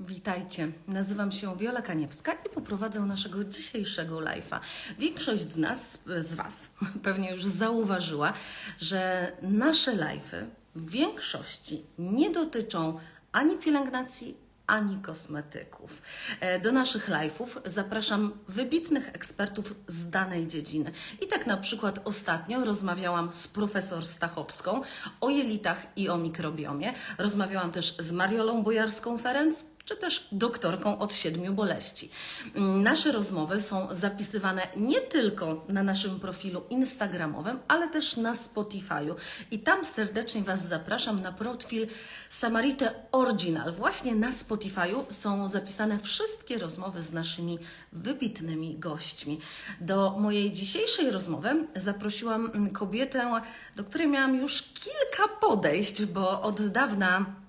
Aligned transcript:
Witajcie, 0.00 0.72
nazywam 0.88 1.32
się 1.32 1.56
Wiola 1.56 1.82
Kaniewska 1.82 2.32
i 2.32 2.48
poprowadzę 2.48 3.00
naszego 3.00 3.44
dzisiejszego 3.44 4.16
live'a. 4.16 4.60
Większość 4.98 5.42
z 5.42 5.56
nas, 5.56 5.98
z 6.18 6.34
Was 6.34 6.70
pewnie 7.02 7.30
już 7.30 7.44
zauważyła, 7.44 8.32
że 8.78 9.32
nasze 9.42 9.92
live'y 9.96 10.44
w 10.74 10.90
większości 10.90 11.84
nie 11.98 12.30
dotyczą 12.30 12.98
ani 13.32 13.58
pielęgnacji, 13.58 14.36
ani 14.66 14.96
kosmetyków. 14.96 16.02
E, 16.40 16.60
Do 16.60 16.72
naszych 16.72 17.08
live'ów 17.08 17.46
zapraszam 17.64 18.32
wybitnych 18.48 19.08
ekspertów 19.08 19.74
z 19.86 20.10
danej 20.10 20.46
dziedziny. 20.46 20.92
I 21.22 21.26
tak 21.26 21.46
na 21.46 21.56
przykład 21.56 22.00
ostatnio 22.04 22.64
rozmawiałam 22.64 23.32
z 23.32 23.48
profesor 23.48 24.06
Stachowską 24.06 24.82
o 25.20 25.30
jelitach 25.30 25.86
i 25.96 26.08
o 26.08 26.18
mikrobiomie. 26.18 26.92
Rozmawiałam 27.18 27.72
też 27.72 27.96
z 27.98 28.12
Mariolą 28.12 28.62
Bojarską-Ferenc, 28.62 29.75
czy 29.86 29.96
też 29.96 30.28
doktorką 30.32 30.98
od 30.98 31.14
siedmiu 31.14 31.52
boleści. 31.52 32.10
Mm, 32.54 32.82
Nasze 32.82 33.12
rozmowy 33.12 33.60
są 33.60 33.88
zapisywane 33.90 34.68
nie 34.76 35.00
tylko 35.00 35.64
na 35.68 35.82
naszym 35.82 36.20
profilu 36.20 36.62
Instagramowym, 36.70 37.58
ale 37.68 37.88
też 37.88 38.16
na 38.16 38.34
Spotify'u. 38.34 39.14
I 39.50 39.58
tam 39.58 39.84
serdecznie 39.84 40.42
Was 40.42 40.68
zapraszam 40.68 41.22
na 41.22 41.32
profil 41.32 41.86
Samarite 42.30 42.94
Original. 43.12 43.72
Właśnie 43.72 44.14
na 44.14 44.30
Spotify'u 44.30 45.04
są 45.10 45.48
zapisane 45.48 45.98
wszystkie 45.98 46.58
rozmowy 46.58 47.02
z 47.02 47.12
naszymi 47.12 47.58
wybitnymi 47.92 48.78
gośćmi. 48.78 49.40
Do 49.80 50.10
mojej 50.18 50.52
dzisiejszej 50.52 51.10
rozmowy 51.10 51.66
zaprosiłam 51.76 52.70
kobietę, 52.70 53.40
do 53.76 53.84
której 53.84 54.08
miałam 54.08 54.36
już 54.36 54.62
kilka 54.62 55.28
podejść, 55.40 56.04
bo 56.04 56.42
od 56.42 56.66
dawna 56.66 57.45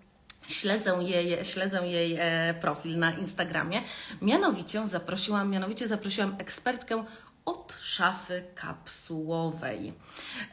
Śledzę 0.47 0.97
jej, 1.01 1.45
śledzę 1.45 1.87
jej 1.87 2.17
e, 2.19 2.53
profil 2.53 2.99
na 2.99 3.11
Instagramie. 3.11 3.81
Mianowicie 4.21 4.87
zaprosiłam, 4.87 5.49
mianowicie 5.49 5.87
zaprosiłam 5.87 6.35
ekspertkę 6.39 7.05
od 7.45 7.73
szafy 7.81 8.43
kapsułowej. 8.55 9.93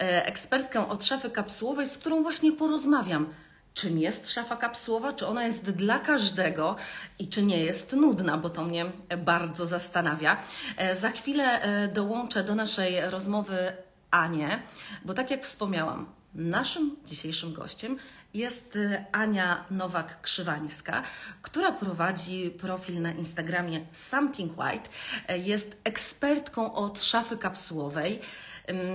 E, 0.00 0.26
ekspertkę 0.26 0.88
od 0.88 1.04
szafy 1.04 1.30
kapsułowej, 1.30 1.86
z 1.86 1.98
którą 1.98 2.22
właśnie 2.22 2.52
porozmawiam. 2.52 3.34
Czym 3.74 3.98
jest 3.98 4.30
szafa 4.30 4.56
kapsułowa? 4.56 5.12
Czy 5.12 5.26
ona 5.26 5.44
jest 5.44 5.70
dla 5.70 5.98
każdego 5.98 6.76
i 7.18 7.28
czy 7.28 7.42
nie 7.42 7.58
jest 7.58 7.92
nudna, 7.92 8.38
bo 8.38 8.50
to 8.50 8.64
mnie 8.64 8.86
bardzo 9.18 9.66
zastanawia. 9.66 10.36
E, 10.76 10.96
Za 10.96 11.10
chwilę 11.10 11.60
dołączę 11.92 12.44
do 12.44 12.54
naszej 12.54 13.00
rozmowy 13.10 13.72
Anię, 14.10 14.62
bo 15.04 15.14
tak 15.14 15.30
jak 15.30 15.44
wspomniałam, 15.44 16.06
naszym 16.34 16.96
dzisiejszym 17.06 17.52
gościem 17.52 17.98
jest 18.34 18.76
y, 18.76 19.04
Ania 19.12 19.64
Nowak-Krzywańska, 19.70 21.02
która 21.42 21.72
prowadzi 21.72 22.50
profil 22.50 23.02
na 23.02 23.12
Instagramie 23.12 23.80
Something 23.92 24.52
White. 24.60 24.90
E, 25.28 25.38
Jest 25.38 25.76
ekspertką 25.84 26.74
od 26.74 27.02
szafy 27.02 27.36
kapsułowej. 27.38 28.20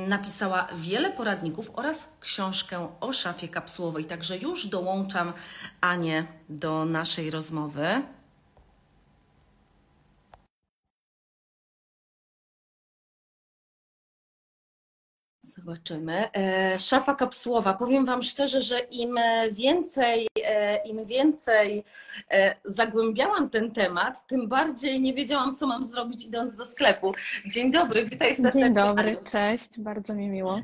Napisała 0.07 0.67
wiele 0.75 1.11
poradników 1.11 1.71
oraz 1.75 2.09
książkę 2.19 2.89
o 2.99 3.13
szafie 3.13 3.47
kapsułowej. 3.47 4.05
Także 4.05 4.37
już 4.37 4.67
dołączam 4.67 5.33
Anię 5.81 6.25
do 6.49 6.85
naszej 6.85 7.31
rozmowy. 7.31 8.01
Zobaczymy. 15.59 16.31
E, 16.33 16.79
Szafa 16.79 17.15
kapsułowa. 17.15 17.73
Powiem 17.73 18.05
Wam 18.05 18.23
szczerze, 18.23 18.61
że 18.61 18.79
im 18.79 19.17
e, 19.17 19.51
więcej, 19.51 20.27
e, 20.45 20.87
im 20.87 21.05
więcej 21.05 21.83
zagłębiałam 22.65 23.49
ten 23.49 23.71
temat, 23.71 24.27
tym 24.27 24.47
bardziej 24.47 25.01
nie 25.01 25.13
wiedziałam, 25.13 25.55
co 25.55 25.67
mam 25.67 25.85
zrobić 25.85 26.25
idąc 26.25 26.55
do 26.55 26.65
sklepu. 26.65 27.11
Dzień 27.45 27.71
dobry, 27.71 28.05
witaj 28.05 28.35
serdecznie. 28.35 28.61
Dzień 28.61 28.73
dobry, 28.73 29.17
cześć, 29.31 29.79
bardzo 29.79 30.13
mi 30.13 30.29
miło. 30.29 30.61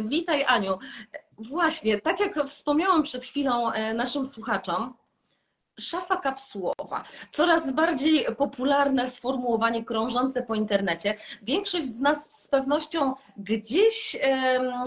Witaj 0.00 0.44
Aniu. 0.44 0.78
Właśnie, 1.38 2.00
tak 2.00 2.20
jak 2.20 2.46
wspomniałam 2.46 3.02
przed 3.02 3.24
chwilą 3.24 3.70
naszym 3.94 4.26
słuchaczom, 4.26 4.94
Szafa 5.80 6.16
kapsułowa. 6.16 7.04
Coraz 7.32 7.72
bardziej 7.72 8.24
popularne 8.38 9.10
sformułowanie 9.10 9.84
krążące 9.84 10.42
po 10.42 10.54
internecie. 10.54 11.16
Większość 11.42 11.86
z 11.86 12.00
nas 12.00 12.42
z 12.42 12.48
pewnością 12.48 13.14
gdzieś, 13.36 14.16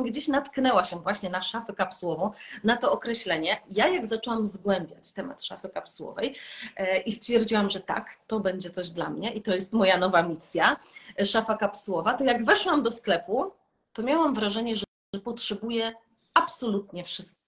gdzieś 0.06 0.28
natknęła 0.28 0.84
się 0.84 1.00
właśnie 1.00 1.30
na 1.30 1.42
szafę 1.42 1.74
kapsułową, 1.74 2.32
na 2.64 2.78
to 2.78 2.92
określenie. 2.92 3.62
Ja 3.70 3.88
jak 3.88 4.06
zaczęłam 4.06 4.48
zgłębiać 4.48 5.12
temat 5.14 5.44
szafy 5.44 5.70
kapsułowej 5.70 6.36
e, 6.76 7.02
i 7.02 7.12
stwierdziłam, 7.12 7.70
że 7.70 7.80
tak, 7.80 8.16
to 8.28 8.40
będzie 8.40 8.70
coś 8.70 8.90
dla 8.90 9.10
mnie 9.10 9.34
i 9.34 9.42
to 9.42 9.54
jest 9.54 9.74
moja 9.74 9.98
nowa 9.98 10.22
misja, 10.22 10.78
e, 11.20 11.26
szafa 11.26 11.58
kapsułowa, 11.58 12.14
to 12.14 12.24
jak 12.24 12.46
weszłam 12.46 12.84
do 12.84 12.92
sklepu, 12.92 13.52
to 13.94 14.04
miałam 14.04 14.34
wrażenie, 14.34 14.76
że 14.76 14.88
że 15.14 15.22
potrzebuję 15.22 15.94
absolutnie 16.34 17.04
wszystkiego, 17.04 17.47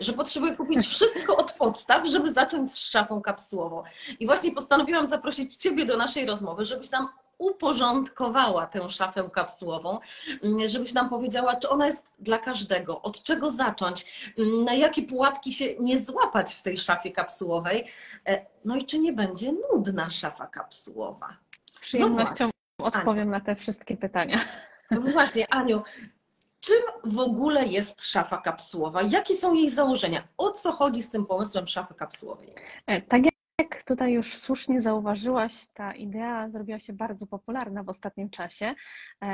że 0.00 0.12
potrzebuję 0.12 0.56
kupić 0.56 0.86
wszystko 0.86 1.36
od 1.36 1.52
podstaw, 1.52 2.08
żeby 2.08 2.32
zacząć 2.32 2.72
z 2.72 2.78
szafą 2.78 3.22
kapsułową. 3.22 3.82
I 4.20 4.26
właśnie 4.26 4.52
postanowiłam 4.52 5.06
zaprosić 5.06 5.56
Ciebie 5.56 5.84
do 5.86 5.96
naszej 5.96 6.26
rozmowy, 6.26 6.64
żebyś 6.64 6.90
nam 6.90 7.08
uporządkowała 7.38 8.66
tę 8.66 8.88
szafę 8.88 9.30
kapsułową, 9.32 9.98
mm, 10.42 10.68
żebyś 10.68 10.92
nam 10.92 11.08
powiedziała, 11.08 11.56
czy 11.56 11.68
ona 11.68 11.86
jest 11.86 12.14
dla 12.18 12.38
każdego, 12.38 13.02
od 13.02 13.22
czego 13.22 13.50
zacząć, 13.50 14.06
mm, 14.38 14.64
na 14.64 14.74
jakie 14.74 15.02
pułapki 15.02 15.52
się 15.52 15.64
nie 15.80 16.02
złapać 16.02 16.54
w 16.54 16.62
tej 16.62 16.78
szafie 16.78 17.12
kapsułowej, 17.12 17.86
e, 18.26 18.46
no 18.64 18.76
i 18.76 18.86
czy 18.86 18.98
nie 18.98 19.12
będzie 19.12 19.52
nudna 19.72 20.10
szafa 20.10 20.46
kapsułowa. 20.46 21.36
Z 21.70 21.78
przyjemnością 21.80 22.50
No 22.78 22.86
odpowiem 22.86 23.30
na 23.30 23.40
te 23.40 23.56
wszystkie 23.56 23.96
pytania. 23.96 24.38
No 24.90 25.00
właśnie, 25.00 25.54
Aniu, 25.54 25.82
czym 26.60 27.12
w 27.12 27.18
ogóle 27.18 27.66
jest 27.66 28.02
szafa 28.06 28.38
kapsułowa? 28.38 29.02
Jakie 29.02 29.34
są 29.34 29.54
jej 29.54 29.70
założenia? 29.70 30.28
O 30.38 30.50
co 30.52 30.72
chodzi 30.72 31.02
z 31.02 31.10
tym 31.10 31.26
pomysłem 31.26 31.66
szafy 31.66 31.94
kapsułowej? 31.94 32.48
E, 32.86 33.02
Tak 33.02 33.22
jak 33.24 33.82
tutaj 33.84 34.12
już 34.12 34.38
słusznie 34.38 34.80
zauważyłaś, 34.80 35.68
ta 35.74 35.92
idea 35.94 36.48
zrobiła 36.50 36.78
się 36.78 36.92
bardzo 36.92 37.26
popularna 37.26 37.82
w 37.82 37.88
ostatnim 37.88 38.30
czasie, 38.30 38.66
e, 38.66 38.74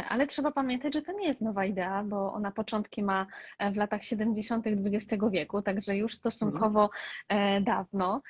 ale 0.09 0.27
trzeba 0.27 0.53
pamiętać, 0.53 0.95
że 0.95 1.03
to 1.03 1.13
nie 1.13 1.27
jest 1.29 1.41
nowa 1.43 1.65
idea, 1.65 2.05
bo 2.05 2.33
ona 2.33 2.51
początki 2.51 3.03
ma 3.03 3.27
e, 3.59 3.71
w 3.73 3.77
latach 3.77 4.05
70. 4.05 4.67
XX 4.67 5.23
wieku, 5.31 5.63
także 5.63 5.97
już 5.97 6.15
stosunkowo 6.15 6.91
e, 7.29 7.61
dawno. 7.61 8.23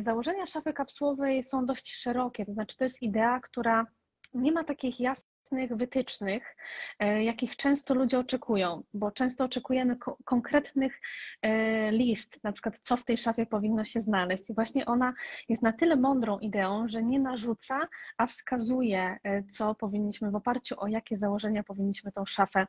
Założenia 0.00 0.46
szafy 0.46 0.72
kapsułowej 0.72 1.42
są 1.42 1.66
dość 1.66 1.94
szerokie, 1.94 2.46
to 2.46 2.52
znaczy 2.52 2.76
to 2.76 2.84
jest 2.84 3.02
idea, 3.02 3.40
która 3.40 3.86
nie 4.34 4.52
ma 4.52 4.64
takich 4.64 5.00
jasnych 5.00 5.35
wytycznych, 5.72 6.56
e, 6.98 7.24
jakich 7.24 7.56
często 7.56 7.94
ludzie 7.94 8.18
oczekują, 8.18 8.82
bo 8.94 9.10
często 9.10 9.44
oczekujemy 9.44 9.96
ko- 9.96 10.18
konkretnych 10.24 11.00
e, 11.42 11.92
list, 11.92 12.44
na 12.44 12.52
przykład 12.52 12.78
co 12.78 12.96
w 12.96 13.04
tej 13.04 13.16
szafie 13.16 13.46
powinno 13.46 13.84
się 13.84 14.00
znaleźć. 14.00 14.50
I 14.50 14.54
właśnie 14.54 14.86
ona 14.86 15.14
jest 15.48 15.62
na 15.62 15.72
tyle 15.72 15.96
mądrą 15.96 16.38
ideą, 16.38 16.88
że 16.88 17.02
nie 17.02 17.20
narzuca, 17.20 17.88
a 18.18 18.26
wskazuje, 18.26 19.16
e, 19.24 19.42
co 19.42 19.74
powinniśmy 19.74 20.30
w 20.30 20.34
oparciu 20.34 20.74
o 20.78 20.86
jakie 20.86 21.16
założenia 21.16 21.62
powinniśmy 21.64 22.12
tą 22.12 22.26
szafę 22.26 22.66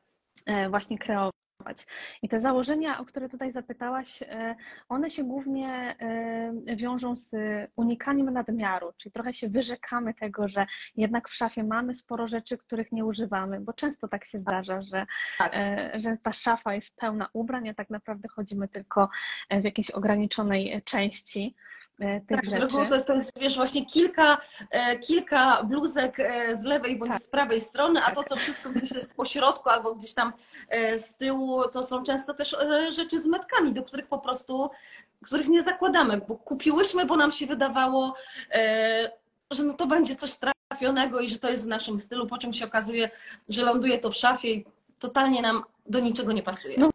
właśnie 0.69 0.97
kreować. 0.97 1.46
I 2.21 2.29
te 2.29 2.41
założenia, 2.41 2.99
o 2.99 3.05
które 3.05 3.29
tutaj 3.29 3.51
zapytałaś, 3.51 4.21
e, 4.21 4.55
one 4.89 5.09
się 5.09 5.23
głównie 5.23 5.95
e, 5.99 6.75
wiążą 6.75 7.15
z 7.15 7.31
unikaniem 7.75 8.33
nadmiaru, 8.33 8.93
czyli 8.97 9.13
trochę 9.13 9.33
się 9.33 9.49
wyrzekamy 9.49 10.13
tego, 10.13 10.47
że 10.47 10.65
jednak 10.95 11.29
w 11.29 11.35
szafie 11.35 11.63
mamy 11.63 11.93
sporo 11.93 12.27
rzeczy, 12.27 12.57
których 12.57 12.91
nie 12.91 13.05
używamy, 13.05 13.59
bo 13.59 13.73
często 13.73 14.07
tak 14.07 14.25
się 14.25 14.39
zdarza, 14.39 14.81
że, 14.81 15.05
Tak. 15.37 15.51
e, 15.55 15.91
że 16.01 16.17
ta 16.23 16.33
szafa 16.33 16.73
jest 16.73 16.95
pełna 16.95 17.29
ubrań, 17.33 17.69
a 17.69 17.73
tak 17.73 17.89
naprawdę 17.89 18.27
chodzimy 18.27 18.67
tylko 18.67 19.09
w 19.51 19.63
jakiejś 19.63 19.91
ograniczonej 19.91 20.81
części 20.85 21.55
tych 21.97 22.27
Tak, 22.27 22.45
z 22.45 22.49
rzeczy. 22.49 22.61
reguły 22.61 22.87
to, 22.87 23.01
to 23.01 23.13
jest, 23.13 23.39
wiesz, 23.39 23.55
właśnie 23.55 23.85
kilka, 23.85 24.37
e, 24.71 24.97
kilka 24.99 25.63
bluzek 25.63 26.19
e, 26.19 26.55
z 26.55 26.63
lewej 26.63 26.95
bądź 26.95 27.11
Tak. 27.11 27.21
z 27.21 27.27
prawej 27.27 27.61
strony, 27.61 28.01
a 28.03 28.05
Tak. 28.05 28.15
to, 28.15 28.23
co 28.23 28.35
wszystko 28.35 28.69
gdzieś 28.69 28.91
jest 28.91 29.15
po 29.15 29.25
środku 29.25 29.69
albo 29.69 29.95
gdzieś 29.95 30.13
tam 30.13 30.33
e, 30.69 30.97
z 30.97 31.15
tyłu, 31.15 31.63
to 31.73 31.83
są 31.83 32.03
często 32.03 32.33
też 32.33 32.53
e, 32.53 32.91
rzeczy 32.91 33.21
z 33.21 33.27
metkami, 33.27 33.73
do 33.73 33.83
których 33.83 34.07
po 34.07 34.19
prostu, 34.19 34.69
których 35.23 35.47
nie 35.47 35.63
zakładamy, 35.63 36.21
bo 36.27 36.35
kupiłyśmy, 36.35 37.05
bo 37.05 37.15
nam 37.15 37.31
się 37.31 37.47
wydawało, 37.47 38.13
e, 38.51 39.11
że 39.51 39.63
no 39.63 39.73
to 39.73 39.87
będzie 39.87 40.15
coś 40.15 40.37
trafionego 40.69 41.19
i 41.19 41.29
że 41.29 41.39
to 41.39 41.49
jest 41.49 41.63
w 41.63 41.67
naszym 41.67 41.99
stylu, 41.99 42.27
po 42.27 42.37
czym 42.37 42.53
się 42.53 42.65
okazuje, 42.65 43.09
że 43.49 43.63
ląduje 43.63 43.97
to 43.97 44.11
w 44.11 44.15
szafie 44.15 44.51
i 44.53 44.65
totalnie 44.99 45.41
nam 45.41 45.63
do 45.85 45.99
niczego 45.99 46.31
nie 46.31 46.43
pasuje. 46.43 46.75
No 46.77 46.89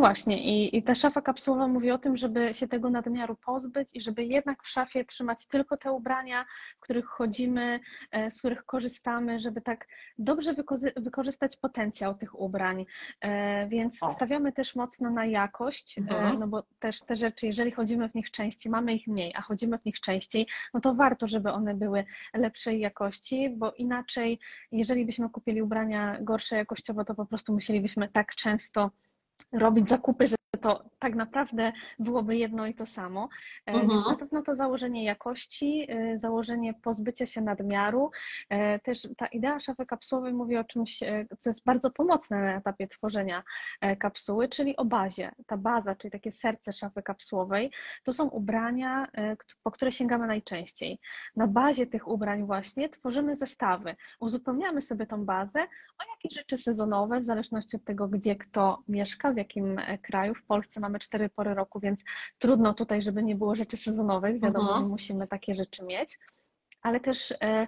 Właśnie, 0.00 0.42
i, 0.44 0.76
i 0.76 0.82
ta 0.82 0.94
szafa 0.94 1.22
kapsułowa 1.22 1.68
mówi 1.68 1.90
o 1.90 1.98
tym, 1.98 2.16
żeby 2.16 2.54
się 2.54 2.68
tego 2.68 2.90
nadmiaru 2.90 3.36
pozbyć 3.36 3.88
i 3.94 4.00
żeby 4.02 4.24
jednak 4.24 4.62
w 4.62 4.68
szafie 4.68 5.04
trzymać 5.04 5.46
tylko 5.46 5.76
te 5.76 5.92
ubrania, 5.92 6.44
w 6.76 6.80
których 6.80 7.06
chodzimy, 7.06 7.80
e, 8.10 8.30
z 8.30 8.38
których 8.38 8.64
korzystamy, 8.66 9.40
żeby 9.40 9.60
tak 9.60 9.86
dobrze 10.18 10.54
wykorzystać 10.96 11.56
potencjał 11.56 12.14
tych 12.14 12.40
ubrań. 12.40 12.86
E, 13.20 13.68
Więc 13.68 14.02
O. 14.02 14.10
stawiamy 14.10 14.52
też 14.52 14.74
mocno 14.76 15.10
na 15.10 15.24
jakość, 15.24 15.98
e, 15.98 16.00
Mhm. 16.00 16.38
no 16.38 16.48
bo 16.48 16.62
też 16.78 17.00
te 17.00 17.16
rzeczy, 17.16 17.46
jeżeli 17.46 17.70
chodzimy 17.70 18.08
w 18.08 18.14
nich 18.14 18.30
częściej, 18.30 18.72
mamy 18.72 18.94
ich 18.94 19.06
mniej, 19.06 19.34
a 19.36 19.42
chodzimy 19.42 19.78
w 19.78 19.84
nich 19.84 20.00
częściej, 20.00 20.46
no 20.74 20.80
to 20.80 20.94
warto, 20.94 21.28
żeby 21.28 21.52
one 21.52 21.74
były 21.74 22.04
lepszej 22.34 22.80
jakości, 22.80 23.50
bo 23.50 23.72
inaczej, 23.72 24.38
jeżeli 24.72 25.06
byśmy 25.06 25.30
kupili 25.30 25.62
ubrania 25.62 26.16
gorsze 26.20 26.56
jakościowo, 26.56 27.04
to 27.04 27.14
po 27.14 27.26
prostu 27.26 27.52
musielibyśmy 27.52 28.08
tak 28.08 28.34
często 28.34 28.90
robić 29.52 29.88
zakupy, 29.88 30.28
że 30.28 30.36
to 30.58 30.84
tak 30.98 31.14
naprawdę 31.14 31.72
byłoby 31.98 32.36
jedno 32.36 32.66
i 32.66 32.74
to 32.74 32.86
samo. 32.86 33.28
E, 33.66 33.72
Mhm. 33.72 33.88
Więc 33.90 34.06
na 34.06 34.16
pewno 34.16 34.42
to 34.42 34.56
założenie 34.56 35.04
jakości, 35.04 35.86
e, 35.88 36.18
założenie 36.18 36.74
pozbycia 36.74 37.26
się 37.26 37.40
nadmiaru. 37.40 38.10
E, 38.48 38.78
Też 38.78 39.08
ta 39.16 39.26
idea 39.26 39.60
szafy 39.60 39.86
kapsułowej 39.86 40.32
mówi 40.32 40.56
o 40.56 40.64
czymś, 40.64 40.98
co 41.38 41.50
jest 41.50 41.64
bardzo 41.64 41.90
pomocne 41.90 42.40
na 42.40 42.54
etapie 42.56 42.88
tworzenia 42.88 43.42
kapsuły, 43.98 44.48
czyli 44.48 44.76
o 44.76 44.84
bazie. 44.84 45.32
Ta 45.46 45.56
baza, 45.56 45.94
czyli 45.94 46.12
takie 46.12 46.32
serce 46.32 46.72
szafy 46.72 47.02
kapsułowej, 47.02 47.70
to 48.04 48.12
są 48.12 48.28
ubrania, 48.28 49.06
po 49.62 49.70
które 49.70 49.92
sięgamy 49.92 50.26
najczęściej. 50.26 50.98
Na 51.36 51.46
bazie 51.46 51.86
tych 51.86 52.08
ubrań 52.08 52.46
właśnie 52.46 52.88
tworzymy 52.88 53.36
zestawy. 53.36 53.96
Uzupełniamy 54.20 54.80
sobie 54.82 55.06
tą 55.06 55.24
bazę 55.24 55.60
o 55.98 56.10
jakieś 56.10 56.38
rzeczy 56.38 56.56
sezonowe, 56.58 57.20
w 57.20 57.24
zależności 57.24 57.76
od 57.76 57.84
tego, 57.84 58.08
gdzie 58.08 58.36
kto 58.36 58.82
mieszka, 58.88 59.32
w 59.32 59.36
jakim 59.36 59.80
kraju. 60.02 60.34
W 60.42 60.44
Polsce 60.46 60.80
mamy 60.80 60.98
cztery 60.98 61.28
pory 61.28 61.54
roku, 61.54 61.80
więc 61.80 62.00
trudno 62.38 62.74
tutaj, 62.74 63.02
żeby 63.02 63.22
nie 63.22 63.34
było 63.36 63.56
rzeczy 63.56 63.76
sezonowych. 63.76 64.40
Wiadomo, 64.40 64.68
Mhm. 64.68 64.82
że 64.84 64.88
musimy 64.88 65.26
takie 65.26 65.54
rzeczy 65.54 65.84
mieć, 65.84 66.18
ale 66.82 67.00
też 67.00 67.34
e, 67.42 67.66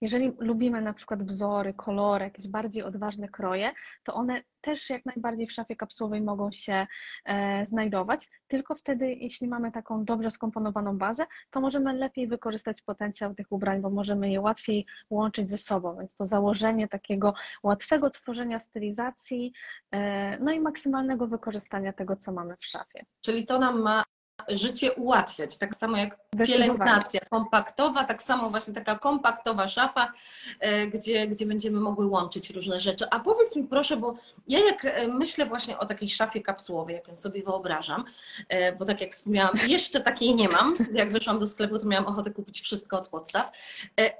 jeżeli 0.00 0.32
lubimy 0.38 0.82
na 0.82 0.92
przykład 0.92 1.22
wzory, 1.22 1.74
kolory, 1.74 2.24
jakieś 2.24 2.48
bardziej 2.48 2.82
odważne 2.82 3.28
kroje, 3.28 3.72
to 4.04 4.14
one 4.14 4.42
też 4.62 4.90
jak 4.90 5.06
najbardziej 5.06 5.46
w 5.46 5.52
szafie 5.52 5.76
kapsułowej 5.76 6.20
mogą 6.20 6.52
się 6.52 6.86
e, 7.24 7.66
znajdować. 7.66 8.30
Tylko 8.48 8.74
wtedy, 8.74 9.14
jeśli 9.14 9.48
mamy 9.48 9.72
taką 9.72 10.04
dobrze 10.04 10.30
skomponowaną 10.30 10.98
bazę, 10.98 11.26
to 11.50 11.60
możemy 11.60 11.92
lepiej 11.92 12.28
wykorzystać 12.28 12.82
potencjał 12.82 13.34
tych 13.34 13.52
ubrań, 13.52 13.80
bo 13.80 13.90
możemy 13.90 14.30
je 14.30 14.40
łatwiej 14.40 14.86
łączyć 15.10 15.50
ze 15.50 15.58
sobą. 15.58 15.96
Więc 15.98 16.14
to 16.14 16.24
założenie 16.24 16.88
takiego 16.88 17.34
łatwego 17.62 18.10
tworzenia 18.10 18.60
stylizacji, 18.60 19.52
e, 19.90 20.38
no 20.38 20.52
i 20.52 20.60
maksymalnego 20.60 21.26
wykorzystania 21.26 21.92
tego, 21.92 22.16
co 22.16 22.32
mamy 22.32 22.56
w 22.56 22.66
szafie. 22.66 23.04
Czyli 23.20 23.46
to 23.46 23.58
nam 23.58 23.82
ma 23.82 24.04
życie 24.48 24.92
ułatwiać, 24.92 25.58
tak 25.58 25.74
samo 25.74 25.96
jak 25.96 26.16
pielęgnacja 26.46 27.20
kompaktowa, 27.30 28.04
tak 28.04 28.22
samo 28.22 28.50
właśnie 28.50 28.74
taka 28.74 28.98
kompaktowa 28.98 29.68
szafa, 29.68 30.12
e, 30.60 30.86
gdzie, 30.86 31.26
gdzie 31.26 31.46
będziemy 31.46 31.80
mogły 31.80 32.06
łączyć 32.06 32.50
różne 32.50 32.80
rzeczy. 32.80 33.06
A 33.10 33.20
powiedz 33.20 33.56
mi 33.56 33.64
proszę, 33.64 33.96
bo 33.96 34.14
ja 34.48 34.58
jak 34.58 34.84
e, 34.84 35.08
myślę 35.08 35.46
właśnie 35.46 35.78
o 35.78 35.86
takiej 35.86 36.08
szafie 36.08 36.40
kapsułowej, 36.40 36.94
jak 36.94 37.08
ją 37.08 37.16
sobie 37.16 37.42
wyobrażam, 37.42 38.04
e, 38.48 38.76
bo 38.76 38.84
tak 38.84 39.00
jak 39.00 39.12
wspomniałam, 39.12 39.54
jeszcze 39.66 40.00
takiej 40.00 40.34
nie 40.34 40.48
mam. 40.48 40.74
Jak 40.92 41.12
wyszłam 41.12 41.38
do 41.38 41.46
sklepu, 41.46 41.78
to 41.78 41.86
miałam 41.86 42.06
ochotę 42.06 42.30
kupić 42.30 42.60
wszystko 42.60 42.98
od 42.98 43.08
podstaw. 43.08 43.52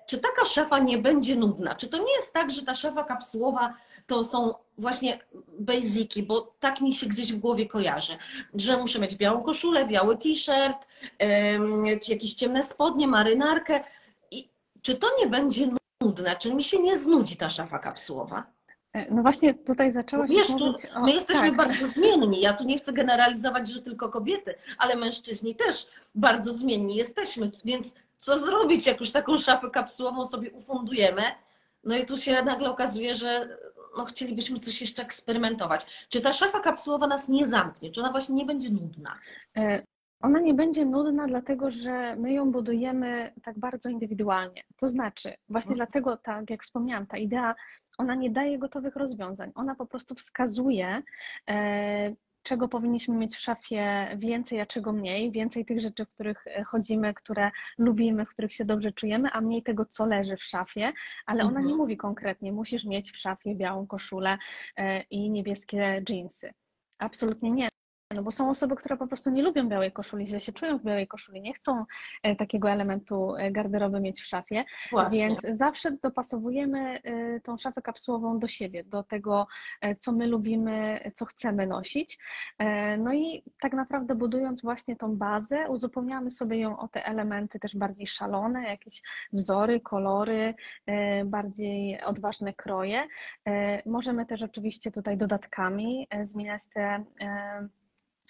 Czy 0.06 0.18
taka 0.18 0.44
szafa 0.44 0.78
nie 0.78 0.98
będzie 0.98 1.36
nudna? 1.36 1.74
Czy 1.74 1.88
to 1.88 1.98
nie 1.98 2.12
jest 2.12 2.32
tak, 2.32 2.50
że 2.50 2.62
ta 2.62 2.74
szafa 2.74 3.04
kapsułowa 3.04 3.74
to 4.06 4.24
są 4.24 4.54
właśnie 4.78 5.20
basiki, 5.58 6.22
bo 6.22 6.54
tak 6.60 6.80
mi 6.80 6.94
się 6.94 7.06
gdzieś 7.06 7.32
w 7.32 7.38
głowie 7.38 7.66
kojarzy, 7.66 8.12
że 8.54 8.76
muszę 8.76 8.98
mieć 8.98 9.16
białą 9.16 9.42
koszulę, 9.42 9.86
biały 9.86 10.16
t-shirt, 10.16 10.86
czy 12.02 12.12
jakieś 12.12 12.34
ciemne 12.34 12.62
spodnie, 12.62 13.08
marynarkę. 13.08 13.84
I 14.30 14.48
czy 14.82 14.94
to 14.94 15.06
nie 15.20 15.26
będzie 15.26 15.68
nudne? 16.00 16.36
Czy 16.36 16.54
mi 16.54 16.64
się 16.64 16.82
nie 16.82 16.98
znudzi 16.98 17.36
ta 17.36 17.50
szafa 17.50 17.78
kapsułowa? 17.78 18.46
E, 18.92 19.14
No 19.14 19.22
właśnie 19.22 19.54
tutaj 19.54 19.92
zaczęłaś 19.92 20.30
Wiesz, 20.30 20.46
tu 20.46 20.58
mówić 20.58 20.86
o... 20.94 21.00
my 21.00 21.12
jesteśmy 21.12 21.42
tak. 21.48 21.56
bardzo 21.56 21.86
zmienni. 21.86 22.40
Ja 22.40 22.52
tu 22.52 22.64
nie 22.64 22.78
chcę 22.78 22.92
generalizować, 22.92 23.68
że 23.68 23.82
tylko 23.82 24.08
kobiety, 24.08 24.54
ale 24.78 24.96
mężczyźni 24.96 25.54
też 25.54 25.86
bardzo 26.14 26.52
zmienni 26.52 26.96
jesteśmy. 26.96 27.50
Więc 27.64 27.94
co 28.18 28.38
zrobić, 28.38 28.86
jak 28.86 29.00
już 29.00 29.12
taką 29.12 29.38
szafę 29.38 29.70
kapsułową 29.70 30.24
sobie 30.24 30.50
ufundujemy? 30.50 31.22
No 31.84 31.96
i 31.96 32.06
tu 32.06 32.16
się 32.16 32.42
nagle 32.42 32.70
okazuje, 32.70 33.14
że 33.14 33.58
no, 33.96 34.04
chcielibyśmy 34.04 34.60
coś 34.60 34.80
jeszcze 34.80 35.02
eksperymentować. 35.02 36.06
Czy 36.08 36.20
ta 36.20 36.32
szafa 36.32 36.60
kapsułowa 36.60 37.06
nas 37.06 37.28
nie 37.28 37.46
zamknie? 37.46 37.90
Czy 37.90 38.00
ona 38.00 38.10
właśnie 38.10 38.34
nie 38.34 38.44
będzie 38.44 38.70
nudna? 38.70 39.18
E, 39.56 39.82
Ona 40.24 40.40
nie 40.40 40.54
będzie 40.54 40.84
nudna, 40.84 41.26
dlatego 41.26 41.70
że 41.70 42.16
my 42.16 42.32
ją 42.32 42.52
budujemy 42.52 43.32
tak 43.42 43.58
bardzo 43.58 43.88
indywidualnie. 43.88 44.62
To 44.76 44.88
znaczy, 44.88 45.34
właśnie 45.48 45.72
Mhm. 45.72 45.76
dlatego, 45.76 46.16
tak 46.16 46.50
jak 46.50 46.62
wspomniałam, 46.62 47.06
ta 47.06 47.16
idea, 47.16 47.54
ona 47.98 48.14
nie 48.14 48.30
daje 48.30 48.58
gotowych 48.58 48.96
rozwiązań. 48.96 49.52
Ona 49.54 49.74
po 49.74 49.86
prostu 49.86 50.14
wskazuje, 50.14 51.02
e, 51.50 52.14
czego 52.42 52.68
powinniśmy 52.68 53.14
mieć 53.16 53.36
w 53.36 53.40
szafie 53.40 54.08
więcej, 54.18 54.60
a 54.60 54.66
czego 54.66 54.92
mniej. 54.92 55.30
Więcej 55.30 55.64
tych 55.64 55.80
rzeczy, 55.80 56.04
w 56.04 56.10
których 56.10 56.46
e, 56.46 56.64
chodzimy, 56.64 57.14
które 57.14 57.50
lubimy, 57.78 58.26
w 58.26 58.28
których 58.28 58.52
się 58.52 58.64
dobrze 58.64 58.92
czujemy, 58.92 59.30
a 59.32 59.40
mniej 59.40 59.62
tego, 59.62 59.84
co 59.86 60.06
leży 60.06 60.36
w 60.36 60.44
szafie. 60.44 60.92
Ale 61.26 61.42
ona 61.42 61.52
nie 61.58 61.58
Mhm. 61.58 61.76
mówi 61.76 61.96
konkretnie, 61.96 62.52
musisz 62.52 62.84
mieć 62.84 63.12
w 63.12 63.16
szafie 63.16 63.54
białą 63.54 63.86
koszulę 63.86 64.38
e, 64.76 65.00
i 65.00 65.30
niebieskie 65.30 66.02
dżinsy. 66.04 66.52
Absolutnie 66.98 67.50
nie. 67.50 67.68
No 68.14 68.22
bo 68.22 68.30
są 68.30 68.50
osoby, 68.50 68.76
które 68.76 68.96
po 68.96 69.06
prostu 69.06 69.30
nie 69.30 69.42
lubią 69.42 69.68
białej 69.68 69.92
koszuli, 69.92 70.26
źle 70.26 70.40
się 70.40 70.52
czują 70.52 70.78
w 70.78 70.84
białej 70.84 71.06
koszuli, 71.06 71.40
nie 71.40 71.54
chcą 71.54 71.84
e, 72.22 72.36
takiego 72.36 72.70
elementu 72.70 73.36
e, 73.36 73.50
garderoby 73.50 74.00
mieć 74.00 74.20
w 74.20 74.26
szafie, 74.26 74.64
Właśnie. 74.90 75.18
więc 75.18 75.58
zawsze 75.58 75.90
dopasowujemy 76.02 77.02
e, 77.02 77.40
tą 77.40 77.58
szafę 77.58 77.82
kapsułową 77.82 78.38
do 78.38 78.48
siebie, 78.48 78.84
do 78.84 79.02
tego, 79.02 79.46
co 79.98 80.12
my 80.12 80.26
lubimy, 80.26 81.00
co 81.14 81.24
chcemy 81.24 81.66
nosić. 81.66 82.18
No 82.98 83.12
i 83.12 83.42
tak 83.60 83.72
naprawdę 83.72 84.14
budując 84.14 84.62
właśnie 84.62 84.96
tą 84.96 85.16
bazę, 85.16 85.68
uzupełniamy 85.68 86.30
sobie 86.30 86.58
ją 86.58 86.78
o 86.78 86.88
te 86.88 87.06
elementy 87.06 87.58
też 87.58 87.76
bardziej 87.76 88.06
szalone, 88.06 88.62
jakieś 88.62 89.02
wzory, 89.32 89.80
kolory, 89.80 90.54
bardziej 91.24 92.00
odważne 92.02 92.52
kroje. 92.54 93.06
Możemy 93.86 94.26
też 94.26 94.42
oczywiście 94.42 94.90
tutaj 94.90 95.16
dodatkami 95.16 96.08
zmieniać 96.24 96.62
te 96.66 97.04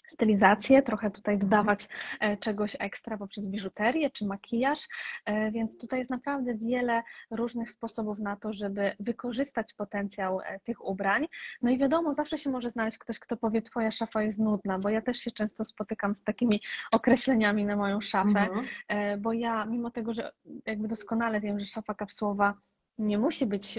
stylizację, 0.08 0.82
trochę 0.82 1.10
tutaj 1.10 1.38
dodawać 1.38 1.88
e, 2.20 2.36
czegoś 2.36 2.76
ekstra 2.78 3.18
poprzez 3.18 3.46
biżuterię 3.46 4.10
czy 4.10 4.26
makijaż, 4.26 4.88
e, 5.24 5.50
więc 5.50 5.78
tutaj 5.78 5.98
jest 5.98 6.10
naprawdę 6.10 6.54
wiele 6.54 7.02
różnych 7.30 7.70
sposobów 7.70 8.18
na 8.18 8.36
to, 8.36 8.52
żeby 8.52 8.92
wykorzystać 9.00 9.74
potencjał 9.74 10.40
e, 10.40 10.60
tych 10.60 10.84
ubrań. 10.84 11.28
No 11.62 11.70
i 11.70 11.78
wiadomo, 11.78 12.14
zawsze 12.14 12.38
się 12.38 12.50
może 12.50 12.70
znaleźć 12.70 12.98
ktoś, 12.98 13.18
kto 13.18 13.36
powie, 13.36 13.62
twoja 13.62 13.90
szafa 13.90 14.22
jest 14.22 14.38
nudna, 14.38 14.78
bo 14.78 14.88
ja 14.88 15.02
też 15.02 15.18
się 15.18 15.30
często 15.30 15.64
spotykam 15.64 16.14
z 16.16 16.22
takimi 16.22 16.60
określeniami 16.92 17.64
na 17.64 17.76
moją 17.76 18.00
szafę, 18.00 18.22
Mhm. 18.32 19.20
bo 19.20 19.32
ja 19.32 19.64
mimo 19.64 19.90
tego, 19.90 20.14
że 20.14 20.32
jakby 20.66 20.88
doskonale 20.88 21.40
wiem, 21.40 21.60
że 21.60 21.66
szafa 21.66 21.94
kapsułowa 21.94 22.54
nie 22.98 23.18
musi 23.18 23.46
być 23.46 23.78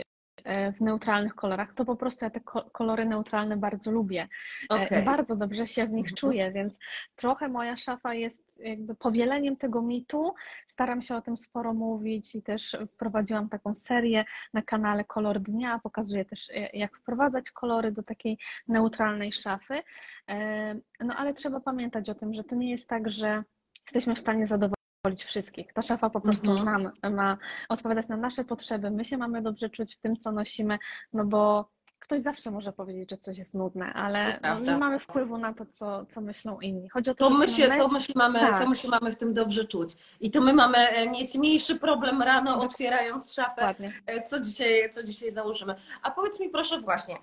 w 0.78 0.82
neutralnych 0.82 1.36
kolorach, 1.36 1.74
to 1.74 1.86
po 1.86 1.96
prostu 1.96 2.26
ja 2.26 2.30
te 2.32 2.40
ko- 2.40 2.70
kolory 2.72 3.06
neutralne 3.06 3.58
bardzo 3.58 3.92
lubię. 3.92 4.28
E. 4.70 5.02
I 5.02 5.06
bardzo 5.06 5.36
dobrze 5.36 5.68
się 5.68 5.86
w 5.88 5.92
nich 5.92 6.06
Mhm. 6.06 6.16
czuję, 6.16 6.52
więc 6.52 6.80
trochę 7.16 7.50
moja 7.50 7.78
szafa 7.78 8.14
jest 8.14 8.60
jakby 8.60 8.96
powieleniem 8.96 9.58
tego 9.58 9.82
mitu. 9.82 10.34
Staram 10.68 11.02
się 11.02 11.16
o 11.16 11.22
tym 11.22 11.38
sporo 11.38 11.74
mówić 11.74 12.36
i 12.36 12.42
też 12.42 12.78
wprowadziłam 12.94 13.50
taką 13.50 13.76
serię 13.76 14.26
na 14.54 14.62
kanale 14.62 15.04
Kolor 15.06 15.40
Dnia. 15.40 15.80
Pokazuję 15.84 16.26
też, 16.26 16.50
e, 16.50 16.70
jak 16.74 16.98
wprowadzać 16.98 17.52
kolory 17.52 17.92
do 17.92 18.04
takiej 18.04 18.38
neutralnej 18.68 19.32
szafy. 19.32 19.84
E, 20.30 20.76
No 21.04 21.16
ale 21.16 21.34
trzeba 21.34 21.60
pamiętać 21.60 22.10
o 22.10 22.16
tym, 22.16 22.34
że 22.34 22.44
to 22.44 22.56
nie 22.56 22.72
jest 22.72 22.90
tak, 22.90 23.10
że 23.10 23.44
jesteśmy 23.86 24.16
w 24.16 24.20
stanie 24.20 24.48
zadowolić 24.48 24.83
wszystkich. 25.12 25.74
Ta 25.74 25.82
szafa 25.82 26.10
po 26.10 26.22
prostu 26.22 26.52
Mhm. 26.52 26.84
nam 27.04 27.14
ma 27.16 27.38
odpowiadać 27.70 28.08
na 28.08 28.18
nasze 28.18 28.44
potrzeby. 28.46 28.92
My 28.92 29.06
się 29.06 29.18
mamy 29.18 29.42
dobrze 29.42 29.70
czuć 29.70 29.96
w 29.96 30.00
tym, 30.00 30.18
co 30.18 30.32
nosimy, 30.32 30.80
no 31.14 31.26
bo 31.26 31.70
ktoś 32.00 32.22
zawsze 32.22 32.52
może 32.52 32.74
powiedzieć, 32.74 33.10
że 33.12 33.18
coś 33.18 33.38
jest 33.38 33.54
nudne, 33.54 33.94
ale 33.94 34.40
no, 34.44 34.60
nie 34.60 34.78
mamy 34.78 35.00
wpływu 35.00 35.38
na 35.38 35.54
to, 35.54 35.66
co, 35.66 36.06
co 36.06 36.22
myślą 36.22 36.60
inni. 36.60 36.90
Chodzi 36.90 37.10
o 37.10 37.16
to, 37.16 37.30
To 37.30 37.38
my, 37.38 37.50
się, 37.50 37.68
to, 37.68 37.88
my 37.88 38.02
się 38.02 38.14
mamy, 38.16 38.40
Tak. 38.40 38.60
to 38.62 38.70
my 38.70 38.76
się 38.76 38.88
mamy 38.90 39.12
w 39.12 39.16
tym 39.16 39.34
dobrze 39.34 39.66
czuć. 39.66 39.96
I 40.22 40.32
to 40.32 40.42
my 40.42 40.54
mamy 40.54 40.78
e, 40.78 41.10
mieć 41.10 41.36
mniejszy 41.36 41.76
problem 41.80 42.22
rano, 42.22 42.62
otwierając 42.62 43.34
szafę, 43.34 43.56
Dokładnie. 43.56 43.94
e, 44.06 44.24
co 44.28 44.40
dzisiaj, 44.40 44.90
co 44.92 45.04
dzisiaj 45.04 45.32
założymy. 45.32 45.76
A 46.02 46.12
powiedz 46.12 46.40
mi 46.40 46.50
proszę 46.50 46.80
właśnie, 46.82 47.16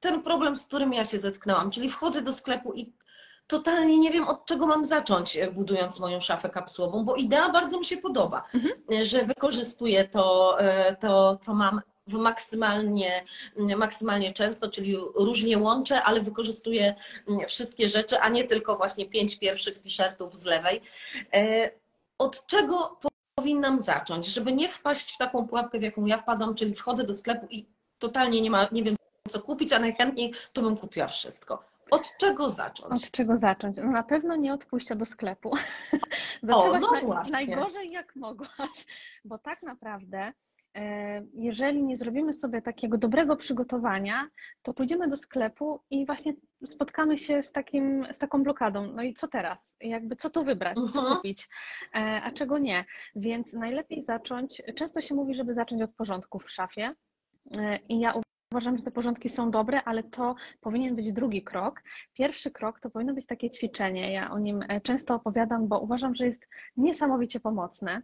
ten 0.00 0.22
problem, 0.22 0.56
z 0.56 0.66
którym 0.66 0.92
ja 0.92 1.04
się 1.04 1.18
zetknęłam, 1.18 1.70
czyli 1.70 1.90
wchodzę 1.90 2.22
do 2.22 2.32
sklepu 2.32 2.72
i 2.74 2.92
totalnie 3.48 3.98
nie 3.98 4.10
wiem, 4.10 4.28
od 4.28 4.44
czego 4.46 4.66
mam 4.66 4.84
zacząć, 4.84 5.36
e, 5.36 5.50
budując 5.50 6.00
moją 6.00 6.20
szafę 6.20 6.48
kapsułową, 6.48 7.04
bo 7.04 7.16
idea 7.16 7.50
bardzo 7.50 7.78
mi 7.78 7.84
się 7.86 7.96
podoba, 7.96 8.44
Mhm. 8.54 8.74
e, 8.92 9.04
że 9.04 9.24
wykorzystuję 9.24 10.08
to, 10.08 10.56
e, 10.60 10.96
to, 10.96 11.38
co 11.42 11.54
mam 11.54 11.80
w 12.06 12.12
maksymalnie, 12.14 13.24
maksymalnie 13.76 14.32
często, 14.32 14.70
czyli 14.70 14.96
różnie 15.14 15.58
łączę, 15.58 16.02
ale 16.02 16.20
wykorzystuję 16.20 16.94
wszystkie 17.48 17.88
rzeczy, 17.88 18.20
a 18.20 18.28
nie 18.28 18.44
tylko 18.44 18.76
właśnie 18.76 19.06
pięć 19.06 19.38
pierwszych 19.38 19.78
t-shirtów 19.78 20.36
z 20.36 20.44
lewej. 20.44 20.80
Od 22.18 22.46
czego 22.46 22.98
powinnam 23.34 23.78
zacząć, 23.78 24.26
żeby 24.26 24.52
nie 24.52 24.68
wpaść 24.68 25.14
w 25.14 25.18
taką 25.18 25.48
pułapkę, 25.48 25.78
w 25.78 25.82
jaką 25.82 26.06
ja 26.06 26.18
wpadam, 26.18 26.54
czyli 26.54 26.74
wchodzę 26.74 27.04
do 27.04 27.14
sklepu 27.14 27.46
i 27.50 27.66
totalnie 27.98 28.40
nie 28.40 28.50
ma, 28.50 28.68
nie 28.72 28.82
wiem 28.82 28.96
co 29.28 29.40
kupić, 29.40 29.72
a 29.72 29.78
najchętniej 29.78 30.32
to 30.52 30.62
bym 30.62 30.76
kupiła 30.76 31.06
wszystko. 31.06 31.62
Od 31.90 32.16
czego 32.16 32.48
zacząć? 32.50 32.92
Od 33.04 33.10
czego 33.10 33.36
zacząć? 33.36 33.76
No 33.76 33.90
na 33.90 34.02
pewno 34.02 34.36
nie 34.36 34.52
od 34.54 34.64
pójścia 34.64 34.94
do 34.94 35.06
sklepu. 35.06 35.54
Zaczęłaś 36.42 36.82
o, 36.84 37.08
no 37.08 37.14
na, 37.14 37.22
najgorzej 37.30 37.90
jak 37.90 38.16
mogłaś, 38.16 38.86
bo 39.24 39.38
tak 39.38 39.62
naprawdę 39.62 40.32
e, 40.76 41.22
jeżeli 41.34 41.82
nie 41.82 41.96
zrobimy 41.96 42.32
sobie 42.32 42.62
takiego 42.62 42.98
dobrego 42.98 43.36
przygotowania, 43.36 44.28
to 44.62 44.74
pójdziemy 44.74 45.08
do 45.08 45.16
sklepu 45.16 45.80
i 45.90 46.06
właśnie 46.06 46.34
spotkamy 46.66 47.18
się 47.18 47.42
z, 47.42 47.52
takim, 47.52 48.06
z 48.12 48.18
taką 48.18 48.42
blokadą. 48.42 48.92
No 48.92 49.02
i 49.02 49.14
co 49.14 49.28
teraz? 49.28 49.76
Jakby 49.80 50.16
co 50.16 50.30
tu 50.30 50.44
wybrać, 50.44 50.76
co 50.92 50.98
Mhm. 51.00 51.16
kupić, 51.16 51.48
e, 51.94 51.98
a 52.22 52.30
czego 52.32 52.58
nie. 52.58 52.84
Więc 53.16 53.52
najlepiej 53.52 54.02
zacząć, 54.02 54.62
często 54.76 55.00
się 55.00 55.14
mówi, 55.14 55.34
żeby 55.34 55.54
zacząć 55.54 55.82
od 55.82 55.94
porządków 55.94 56.44
w 56.44 56.50
szafie 56.50 56.94
e, 57.56 57.76
i 57.88 58.00
ja 58.00 58.14
Uważam, 58.52 58.76
że 58.76 58.82
te 58.82 58.90
porządki 58.90 59.28
są 59.28 59.50
dobre, 59.50 59.82
ale 59.84 60.02
to 60.02 60.34
powinien 60.60 60.96
być 60.96 61.12
drugi 61.12 61.42
krok. 61.42 61.82
Pierwszy 62.14 62.50
krok 62.50 62.80
to 62.80 62.90
powinno 62.90 63.14
być 63.14 63.26
takie 63.26 63.50
ćwiczenie. 63.50 64.12
Ja 64.12 64.30
o 64.30 64.38
nim 64.38 64.64
e, 64.68 64.80
często 64.80 65.14
opowiadam, 65.14 65.68
bo 65.68 65.80
uważam, 65.80 66.14
że 66.14 66.26
jest 66.26 66.48
niesamowicie 66.76 67.40
pomocne. 67.40 68.02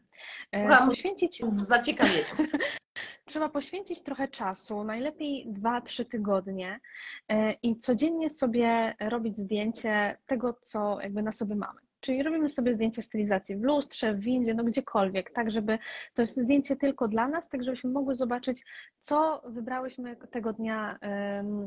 E, 0.53 0.67
Słucham. 0.67 0.89
Poświęcić, 0.89 1.45
Z 1.45 1.69
zaciekawieniem. 1.69 2.25
trzeba 3.25 3.49
poświęcić 3.49 4.03
trochę 4.03 4.29
czasu, 4.29 4.85
najlepiej 4.85 5.53
2-3 5.53 6.05
tygodnie 6.05 6.81
e, 7.29 7.53
i 7.53 7.77
codziennie 7.79 8.31
sobie 8.31 8.95
robić 9.01 9.37
zdjęcie 9.37 10.19
tego, 10.27 10.53
co 10.63 11.01
jakby 11.01 11.23
na 11.23 11.33
sobie 11.33 11.57
mamy. 11.57 11.84
Czyli 12.04 12.23
robimy 12.23 12.49
sobie 12.49 12.75
zdjęcie 12.75 13.02
stylizacji 13.02 13.56
w 13.56 13.62
lustrze, 13.62 14.14
w 14.14 14.20
windzie, 14.20 14.54
no 14.54 14.64
gdziekolwiek, 14.64 15.30
tak 15.30 15.50
żeby 15.50 15.78
to 16.14 16.23
jest 16.23 16.37
zdjęcie 16.37 16.76
tylko 16.76 17.08
dla 17.08 17.28
nas, 17.28 17.49
tak 17.49 17.64
żebyśmy 17.64 17.90
mogły 17.90 18.14
zobaczyć, 18.14 18.64
co 19.00 19.42
wybrałyśmy 19.46 20.16
tego 20.16 20.52
dnia, 20.52 20.99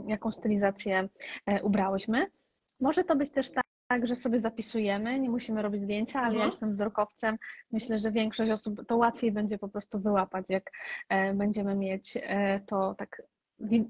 jaką 0.08 0.32
stylizację 0.32 1.10
e, 1.46 1.63
ubrałyśmy. 1.63 2.27
Może 2.79 3.03
to 3.03 3.15
być 3.15 3.32
też 3.32 3.51
tak, 3.88 4.08
że 4.08 4.15
sobie 4.15 4.39
zapisujemy, 4.39 5.20
nie 5.20 5.29
musimy 5.29 5.62
robić 5.62 5.82
zdjęcia, 5.84 6.20
ale 6.20 6.27
ja 6.29 6.34
Mhm. 6.36 6.50
jestem 6.51 6.72
wzrokowcem. 6.72 7.38
Myślę, 7.72 8.00
że 8.00 8.12
większość 8.12 8.51
osób 8.51 8.88
to 8.88 8.98
łatwiej 8.98 9.32
będzie 9.32 9.58
po 9.58 9.67
prostu 9.67 10.00
wyłapać, 10.00 10.46
jak 10.50 10.72
e, 11.10 11.34
będziemy 11.34 11.75
mieć 11.75 12.17
e, 12.24 12.60
to 12.60 12.96
tak 12.98 13.22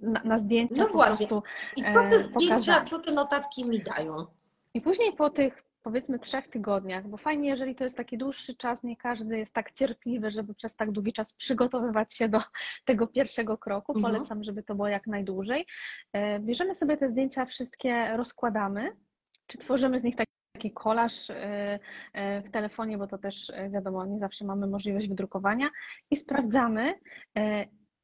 na, 0.02 0.22
na 0.24 0.38
zdjęciach 0.38 0.78
No 0.88 0.94
właśnie. 0.94 1.28
prostu. 1.28 1.48
I 1.76 1.84
co 1.84 2.02
te 2.10 2.20
zdjęcia, 2.20 2.56
pokazać. 2.56 2.90
co 2.90 3.00
te 3.00 3.12
notatki 3.12 3.70
mi 3.70 3.80
dają? 3.82 4.26
I 4.74 4.82
później 4.82 5.14
po 5.14 5.30
tych 5.30 5.67
powiedzmy 5.88 6.20
trzech 6.20 6.48
tygodniach, 6.48 7.08
bo 7.08 7.18
fajnie, 7.18 7.50
jeżeli 7.50 7.76
to 7.76 7.84
jest 7.84 7.98
taki 7.98 8.18
dłuższy 8.18 8.56
czas, 8.56 8.84
nie 8.84 8.98
każdy 8.98 9.38
jest 9.38 9.54
tak 9.54 9.72
cierpliwy, 9.72 10.32
żeby 10.32 10.54
przez 10.54 10.76
tak 10.76 10.92
długi 10.92 11.14
czas 11.14 11.34
przygotowywać 11.34 12.14
się 12.14 12.30
do 12.30 12.40
tego 12.86 13.08
pierwszego 13.08 13.58
kroku. 13.58 13.94
Mhm. 13.96 14.14
Polecam, 14.14 14.44
żeby 14.44 14.64
to 14.64 14.76
było 14.76 14.88
jak 14.88 15.08
najdłużej. 15.08 15.66
E, 16.14 16.40
Bierzemy 16.40 16.76
sobie 16.76 16.98
te 16.98 17.10
zdjęcia, 17.10 17.46
wszystkie 17.46 18.18
rozkładamy, 18.18 18.92
czy 19.48 19.58
tworzymy 19.58 20.00
z 20.00 20.04
nich 20.04 20.16
taki 20.16 20.32
taki 20.54 20.72
kolaż 20.72 21.30
e, 21.30 21.80
e, 22.14 22.42
w 22.42 22.52
telefonie, 22.52 22.98
bo 22.98 23.08
to 23.08 23.18
też 23.18 23.52
wiadomo, 23.70 24.06
nie 24.06 24.20
zawsze 24.20 24.46
mamy 24.46 24.68
możliwość 24.68 25.08
wydrukowania 25.08 25.70
i 26.12 26.16
sprawdzamy, 26.16 26.94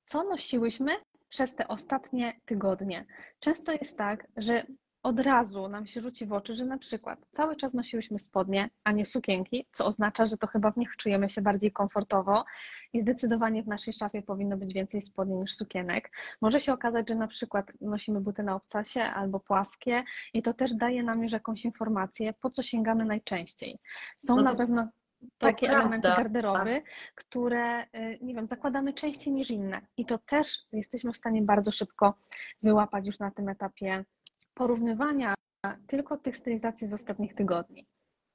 co 0.06 0.24
nosiłyśmy 0.24 0.92
przez 1.30 1.56
te 1.56 1.68
ostatnie 1.68 2.34
tygodnie. 2.46 3.06
Często 3.40 3.72
jest 3.72 3.98
tak, 3.98 4.28
że 4.38 4.66
od 5.04 5.20
razu 5.20 5.68
nam 5.68 5.88
się 5.88 6.02
rzuci 6.02 6.26
w 6.26 6.34
oczy, 6.34 6.56
że 6.56 6.66
na 6.66 6.78
przykład 6.78 7.20
cały 7.32 7.56
czas 7.56 7.74
nosiłyśmy 7.74 8.20
spodnie, 8.20 8.70
a 8.84 8.92
nie 8.92 9.06
sukienki, 9.06 9.66
co 9.72 9.86
oznacza, 9.86 10.26
że 10.26 10.38
to 10.38 10.48
chyba 10.48 10.72
w 10.72 10.78
nich 10.78 10.96
czujemy 10.98 11.30
się 11.30 11.42
bardziej 11.42 11.72
komfortowo 11.72 12.46
i 12.94 13.02
zdecydowanie 13.02 13.64
w 13.64 13.68
naszej 13.68 13.94
szafie 13.94 14.22
powinno 14.22 14.58
być 14.58 14.74
więcej 14.74 15.02
spodni 15.02 15.36
niż 15.36 15.56
sukienek. 15.56 16.12
Może 16.42 16.60
się 16.60 16.74
okazać, 16.74 17.10
że 17.10 17.16
na 17.16 17.28
przykład 17.28 17.72
nosimy 17.82 18.22
buty 18.22 18.44
na 18.44 18.56
obcasie 18.56 19.02
albo 19.04 19.40
płaskie 19.40 20.04
i 20.34 20.42
to 20.42 20.54
też 20.54 20.74
daje 20.74 21.04
nam 21.04 21.24
już 21.24 21.32
jakąś 21.32 21.66
informację, 21.66 22.34
po 22.34 22.50
co 22.50 22.64
sięgamy 22.64 23.06
najczęściej. 23.06 23.80
Są 24.18 24.36
No 24.36 24.44
to- 24.44 24.50
na 24.50 24.56
pewno 24.56 24.88
takie 25.38 25.68
prawda. 25.68 25.82
elementy 25.82 26.08
garderoby, 26.08 26.82
które, 27.16 27.84
y, 27.84 27.88
nie 28.22 28.36
wiem, 28.36 28.48
zakładamy 28.48 28.94
częściej 28.94 29.34
niż 29.34 29.52
inne. 29.52 29.82
I 29.98 30.06
to 30.06 30.18
też 30.18 30.60
jesteśmy 30.72 31.12
w 31.14 31.18
stanie 31.18 31.42
bardzo 31.42 31.72
szybko 31.72 32.14
wyłapać 32.64 33.06
już 33.08 33.20
na 33.20 33.32
tym 33.32 33.50
etapie 33.50 34.06
porównywania 34.54 35.34
tylko 35.88 36.18
tych 36.18 36.38
stylizacji 36.38 36.88
z 36.88 36.94
ostatnich 36.94 37.36
tygodni. 37.36 37.86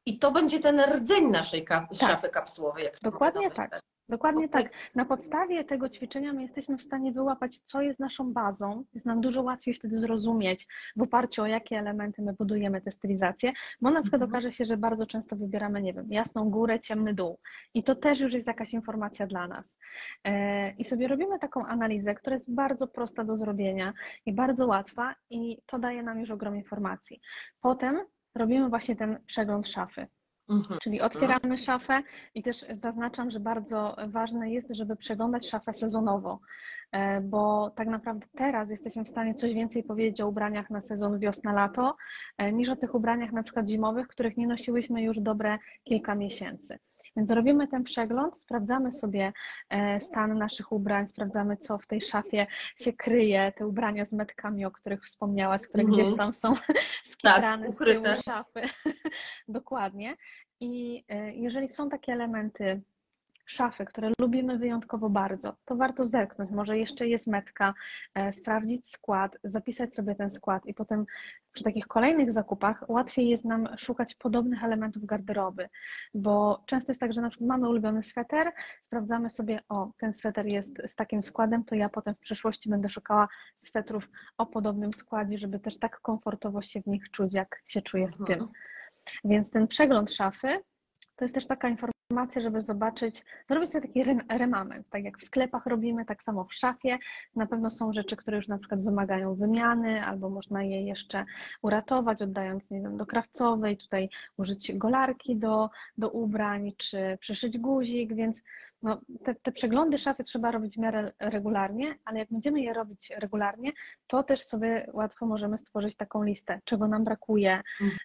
I 0.06 0.18
to 0.18 0.30
będzie 0.30 0.60
ten 0.60 0.80
rdzeń 0.80 1.30
naszej 1.30 1.64
kap- 1.64 1.88
Tak. 1.88 1.98
szafy 2.08 2.28
kapsułowej. 2.28 2.84
Jak 2.84 3.00
Dokładnie 3.02 3.42
mogę 3.42 3.54
tak. 3.56 3.80
Dokładnie 4.08 4.48
tak. 4.48 4.70
Na 4.94 5.04
podstawie 5.04 5.64
tego 5.64 5.88
ćwiczenia 5.88 6.32
my 6.32 6.42
jesteśmy 6.42 6.76
w 6.78 6.82
stanie 6.82 7.12
wyłapać, 7.12 7.58
co 7.58 7.82
jest 7.82 8.00
naszą 8.00 8.32
bazą. 8.32 8.84
Jest 8.94 9.06
nam 9.06 9.20
dużo 9.20 9.42
łatwiej 9.42 9.74
wtedy 9.74 9.98
zrozumieć, 9.98 10.66
w 10.96 11.02
oparciu 11.02 11.42
o 11.42 11.46
jakie 11.46 11.78
elementy 11.78 12.22
my 12.22 12.32
budujemy 12.32 12.80
te 12.80 12.90
stylizacje, 12.90 13.52
bo 13.80 13.90
na 13.90 14.02
przykład 14.02 14.22
Mhm. 14.22 14.30
okaże 14.30 14.52
się, 14.52 14.64
że 14.64 14.76
bardzo 14.76 15.06
często 15.06 15.36
wybieramy, 15.36 15.82
nie 15.82 15.92
wiem, 15.94 16.06
jasną 16.12 16.50
górę, 16.50 16.80
ciemny 16.80 17.14
dół. 17.14 17.38
I 17.74 17.84
to 17.84 17.94
też 17.94 18.20
już 18.20 18.32
jest 18.32 18.46
jakaś 18.46 18.72
informacja 18.72 19.26
dla 19.26 19.48
nas. 19.48 19.78
E, 20.24 20.70
I 20.70 20.84
sobie 20.84 21.08
robimy 21.08 21.38
taką 21.38 21.66
analizę, 21.66 22.14
która 22.14 22.36
jest 22.36 22.54
bardzo 22.54 22.88
prosta 22.88 23.24
do 23.24 23.36
zrobienia 23.36 23.92
i 24.26 24.32
bardzo 24.32 24.66
łatwa, 24.66 25.14
i 25.30 25.58
to 25.66 25.78
daje 25.78 26.02
nam 26.02 26.20
już 26.20 26.30
ogrom 26.30 26.56
informacji. 26.56 27.20
Potem 27.60 28.00
robimy 28.34 28.68
właśnie 28.68 28.96
ten 28.96 29.18
przegląd 29.26 29.68
szafy. 29.68 30.06
Mhm. 30.48 30.80
Czyli 30.82 31.00
otwieramy 31.00 31.58
szafę 31.58 32.02
i 32.34 32.42
też 32.42 32.64
zaznaczam, 32.74 33.30
że 33.30 33.40
bardzo 33.40 33.96
ważne 34.06 34.50
jest, 34.50 34.68
żeby 34.70 34.96
przeglądać 34.96 35.48
szafę 35.48 35.74
sezonowo, 35.74 36.40
e, 36.92 37.20
bo 37.20 37.70
tak 37.70 37.88
naprawdę 37.88 38.26
teraz 38.36 38.70
jesteśmy 38.70 39.04
w 39.04 39.08
stanie 39.08 39.34
coś 39.34 39.54
więcej 39.54 39.82
powiedzieć 39.82 40.20
o 40.20 40.28
ubraniach 40.28 40.70
na 40.70 40.80
sezon 40.80 41.18
wiosna-lato, 41.18 41.96
e, 42.38 42.52
niż 42.52 42.68
o 42.68 42.76
tych 42.76 42.94
ubraniach 42.94 43.32
na 43.32 43.42
przykład 43.42 43.68
zimowych, 43.68 44.08
których 44.08 44.36
nie 44.36 44.46
nosiłyśmy 44.46 45.02
już 45.02 45.20
dobre 45.20 45.58
kilka 45.84 46.14
miesięcy. 46.14 46.78
Więc 47.18 47.30
robimy 47.30 47.68
ten 47.68 47.84
przegląd, 47.84 48.38
sprawdzamy 48.38 48.92
sobie 48.92 49.32
e, 49.70 50.00
stan 50.00 50.38
naszych 50.38 50.72
ubrań, 50.72 51.08
sprawdzamy, 51.08 51.56
co 51.56 51.78
w 51.78 51.86
tej 51.86 52.00
szafie 52.00 52.46
się 52.76 52.92
kryje, 52.92 53.52
te 53.56 53.66
ubrania 53.66 54.04
z 54.04 54.12
metkami, 54.12 54.64
o 54.64 54.70
których 54.70 55.04
wspomniałaś, 55.04 55.62
które 55.66 55.84
Mhm. 55.84 56.02
gdzieś 56.02 56.16
tam 56.16 56.34
są 56.34 56.54
skitrane 57.12 57.70
z 57.70 57.76
tyłu 57.76 58.04
szafy. 58.24 58.60
Dokładnie. 59.48 60.16
I 60.60 61.04
e, 61.08 61.32
jeżeli 61.34 61.68
są 61.68 61.88
takie 61.88 62.12
elementy 62.12 62.82
szafy, 63.48 63.84
które 63.84 64.10
lubimy 64.20 64.58
wyjątkowo 64.58 65.10
bardzo, 65.10 65.56
to 65.64 65.76
warto 65.76 66.04
zerknąć. 66.04 66.50
Może 66.50 66.78
jeszcze 66.78 67.08
jest 67.08 67.26
metka, 67.26 67.74
e, 68.14 68.32
sprawdzić 68.32 68.88
skład, 68.88 69.38
zapisać 69.44 69.94
sobie 69.94 70.14
ten 70.14 70.30
skład 70.30 70.66
i 70.66 70.74
potem 70.74 71.06
przy 71.52 71.64
takich 71.64 71.86
kolejnych 71.86 72.32
zakupach 72.32 72.84
łatwiej 72.88 73.28
jest 73.28 73.44
nam 73.44 73.68
szukać 73.78 74.14
podobnych 74.14 74.64
elementów 74.64 75.04
garderoby, 75.04 75.68
bo 76.14 76.62
często 76.66 76.90
jest 76.92 77.00
tak, 77.00 77.12
że 77.12 77.20
na 77.20 77.30
przykład 77.30 77.48
mamy 77.48 77.68
ulubiony 77.68 78.02
sweter, 78.02 78.52
sprawdzamy 78.82 79.30
sobie, 79.30 79.60
o, 79.68 79.90
ten 79.98 80.14
sweter 80.14 80.46
jest 80.46 80.82
z 80.86 80.94
takim 80.94 81.22
składem, 81.22 81.64
to 81.64 81.74
ja 81.74 81.88
potem 81.88 82.14
w 82.14 82.18
przyszłości 82.18 82.70
będę 82.70 82.88
szukała 82.88 83.28
swetrów 83.56 84.08
o 84.38 84.46
podobnym 84.46 84.92
składzie, 84.92 85.38
żeby 85.38 85.60
też 85.60 85.78
tak 85.78 86.00
komfortowo 86.00 86.62
się 86.62 86.82
w 86.82 86.86
nich 86.86 87.10
czuć, 87.10 87.34
jak 87.34 87.62
się 87.66 87.82
czuję 87.82 88.08
w 88.08 88.26
tym. 88.26 88.48
Więc 89.24 89.50
ten 89.50 89.68
przegląd 89.68 90.12
szafy 90.12 90.60
to 91.16 91.24
jest 91.24 91.34
też 91.34 91.46
taka 91.46 91.68
informacja, 91.68 91.97
żeby 92.36 92.60
zobaczyć, 92.60 93.24
zrobić 93.48 93.70
sobie 93.70 93.88
taki 93.88 94.00
re- 94.00 94.38
remament. 94.38 94.86
Tak 94.90 95.04
jak 95.04 95.18
w 95.18 95.24
sklepach 95.24 95.66
robimy, 95.66 96.04
tak 96.04 96.22
samo 96.22 96.44
w 96.44 96.54
szafie. 96.54 96.98
Na 97.36 97.46
pewno 97.46 97.70
są 97.70 97.92
rzeczy, 97.92 98.16
które 98.16 98.36
już 98.36 98.48
na 98.48 98.58
przykład 98.58 98.84
wymagają 98.84 99.34
wymiany, 99.34 100.04
albo 100.04 100.30
można 100.30 100.62
je 100.62 100.82
jeszcze 100.82 101.24
uratować, 101.62 102.22
oddając, 102.22 102.70
nie 102.70 102.80
wiem, 102.80 102.96
do 102.96 103.06
krawcowej, 103.06 103.76
tutaj 103.76 104.08
użyć 104.36 104.72
golarki 104.76 105.36
do, 105.36 105.70
do 105.98 106.10
ubrań, 106.10 106.72
czy 106.76 107.18
przyszyć 107.20 107.58
guzik, 107.58 108.14
więc 108.14 108.42
no, 108.82 109.00
te, 109.24 109.34
te 109.34 109.52
przeglądy 109.52 109.98
szafy 109.98 110.24
trzeba 110.24 110.50
robić 110.50 110.74
w 110.74 110.78
miarę 110.78 111.12
regularnie, 111.20 111.94
ale 112.04 112.18
jak 112.18 112.28
będziemy 112.30 112.60
je 112.60 112.72
robić 112.72 113.12
regularnie, 113.16 113.72
to 114.06 114.22
też 114.22 114.42
sobie 114.42 114.86
łatwo 114.92 115.26
możemy 115.26 115.58
stworzyć 115.58 115.96
taką 115.96 116.22
listę, 116.22 116.60
czego 116.64 116.88
nam 116.88 117.04
brakuje 117.04 117.60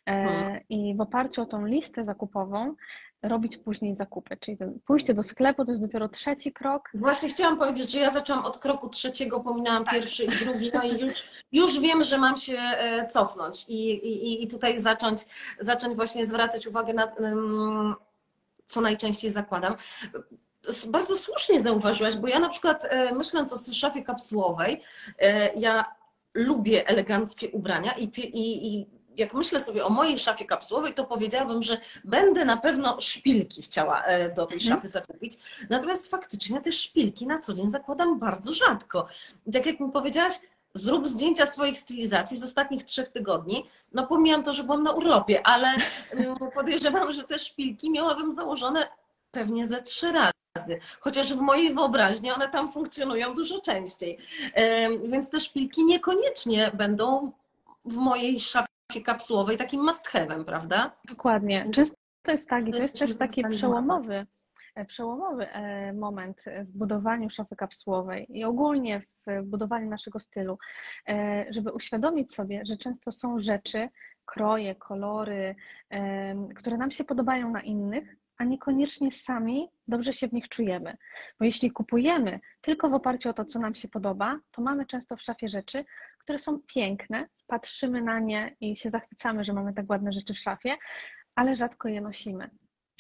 e, 0.06 0.60
i 0.70 0.96
w 0.96 1.02
oparciu 1.02 1.42
o 1.42 1.46
tą 1.46 1.66
listę 1.66 2.04
zakupową 2.04 2.76
robić 3.24 3.58
później 3.58 3.96
zakupy. 3.96 4.38
Czyli 4.38 4.58
ten 4.58 4.80
pójście 4.86 5.14
do 5.14 5.24
sklepu 5.24 5.66
to 5.66 5.72
jest 5.72 5.82
dopiero 5.84 6.10
trzeci 6.10 6.54
krok. 6.54 6.90
Właśnie 6.94 7.30
chciałam 7.30 7.58
powiedzieć, 7.58 7.92
że 7.92 8.00
ja 8.00 8.10
zaczęłam 8.10 8.46
od 8.46 8.58
kroku 8.58 8.90
trzeciego, 8.90 9.40
pominęłam 9.40 9.86
Tak. 9.86 9.94
pierwszy 9.94 10.24
i 10.24 10.30
drugi, 10.46 10.72
no 10.74 10.84
i 10.84 11.00
już, 11.02 11.24
już 11.52 11.80
wiem, 11.80 12.04
że 12.04 12.18
mam 12.18 12.38
się 12.38 12.58
e, 12.58 13.08
cofnąć 13.08 13.66
i, 13.70 13.90
i, 13.92 14.44
i 14.44 14.48
tutaj 14.48 14.80
zacząć, 14.80 15.26
zacząć 15.60 15.96
właśnie 15.96 16.26
zwracać 16.26 16.68
uwagę 16.68 16.94
na, 16.94 17.12
co 18.66 18.82
najczęściej 18.82 19.32
zakładam. 19.32 19.76
bardzo 20.88 21.16
słusznie 21.16 21.62
zauważyłaś, 21.62 22.16
bo 22.16 22.28
ja 22.28 22.40
na 22.40 22.50
przykład 22.50 22.86
e, 22.86 23.16
myśląc 23.16 23.54
o 23.54 23.74
szafie 23.74 24.04
kapsułowej, 24.04 24.82
e, 25.20 25.54
ja 25.54 25.86
lubię 26.34 26.88
eleganckie 26.88 27.50
ubrania 27.52 27.92
i, 27.92 28.04
i, 28.04 28.76
i 28.76 28.88
jak 29.18 29.34
myślę 29.34 29.60
sobie 29.60 29.86
o 29.86 29.90
mojej 29.90 30.20
szafie 30.20 30.46
kapsułowej, 30.46 30.94
to 30.94 31.04
powiedziałabym, 31.04 31.64
że 31.64 31.78
będę 32.04 32.46
na 32.46 32.58
pewno 32.58 33.02
szpilki 33.02 33.62
chciała 33.62 34.04
e, 34.04 34.30
do 34.34 34.46
tej 34.46 34.58
Mhm. 34.58 34.76
szafy 34.76 34.90
zakupić. 34.90 35.38
Natomiast 35.70 36.12
faktycznie 36.12 36.62
te 36.62 36.72
szpilki 36.72 37.28
na 37.28 37.40
co 37.40 37.54
dzień 37.54 37.68
zakładam 37.68 38.20
bardzo 38.20 38.54
rzadko. 38.54 39.08
I 39.48 39.52
tak 39.52 39.66
jak 39.66 39.80
mi 39.80 39.92
powiedziałaś, 39.92 40.34
zrób 40.74 41.08
zdjęcia 41.08 41.46
swoich 41.46 41.80
stylizacji 41.80 42.38
z 42.38 42.44
ostatnich 42.44 42.84
trzech 42.84 43.10
tygodni. 43.10 43.66
No 43.94 44.08
pomijam 44.08 44.44
to, 44.44 44.54
że 44.54 44.64
byłam 44.64 44.84
na 44.84 44.92
urlopie, 44.92 45.48
ale 45.48 45.68
mm, 46.12 46.36
podejrzewam, 46.54 47.12
że 47.12 47.24
te 47.24 47.40
szpilki 47.40 47.92
miałabym 47.92 48.32
założone 48.32 48.88
pewnie 49.32 49.68
ze 49.68 49.82
trzy 49.82 50.12
razy. 50.12 50.80
Chociaż 51.00 51.34
w 51.34 51.38
mojej 51.38 51.74
wyobraźni 51.74 52.32
one 52.32 52.50
tam 52.50 52.72
funkcjonują 52.72 53.36
dużo 53.36 53.62
częściej. 53.62 54.18
Więc 55.06 55.30
te 55.30 55.40
szpilki 55.40 55.84
niekoniecznie 55.86 56.72
będą 56.74 57.32
w 57.86 57.96
mojej 57.96 58.40
szafie 58.40 58.73
kapsułowej 59.06 59.58
takim 59.58 59.84
must 59.84 60.08
have'em, 60.08 60.46
prawda? 60.46 60.92
Dokładnie. 61.06 61.70
Często 61.72 61.96
to 62.22 62.32
jest 62.32 62.50
tak 62.50 62.68
i 62.68 62.72
to 62.72 62.78
jest 62.78 63.00
też 63.00 63.18
taki 63.18 63.44
przełomowy, 63.44 64.26
e, 64.76 64.86
przełomowy 64.86 65.50
e, 65.50 65.94
moment 65.94 66.46
w 66.64 66.78
budowaniu 66.78 67.30
szafy 67.30 67.56
kapsułowej 67.56 68.38
i 68.38 68.44
ogólnie 68.44 69.02
w 69.28 69.44
budowaniu 69.44 69.90
naszego 69.90 70.20
stylu, 70.20 70.58
e, 71.08 71.46
żeby 71.50 71.72
uświadomić 71.72 72.34
sobie, 72.34 72.62
że 72.66 72.78
często 72.78 73.12
są 73.12 73.40
rzeczy, 73.40 73.90
kroje, 74.26 74.76
kolory, 74.76 75.56
które 76.56 76.78
nam 76.78 76.92
się 76.92 77.04
podobają 77.04 77.52
na 77.52 77.62
innych, 77.62 78.16
a 78.38 78.44
niekoniecznie 78.44 79.12
sami 79.12 79.70
dobrze 79.88 80.14
się 80.14 80.28
w 80.28 80.34
nich 80.34 80.50
czujemy. 80.50 80.98
Bo 81.40 81.46
jeśli 81.46 81.72
kupujemy 81.72 82.40
tylko 82.62 82.90
w 82.90 82.94
oparciu 82.94 83.30
o 83.30 83.34
to, 83.34 83.46
co 83.46 83.60
nam 83.60 83.76
się 83.76 83.88
podoba, 83.88 84.40
to 84.52 84.62
mamy 84.62 84.86
często 84.86 85.18
w 85.18 85.22
szafie 85.22 85.50
rzeczy, 85.50 85.86
które 86.24 86.40
są 86.40 86.60
piękne, 86.68 87.28
patrzymy 87.48 88.02
na 88.02 88.20
nie 88.20 88.56
i 88.62 88.78
się 88.78 88.90
zachwycamy, 88.90 89.44
że 89.44 89.54
mamy 89.54 89.74
tak 89.74 89.90
ładne 89.90 90.14
rzeczy 90.14 90.34
w 90.34 90.40
szafie, 90.40 90.78
ale 91.36 91.56
rzadko 91.56 91.90
je 91.90 92.02
nosimy. 92.02 92.50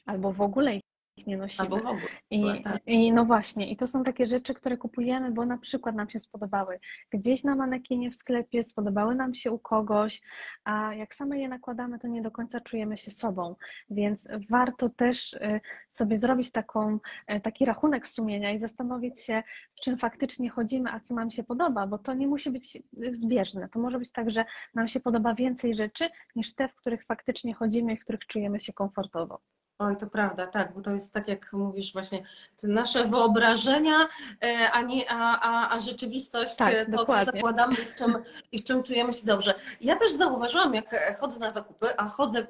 Albo 0.06 0.34
w 0.34 0.42
ogóle 0.42 0.75
ich 1.17 1.27
nie 1.27 1.38
nosimy. 1.38 1.63
Albo 1.63 1.77
w 1.77 1.86
ogóle. 1.86 2.08
I, 2.29 2.62
tak. 2.63 2.82
I 2.86 3.13
no 3.13 3.25
właśnie, 3.25 3.72
i 3.72 3.77
to 3.77 3.88
są 3.88 4.03
takie 4.03 4.27
rzeczy, 4.27 4.53
które 4.53 4.77
kupujemy, 4.77 5.32
bo 5.32 5.46
na 5.46 5.58
przykład 5.58 5.96
nam 5.96 6.10
się 6.10 6.20
spodobały 6.20 6.79
gdzieś 7.12 7.43
na 7.43 7.55
manekinie 7.55 8.12
w 8.12 8.15
sklepie, 8.15 8.63
spodobały 8.63 9.15
nam 9.15 9.34
się 9.34 9.51
u 9.51 9.60
kogoś, 9.60 10.22
a 10.63 10.93
jak 10.93 11.15
same 11.15 11.39
je 11.39 11.48
nakładamy, 11.48 12.00
to 12.00 12.08
nie 12.08 12.22
do 12.22 12.32
końca 12.32 12.62
czujemy 12.62 12.98
się 12.98 13.12
sobą. 13.12 13.55
Więc 13.89 14.27
warto 14.50 14.89
też 14.89 15.34
y, 15.34 15.62
sobie 15.91 16.17
zrobić 16.17 16.51
taką, 16.51 17.00
y, 17.32 17.41
taki 17.41 17.65
rachunek 17.65 18.08
sumienia 18.08 18.51
i 18.51 18.60
zastanowić 18.60 19.22
się, 19.22 19.43
w 19.77 19.82
czym 19.82 19.98
faktycznie 19.98 20.50
chodzimy, 20.50 20.91
a 20.91 21.00
co 21.00 21.15
nam 21.15 21.32
się 21.32 21.43
podoba, 21.43 21.88
bo 21.88 21.98
to 21.98 22.13
nie 22.13 22.27
musi 22.27 22.51
być 22.51 22.84
zbieżne. 23.13 23.70
To 23.70 23.79
może 23.79 24.00
być 24.00 24.12
tak, 24.12 24.32
że 24.32 24.46
nam 24.74 24.88
się 24.88 25.00
podoba 25.00 25.36
więcej 25.36 25.75
rzeczy 25.75 26.10
niż 26.36 26.55
te, 26.55 26.67
w 26.67 26.75
których 26.75 27.05
faktycznie 27.05 27.53
chodzimy 27.53 27.93
i 27.93 27.98
w 27.98 28.03
których 28.03 28.25
czujemy 28.27 28.60
się 28.60 28.74
komfortowo. 28.74 29.41
Oj, 29.80 29.98
to 29.98 30.08
prawda, 30.08 30.48
tak, 30.48 30.74
bo 30.74 30.82
to 30.82 30.92
jest 30.92 31.13
tak, 31.13 31.27
jak 31.27 31.53
mówisz, 31.53 31.94
właśnie 31.94 32.24
nasze 32.63 33.08
wyobrażenia, 33.08 34.08
e, 34.44 34.72
a, 34.72 34.82
nie, 34.82 35.12
a, 35.12 35.39
a, 35.42 35.75
a 35.75 35.80
rzeczywistość, 35.80 36.56
Tak, 36.56 36.74
e, 36.74 36.86
to, 36.86 36.92
dokładnie. 36.92 37.25
co 37.25 37.32
zakładamy 37.32 37.74
i 37.74 37.77
w, 37.77 37.96
czym, 37.96 38.18
i 38.51 38.60
w 38.60 38.63
czym 38.63 38.84
czujemy 38.84 39.13
się 39.13 39.25
dobrze. 39.25 39.56
Ja 39.82 39.96
też 39.96 40.12
zauważyłam, 40.12 40.74
jak 40.74 41.20
chodzę 41.20 41.39
na 41.39 41.51
zakupy, 41.51 41.98
a 41.98 42.08
chodzę 42.08 42.48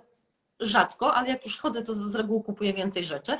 rzadko, 0.59 1.13
ale 1.13 1.29
jak 1.29 1.45
już 1.45 1.57
chodzę, 1.57 1.81
to 1.83 1.93
z 1.93 2.15
reguły 2.15 2.43
kupuję 2.43 2.73
więcej 2.73 3.05
rzeczy. 3.05 3.37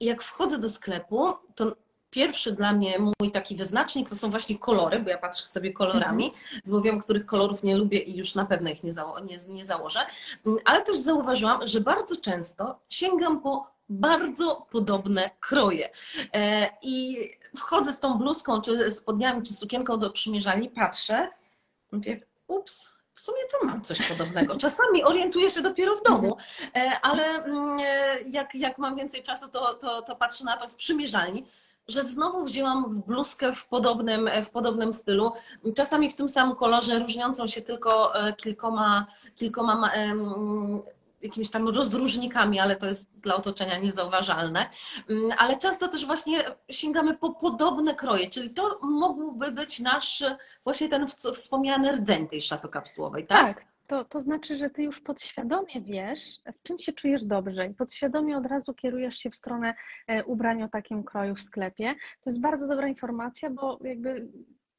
Jak 0.00 0.22
wchodzę 0.22 0.58
do 0.58 0.70
sklepu, 0.70 1.34
to 1.54 1.76
pierwszy 2.16 2.52
dla 2.52 2.72
mnie 2.72 2.98
mój 2.98 3.30
taki 3.30 3.56
wyznacznik 3.56 4.08
to 4.08 4.16
są 4.16 4.30
właśnie 4.30 4.58
kolory, 4.58 4.98
bo 5.00 5.10
ja 5.10 5.18
patrzę 5.18 5.48
sobie 5.48 5.72
kolorami, 5.72 6.32
bo 6.66 6.80
wiem, 6.80 7.00
których 7.00 7.26
kolorów 7.26 7.62
nie 7.62 7.76
lubię 7.76 7.98
i 7.98 8.16
już 8.16 8.34
na 8.34 8.46
pewno 8.46 8.70
ich 8.70 8.84
nie, 8.84 8.92
zało- 8.92 9.24
nie, 9.24 9.36
nie 9.48 9.64
założę. 9.64 10.00
Mm, 10.46 10.58
Ale 10.64 10.82
też 10.82 10.98
zauważyłam, 10.98 11.66
że 11.66 11.80
bardzo 11.80 12.16
często 12.16 12.78
sięgam 12.88 13.40
po 13.40 13.66
bardzo 13.88 14.66
podobne 14.70 15.30
kroje. 15.40 15.88
E, 16.34 16.70
I 16.82 17.16
wchodzę 17.56 17.92
z 17.92 18.00
tą 18.00 18.18
bluzką, 18.18 18.60
czy 18.60 18.90
spodniami, 18.90 19.42
czy 19.42 19.54
sukienką 19.54 19.98
do 19.98 20.10
przymierzalni, 20.10 20.70
patrzę, 20.70 21.28
mówię, 21.92 22.20
ups, 22.46 22.92
w 23.14 23.20
sumie 23.20 23.38
to 23.52 23.66
mam 23.66 23.82
coś 23.82 24.08
podobnego. 24.08 24.56
Czasami 24.66 25.04
orientuję 25.04 25.50
się 25.50 25.62
dopiero 25.62 25.96
w 25.96 26.02
domu, 26.02 26.36
e, 26.76 27.00
ale 27.02 27.44
mm, 27.44 27.78
e, 27.80 28.20
jak, 28.26 28.54
jak 28.54 28.78
mam 28.78 28.96
więcej 28.96 29.22
czasu, 29.22 29.48
to, 29.48 29.74
to, 29.74 30.02
to 30.02 30.16
patrzę 30.16 30.44
na 30.44 30.56
to 30.56 30.68
w 30.68 30.74
przymierzalni, 30.74 31.46
że 31.88 32.04
znowu 32.04 32.44
wzięłam 32.44 32.90
w 32.90 33.06
bluzkę 33.06 33.52
w 33.52 33.66
podobnym, 33.66 34.30
w 34.44 34.50
podobnym 34.50 34.92
stylu, 34.92 35.32
czasami 35.76 36.10
w 36.10 36.16
tym 36.16 36.28
samym 36.28 36.56
kolorze, 36.56 36.98
różniącą 36.98 37.46
się 37.46 37.62
tylko 37.62 38.14
e, 38.14 38.32
kilkoma, 38.32 39.06
kilkoma 39.34 39.90
em, 39.90 40.82
jakimiś 41.22 41.50
tam 41.50 41.68
rozróżnikami, 41.68 42.60
ale 42.60 42.76
to 42.76 42.86
jest 42.86 43.10
dla 43.20 43.34
otoczenia 43.34 43.78
niezauważalne. 43.78 44.70
Mm, 45.10 45.30
Ale 45.38 45.56
często 45.56 45.88
też 45.88 46.06
właśnie 46.06 46.44
sięgamy 46.70 47.14
po 47.14 47.30
podobne 47.30 47.94
kroje, 47.94 48.30
czyli 48.30 48.50
to 48.50 48.78
mógłby 48.82 49.52
być 49.52 49.80
nasz 49.80 50.24
właśnie 50.64 50.88
ten 50.88 51.06
wspomniany 51.34 51.92
rdzeń 51.92 52.28
tej 52.28 52.42
szafy 52.42 52.68
kapsułowej, 52.68 53.26
tak? 53.26 53.56
Tak, 53.56 53.64
to, 53.86 54.04
to 54.04 54.20
znaczy, 54.20 54.56
że 54.56 54.70
ty 54.70 54.82
już 54.82 55.00
podświadomie 55.00 55.80
wiesz, 55.80 56.40
w 56.58 56.62
czym 56.62 56.78
się 56.78 56.92
czujesz 56.92 57.24
dobrze 57.24 57.66
i 57.66 57.74
podświadomie 57.74 58.36
od 58.36 58.46
razu 58.46 58.74
kierujesz 58.74 59.18
się 59.18 59.30
w 59.30 59.36
stronę 59.36 59.74
e, 60.06 60.24
ubrań 60.24 60.62
o 60.62 60.68
takim 60.68 61.04
kroju 61.04 61.34
w 61.34 61.42
sklepie. 61.42 61.94
To 62.20 62.30
jest 62.30 62.40
bardzo 62.40 62.68
dobra 62.68 62.88
informacja, 62.88 63.50
bo 63.50 63.78
jakby 63.84 64.28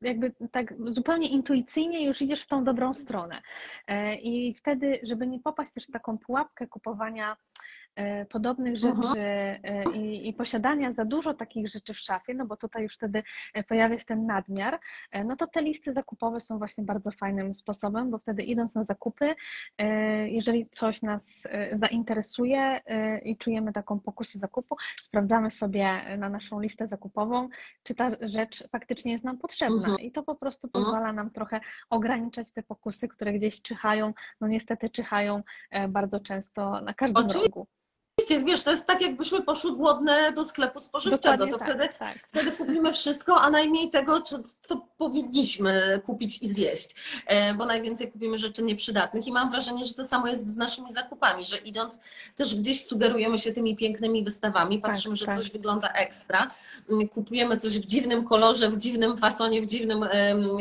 jakby 0.02 0.34
tak 0.52 0.74
zupełnie 0.88 1.30
intuicyjnie 1.30 2.06
już 2.06 2.22
idziesz 2.22 2.42
w 2.42 2.48
tą 2.48 2.64
dobrą 2.64 2.94
stronę. 2.94 3.42
E, 3.88 4.16
I 4.16 4.54
wtedy, 4.54 5.00
żeby 5.04 5.28
nie 5.28 5.40
popaść 5.40 5.72
też 5.72 5.88
w 5.88 5.92
taką 5.92 6.18
pułapkę 6.18 6.68
kupowania 6.68 7.38
podobnych 8.30 8.84
Mhm. 8.84 9.04
rzeczy 9.04 9.20
e, 9.20 9.84
i, 9.94 10.30
i 10.30 10.34
posiadania 10.34 10.94
za 10.94 11.06
dużo 11.06 11.34
takich 11.34 11.68
rzeczy 11.68 11.94
w 11.94 12.00
szafie, 12.00 12.34
no 12.34 12.46
bo 12.46 12.58
tutaj 12.58 12.84
już 12.84 12.94
wtedy 12.96 13.24
e, 13.54 13.64
pojawia 13.64 13.98
się 13.98 14.06
ten 14.06 14.26
nadmiar, 14.26 14.80
e, 15.12 15.24
no 15.24 15.36
to 15.36 15.48
te 15.48 15.62
listy 15.62 15.94
zakupowe 15.94 16.40
są 16.40 16.58
właśnie 16.58 16.84
bardzo 16.84 17.12
fajnym 17.12 17.56
sposobem, 17.56 18.12
bo 18.12 18.18
wtedy 18.18 18.44
idąc 18.44 18.76
na 18.76 18.84
zakupy, 18.84 19.36
e, 19.78 20.30
jeżeli 20.30 20.70
coś 20.70 21.02
nas 21.02 21.48
e, 21.52 21.78
zainteresuje 21.78 22.60
e, 22.86 23.20
i 23.20 23.38
czujemy 23.38 23.74
taką 23.74 24.00
pokusę 24.00 24.40
zakupu, 24.40 24.76
sprawdzamy 25.02 25.52
sobie 25.52 26.18
na 26.18 26.30
naszą 26.30 26.60
listę 26.60 26.88
zakupową, 26.88 27.50
czy 27.84 27.96
ta 27.96 28.12
rzecz 28.22 28.68
faktycznie 28.70 29.12
jest 29.12 29.24
nam 29.24 29.38
potrzebna 29.38 29.78
Mhm. 29.78 30.00
i 30.00 30.12
to 30.12 30.24
po 30.24 30.36
prostu 30.36 30.68
pozwala 30.68 31.14
nam 31.14 31.30
trochę 31.30 31.60
ograniczać 31.90 32.52
te 32.52 32.64
pokusy, 32.64 33.08
które 33.08 33.34
gdzieś 33.34 33.62
czyhają, 33.62 34.14
no 34.42 34.48
niestety 34.48 34.90
czyhają 34.90 35.44
e, 35.72 35.88
bardzo 35.88 36.20
często 36.20 36.82
na 36.82 36.94
każdym 36.94 37.26
Oczywiście, 37.26 37.48
rogu. 37.48 37.68
Oczywiście, 38.28 38.46
wiesz, 38.52 38.64
to 38.64 38.72
jest 38.72 38.86
tak, 38.88 39.02
jakbyśmy 39.02 39.42
poszły 39.42 39.72
głodne 39.76 40.32
do 40.32 40.46
sklepu 40.46 40.80
spożywczego. 40.80 41.38
Dokładnie 41.38 41.52
To 41.54 41.58
tak, 41.58 41.68
wtedy, 41.70 41.90
tak. 42.00 42.18
wtedy 42.28 42.52
kupimy 42.52 42.94
wszystko, 42.94 43.42
a 43.42 43.50
najmniej 43.50 43.90
tego, 43.92 44.22
co, 44.62 44.88
powinniśmy 44.98 46.02
kupić 46.06 46.42
i 46.42 46.48
zjeść, 46.48 46.96
E, 47.26 47.54
bo 47.54 47.66
najwięcej 47.66 48.12
kupimy 48.12 48.38
rzeczy 48.38 48.64
nieprzydatnych. 48.64 49.28
I 49.28 49.32
mam 49.32 49.50
wrażenie, 49.50 49.86
że 49.86 49.94
to 49.94 50.06
samo 50.06 50.28
jest 50.28 50.48
z 50.50 50.56
naszymi 50.58 50.94
zakupami, 50.94 51.46
że 51.46 51.58
idąc 51.58 52.00
też 52.36 52.56
gdzieś 52.56 52.86
sugerujemy 52.86 53.38
się 53.38 53.54
tymi 53.54 53.76
pięknymi 53.76 54.24
wystawami, 54.24 54.82
Tak, 54.82 54.92
patrzymy, 54.92 55.16
że 55.16 55.26
tak. 55.26 55.36
coś 55.38 55.52
wygląda 55.52 55.90
ekstra, 55.90 56.52
Mm, 56.90 57.08
kupujemy 57.10 57.58
coś 57.58 57.80
w 57.80 57.86
dziwnym 57.86 58.26
kolorze, 58.28 58.70
w 58.70 58.78
dziwnym 58.78 59.18
fasonie, 59.18 59.62
w 59.62 59.66
dziwnym, 59.66 60.06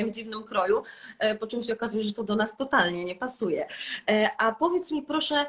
w 0.07 0.11
dziwnym 0.11 0.45
kroju, 0.45 0.83
e, 1.19 1.35
po 1.35 1.47
czym 1.47 1.63
się 1.63 1.73
okazuje, 1.73 2.03
że 2.03 2.13
to 2.13 2.25
do 2.25 2.37
nas 2.37 2.57
totalnie 2.57 3.05
nie 3.05 3.15
pasuje. 3.15 3.67
E, 4.11 4.31
A 4.39 4.53
powiedz 4.53 4.93
mi 4.93 5.03
proszę, 5.03 5.47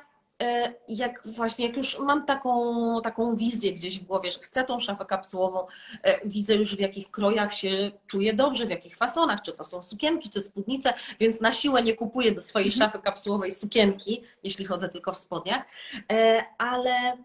jak 0.87 1.21
właśnie, 1.27 1.67
jak 1.67 1.77
już 1.77 1.99
mam 1.99 2.25
taką, 2.25 3.01
taką 3.01 3.35
wizję 3.35 3.73
gdzieś 3.73 3.99
w 3.99 4.03
głowie, 4.03 4.31
że 4.31 4.39
chcę 4.39 4.63
tą 4.63 4.79
szafę 4.79 5.05
kapsułową, 5.05 5.67
e, 6.03 6.27
widzę 6.27 6.55
już 6.55 6.75
w 6.75 6.79
jakich 6.79 7.11
krojach 7.11 7.53
się 7.53 7.91
czuję 8.07 8.33
dobrze, 8.33 8.65
w 8.65 8.69
jakich 8.69 8.95
fasonach, 8.95 9.41
czy 9.41 9.53
to 9.53 9.65
są 9.65 9.83
sukienki, 9.83 10.29
czy 10.29 10.41
spódnice, 10.41 10.93
więc 11.19 11.41
na 11.41 11.51
siłę 11.51 11.83
nie 11.83 11.93
kupuję 11.95 12.31
do 12.31 12.41
swojej 12.41 12.67
Mhm. 12.67 12.89
szafy 12.91 13.03
kapsułowej 13.03 13.51
sukienki, 13.51 14.23
jeśli 14.43 14.65
chodzę 14.65 14.89
tylko 14.89 15.11
w 15.13 15.17
spodniach, 15.17 15.65
E, 16.11 16.45
ale 16.57 17.17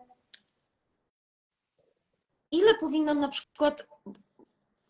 ile 2.50 2.74
powinnam 2.74 3.20
na 3.20 3.28
przykład, 3.28 3.86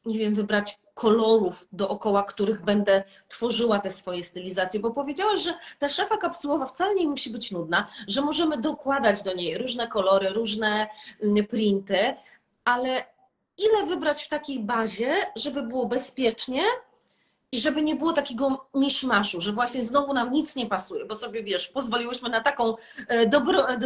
nie 0.06 0.18
wiem, 0.18 0.34
wybrać 0.34 0.78
kolorów 0.94 1.68
dookoła, 1.72 2.22
których 2.22 2.62
będę 2.62 3.04
tworzyła 3.28 3.78
te 3.78 3.90
swoje 3.90 4.24
stylizacje, 4.24 4.80
bo 4.80 4.90
powiedziałaś, 4.90 5.42
że 5.42 5.54
ta 5.78 5.88
szafa 5.88 6.16
kapsułowa 6.16 6.66
wcale 6.66 6.94
nie 6.94 7.06
musi 7.06 7.30
być 7.30 7.50
nudna, 7.50 7.86
że 8.08 8.20
możemy 8.20 8.58
dokładać 8.58 9.22
do 9.22 9.34
niej 9.34 9.58
różne 9.58 9.88
kolory, 9.88 10.28
różne 10.28 10.88
mm, 11.22 11.46
printy, 11.46 12.14
ale 12.64 13.04
ile 13.58 13.86
wybrać 13.86 14.24
w 14.24 14.28
takiej 14.28 14.60
bazie, 14.60 15.16
żeby 15.36 15.62
było 15.62 15.86
bezpiecznie 15.86 16.62
I 17.54 17.60
żeby 17.60 17.82
nie 17.82 17.96
było 17.96 18.12
takiego 18.12 18.68
miszmaszu, 18.74 19.40
że 19.40 19.52
właśnie 19.52 19.82
znowu 19.82 20.12
nam 20.14 20.32
nic 20.32 20.56
nie 20.56 20.66
pasuje, 20.66 21.04
bo 21.04 21.14
sobie 21.14 21.42
wiesz, 21.42 21.68
pozwoliłyśmy 21.68 22.28
na 22.28 22.40
taką 22.40 22.74
e, 23.08 23.26
dobro, 23.26 23.70
e, 23.70 23.78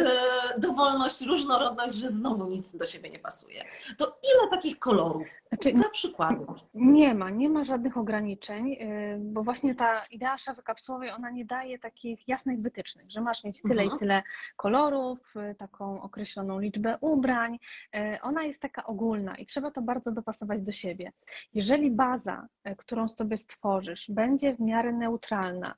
dowolność, 0.58 1.20
różnorodność, 1.26 1.94
że 1.94 2.08
znowu 2.08 2.46
nic 2.50 2.76
do 2.76 2.86
siebie 2.86 3.10
nie 3.10 3.18
pasuje. 3.18 3.64
To 3.98 4.04
ile 4.04 4.50
takich 4.50 4.78
kolorów? 4.78 5.26
Znaczy, 5.48 5.78
Za 5.78 5.88
przykładem. 5.88 6.46
Nie 6.74 7.14
ma, 7.14 7.30
nie 7.30 7.48
ma 7.48 7.64
żadnych 7.64 7.96
ograniczeń, 7.96 8.68
yy, 8.68 9.18
bo 9.20 9.42
właśnie 9.42 9.74
ta 9.74 10.04
idea 10.10 10.38
szafy 10.38 10.62
kapsułowej, 10.62 11.10
ona 11.10 11.30
nie 11.30 11.44
daje 11.44 11.78
takich 11.78 12.28
jasnych 12.28 12.60
wytycznych, 12.60 13.10
że 13.10 13.20
masz 13.20 13.44
mieć 13.44 13.62
tyle 13.62 13.82
Mhm. 13.82 13.96
i 13.96 13.98
tyle 14.00 14.22
kolorów, 14.56 15.34
taką 15.58 16.02
określoną 16.02 16.58
liczbę 16.60 16.98
ubrań. 17.00 17.58
Ona 18.22 18.42
jest 18.42 18.62
taka 18.62 18.84
ogólna 18.86 19.36
i 19.36 19.46
trzeba 19.46 19.70
to 19.70 19.82
bardzo 19.82 20.12
dopasować 20.12 20.62
do 20.62 20.72
siebie. 20.72 21.12
Jeżeli 21.54 21.90
baza, 21.90 22.46
którą 22.76 23.08
sobie 23.08 23.36
stworzysz, 23.36 23.55
będzie 24.08 24.54
w 24.54 24.60
miarę 24.60 24.92
neutralna, 24.92 25.74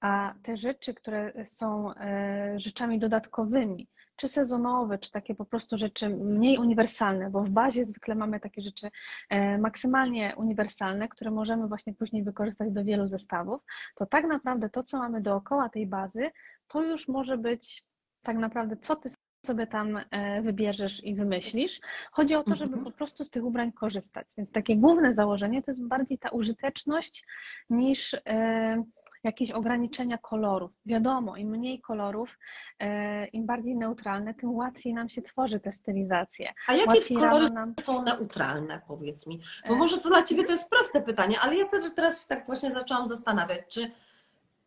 a 0.00 0.34
te 0.42 0.56
rzeczy, 0.56 0.94
które 0.94 1.44
są 1.44 1.88
yy, 1.88 2.60
rzeczami 2.60 2.98
dodatkowymi, 2.98 3.88
czy 4.16 4.28
sezonowe, 4.28 4.98
czy 4.98 5.10
takie 5.10 5.34
po 5.34 5.44
prostu 5.44 5.76
rzeczy 5.76 6.08
mniej 6.08 6.58
uniwersalne, 6.58 7.30
bo 7.30 7.42
w 7.42 7.50
bazie 7.50 7.86
zwykle 7.86 8.14
mamy 8.14 8.40
takie 8.40 8.62
rzeczy 8.62 8.90
e, 9.28 9.58
maksymalnie 9.58 10.34
uniwersalne, 10.36 11.08
które 11.08 11.30
możemy 11.30 11.68
właśnie 11.68 11.94
później 11.94 12.24
wykorzystać 12.24 12.72
do 12.72 12.84
wielu 12.84 13.06
zestawów, 13.06 13.60
to 13.96 14.06
tak 14.06 14.24
naprawdę 14.26 14.70
to, 14.70 14.82
co 14.82 14.98
mamy 14.98 15.20
dookoła 15.20 15.68
tej 15.68 15.86
bazy, 15.86 16.30
to 16.68 16.82
już 16.82 17.08
może 17.08 17.38
być 17.38 17.84
tak 18.22 18.36
naprawdę, 18.36 18.76
co 18.76 18.96
ty 18.96 19.10
sobie 19.46 19.66
tam 19.66 20.00
e, 20.10 20.42
wybierzesz 20.42 21.04
i 21.04 21.14
wymyślisz. 21.14 21.80
Chodzi 22.12 22.34
o 22.34 22.42
to, 22.44 22.56
żeby 22.56 22.68
Mhm. 22.72 22.84
po 22.84 22.90
prostu 22.90 23.24
z 23.24 23.30
tych 23.30 23.44
ubrań 23.44 23.72
korzystać. 23.72 24.28
Więc 24.38 24.50
takie 24.52 24.76
główne 24.76 25.14
założenie 25.14 25.62
to 25.62 25.70
jest 25.70 25.84
bardziej 25.86 26.18
ta 26.18 26.28
użyteczność 26.28 27.26
niż 27.70 28.14
e, 28.26 28.84
jakieś 29.24 29.50
ograniczenia 29.50 30.18
kolorów. 30.18 30.70
Wiadomo, 30.86 31.36
im 31.36 31.48
mniej 31.50 31.80
kolorów, 31.80 32.38
e, 32.80 33.26
im 33.26 33.46
bardziej 33.46 33.76
neutralne, 33.76 34.34
tym 34.34 34.50
łatwiej 34.54 34.94
nam 34.94 35.08
się 35.08 35.22
tworzy 35.22 35.60
te 35.60 35.72
stylizacje. 35.72 36.52
A 36.66 36.72
jakie 36.74 36.88
Łatwiej 36.88 37.16
kolory 37.16 37.50
nam. 37.50 37.74
są 37.80 38.02
neutralne, 38.02 38.80
powiedz 38.86 39.26
mi? 39.26 39.40
Bo 39.68 39.74
może 39.74 39.98
to 39.98 40.08
dla 40.08 40.22
Ciebie 40.22 40.44
to 40.44 40.52
jest 40.52 40.70
proste 40.70 41.02
pytanie, 41.02 41.40
ale 41.40 41.56
ja 41.56 41.64
też 41.64 41.94
teraz 41.96 42.22
się 42.22 42.28
tak 42.28 42.46
właśnie 42.46 42.70
zaczęłam 42.70 43.06
zastanawiać, 43.06 43.60
czy, 43.68 43.90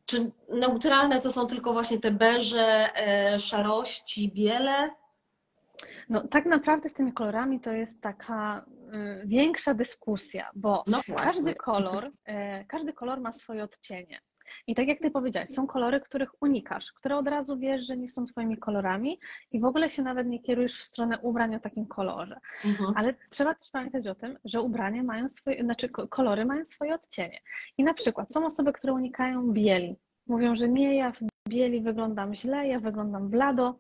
czy 0.06 0.32
neutralne 0.50 1.22
to 1.22 1.32
są 1.32 1.48
tylko 1.48 1.74
właśnie 1.74 2.00
te 2.00 2.12
beże, 2.12 2.89
e, 2.96 3.39
szarości, 3.39 4.32
biele? 4.36 4.89
No, 6.10 6.28
tak 6.28 6.46
naprawdę 6.46 6.89
z 6.89 6.94
tymi 6.94 7.13
kolorami 7.13 7.60
to 7.60 7.72
jest 7.72 8.02
taka 8.02 8.65
y, 8.94 9.28
większa 9.28 9.74
dyskusja, 9.74 10.50
bo 10.56 10.84
No 10.88 11.02
każdy 11.18 11.56
kolor, 11.56 12.12
e, 12.26 12.65
każdy 12.65 12.94
kolor 12.94 13.20
ma 13.20 13.34
swoje 13.34 13.63
odcienie. 13.63 14.20
I 14.67 14.75
tak 14.75 14.88
jak 14.88 14.99
ty 14.99 15.12
powiedziałaś, 15.12 15.49
są 15.49 15.67
kolory, 15.67 15.99
których 15.99 16.41
unikasz, 16.41 16.93
które 16.93 17.17
od 17.17 17.27
razu 17.27 17.58
wiesz, 17.58 17.86
że 17.86 17.97
nie 17.97 18.08
są 18.08 18.25
twoimi 18.25 18.58
kolorami 18.58 19.19
i 19.51 19.60
w 19.60 19.65
ogóle 19.65 19.89
się 19.89 20.01
nawet 20.03 20.27
nie 20.27 20.39
kierujesz 20.39 20.79
w 20.79 20.84
stronę 20.84 21.19
ubrań 21.19 21.55
o 21.55 21.60
takim 21.60 21.86
kolorze. 21.86 22.39
Mhm. 22.65 22.93
Ale 22.95 23.13
trzeba 23.29 23.55
też 23.55 23.69
pamiętać 23.69 24.08
o 24.08 24.15
tym, 24.15 24.38
że 24.45 24.62
ubrania 24.62 25.03
mają 25.03 25.29
swoje, 25.29 25.63
znaczy 25.63 25.89
ko- 25.89 26.08
kolory 26.08 26.45
mają 26.45 26.65
swoje 26.65 26.95
odcienie. 26.95 27.39
I 27.77 27.84
na 27.84 27.93
przykład 27.93 28.31
są 28.31 28.45
osoby, 28.45 28.73
które 28.73 28.93
unikają 28.93 29.51
bieli. 29.51 29.95
Mówią, 30.27 30.55
że 30.55 30.69
nie, 30.69 30.95
ja 30.97 31.12
w 31.12 31.19
bieli 31.49 31.81
wyglądam 31.81 32.36
źle, 32.36 32.67
ja 32.67 32.79
wyglądam 32.79 33.29
blado, 33.29 33.79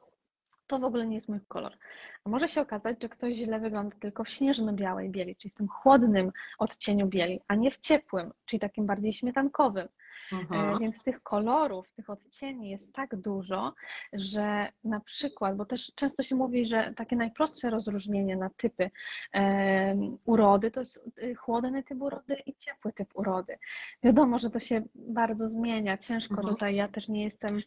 to 0.67 0.79
w 0.79 0.83
ogóle 0.83 1.05
nie 1.07 1.15
jest 1.15 1.29
mój 1.29 1.39
kolor. 1.47 1.77
A 2.23 2.29
może 2.29 2.47
się 2.47 2.61
okazać, 2.61 3.01
że 3.01 3.09
ktoś 3.09 3.33
źle 3.33 3.59
wygląda 3.59 3.95
tylko 3.99 4.23
w 4.23 4.29
śnieżno-białej 4.29 5.09
bieli, 5.09 5.35
czyli 5.35 5.51
w 5.51 5.57
tym 5.57 5.67
chłodnym 5.67 6.31
odcieniu 6.59 7.07
bieli, 7.07 7.39
a 7.47 7.55
nie 7.55 7.71
w 7.71 7.77
ciepłym, 7.77 8.31
czyli 8.45 8.59
takim 8.59 8.85
bardziej 8.85 9.13
śmietankowym. 9.13 9.87
E, 10.31 10.35
Mhm. 10.35 10.79
Więc 10.79 11.03
tych 11.03 11.23
kolorów, 11.23 11.91
tych 11.91 12.09
odcieni 12.09 12.69
jest 12.69 12.93
tak 12.93 13.15
dużo, 13.15 13.73
że 14.13 14.67
na 14.83 14.99
przykład, 14.99 15.57
bo 15.57 15.65
też 15.65 15.91
często 15.95 16.23
się 16.23 16.35
mówi, 16.35 16.67
że 16.67 16.93
takie 16.97 17.15
najprostsze 17.15 17.69
rozróżnienie 17.69 18.37
na 18.37 18.49
typy 18.57 18.91
em, 19.31 20.17
urody 20.25 20.71
to 20.71 20.79
jest 20.79 21.09
y, 21.23 21.35
chłodny 21.35 21.83
typ 21.83 22.01
urody 22.01 22.35
i 22.45 22.55
ciepły 22.55 22.93
typ 22.93 23.09
urody. 23.15 23.57
Wiadomo, 24.03 24.39
że 24.39 24.49
to 24.49 24.59
się 24.59 24.83
bardzo 24.95 25.47
zmienia, 25.47 25.97
ciężko 25.97 26.35
Mhm. 26.35 26.53
tutaj, 26.53 26.75
ja 26.75 26.87
też 26.87 27.09
nie 27.09 27.23
jestem 27.23 27.61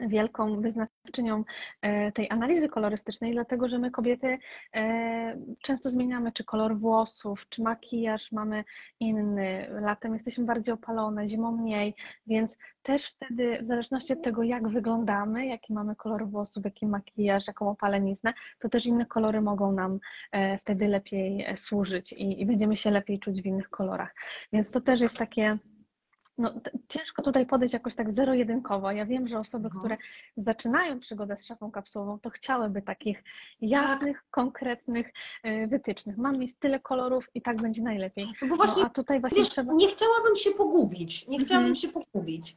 wielką 0.00 0.60
wyznawczynią 0.60 1.44
e, 1.82 2.12
tej 2.12 2.30
analizy 2.30 2.68
kolorystycznej, 2.68 3.32
dlatego 3.32 3.68
że 3.68 3.78
my 3.78 3.90
kobiety 3.90 4.38
e, 4.76 5.38
często 5.62 5.90
zmieniamy 5.90 6.32
czy 6.32 6.44
kolor 6.44 6.78
włosów, 6.78 7.46
czy 7.48 7.62
makijaż 7.62 8.32
mamy 8.32 8.64
inny, 9.00 9.68
latem 9.70 10.12
jesteśmy 10.12 10.44
bardziej 10.44 10.74
opalone, 10.74 11.28
zimą 11.28 11.52
mniej, 11.52 11.94
więc 12.26 12.56
też 12.82 13.06
wtedy 13.06 13.58
w 13.62 13.66
zależności 13.66 14.12
od 14.12 14.22
tego 14.22 14.42
jak 14.42 14.68
wyglądamy, 14.68 15.46
jaki 15.46 15.72
mamy 15.72 15.96
kolor 15.96 16.28
włosów, 16.28 16.64
jaki 16.64 16.86
makijaż, 16.86 17.46
jaką 17.46 17.70
opaleniznę, 17.70 18.34
to 18.58 18.68
też 18.68 18.86
inne 18.86 19.06
kolory 19.06 19.40
mogą 19.40 19.72
nam 19.72 19.98
e, 20.32 20.58
wtedy 20.58 20.88
lepiej 20.88 21.46
służyć 21.56 22.14
i 22.18 22.46
będziemy 22.46 22.76
się 22.76 22.90
lepiej 22.90 23.18
czuć 23.18 23.42
w 23.42 23.46
innych 23.46 23.70
kolorach. 23.70 24.14
Więc 24.52 24.70
to 24.70 24.80
też 24.80 25.00
jest 25.00 25.16
takie 25.16 25.58
no, 26.38 26.54
ciężko 26.88 27.22
tutaj 27.22 27.46
podejść 27.46 27.74
jakoś 27.74 27.94
tak 27.94 28.12
zero-jedynkowo. 28.12 28.92
Ja 28.92 29.06
wiem, 29.06 29.28
że 29.28 29.38
osoby, 29.38 29.64
Mhm. 29.66 29.80
które 29.80 29.96
zaczynają 30.36 31.00
przygodę 31.00 31.36
z 31.36 31.44
szafą 31.46 31.70
kapsułową, 31.70 32.18
to 32.18 32.30
chciałyby 32.30 32.82
takich 32.82 33.24
jasnych, 33.60 34.24
konkretnych 34.30 35.12
y, 35.46 35.66
wytycznych. 35.66 36.16
Mam 36.18 36.38
mieć 36.38 36.54
tyle 36.58 36.80
kolorów 36.80 37.28
i 37.34 37.42
tak 37.42 37.62
będzie 37.62 37.82
najlepiej. 37.82 38.26
No 38.42 38.48
bo 38.48 38.56
właśnie, 38.56 38.82
No, 38.82 38.88
a 38.88 38.90
tutaj 38.90 39.20
właśnie 39.20 39.38
wiesz, 39.38 39.48
trzeba. 39.50 39.72
nie 39.72 39.88
chciałabym 39.88 40.36
się 40.36 40.50
pogubić, 40.50 41.28
nie 41.28 41.38
chciałabym 41.38 41.70
Mhm. 41.70 41.74
się 41.74 41.88
pogubić. 41.88 42.56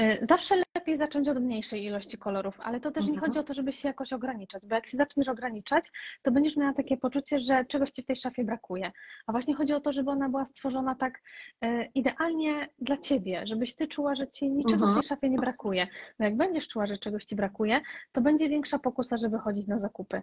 Y, 0.00 0.18
Zawsze 0.26 0.54
lepiej 0.76 0.96
zacząć 0.96 1.28
od 1.28 1.42
mniejszej 1.42 1.84
ilości 1.84 2.18
kolorów, 2.18 2.60
ale 2.60 2.80
to 2.80 2.90
też 2.90 3.04
nie 3.06 3.12
Mhm. 3.12 3.26
chodzi 3.30 3.38
o 3.38 3.42
to, 3.42 3.54
żeby 3.54 3.72
się 3.72 3.88
jakoś 3.88 4.12
ograniczać, 4.12 4.62
bo 4.66 4.74
jak 4.74 4.86
się 4.86 4.96
zaczniesz 4.96 5.28
ograniczać, 5.28 5.84
to 6.22 6.30
będziesz 6.30 6.56
miała 6.56 6.72
takie 6.72 6.96
poczucie, 6.96 7.40
że 7.40 7.64
czegoś 7.64 7.90
ci 7.90 8.02
w 8.02 8.06
tej 8.06 8.16
szafie 8.16 8.44
brakuje. 8.44 8.92
A 9.26 9.32
właśnie 9.32 9.54
chodzi 9.54 9.72
o 9.72 9.80
to, 9.80 9.92
żeby 9.92 10.10
ona 10.10 10.28
była 10.28 10.44
stworzona 10.44 10.94
tak 10.94 11.20
y, 11.64 11.88
idealnie 11.94 12.68
dla 12.78 12.96
ciebie, 12.96 13.42
żebyś 13.46 13.74
ty 13.74 13.88
czuła, 13.88 14.14
że 14.14 14.28
ci 14.28 14.50
niczego 14.50 14.78
w 14.78 14.82
Mhm. 14.88 15.00
tej 15.00 15.08
szafie 15.08 15.30
nie 15.30 15.38
brakuje. 15.38 15.86
Bo 16.18 16.24
jak 16.24 16.36
będziesz 16.36 16.68
czuła, 16.68 16.86
że 16.86 16.98
czegoś 16.98 17.24
ci 17.24 17.36
brakuje, 17.36 17.80
to 18.12 18.20
będzie 18.20 18.48
większa 18.48 18.78
pokusa, 18.78 19.16
żeby 19.16 19.38
chodzić 19.38 19.66
na 19.66 19.78
zakupy. 19.78 20.22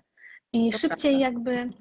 I 0.53 0.71
To 0.71 0.77
szybciej 0.77 1.11
prawda. 1.19 1.25
jakby 1.27 1.73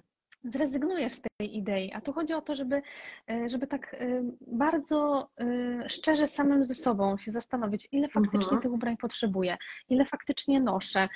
zrezygnujesz 0.44 1.12
z 1.12 1.20
tej 1.20 1.56
idei. 1.56 1.92
A 1.92 2.00
tu 2.00 2.12
chodzi 2.12 2.34
o 2.34 2.42
to, 2.42 2.54
żeby, 2.54 2.82
e, 3.30 3.48
żeby 3.48 3.66
tak 3.66 3.94
e, 3.94 4.22
bardzo 4.46 5.30
e, 5.40 5.88
szczerze 5.88 6.28
samym 6.28 6.64
ze 6.64 6.74
sobą 6.74 7.18
się 7.18 7.30
zastanowić, 7.32 7.88
ile 7.92 8.08
faktycznie 8.08 8.40
Mhm. 8.40 8.62
tych 8.62 8.72
ubrań 8.72 8.96
potrzebuję, 8.96 9.56
ile 9.88 10.04
faktycznie 10.04 10.60
noszę, 10.60 11.08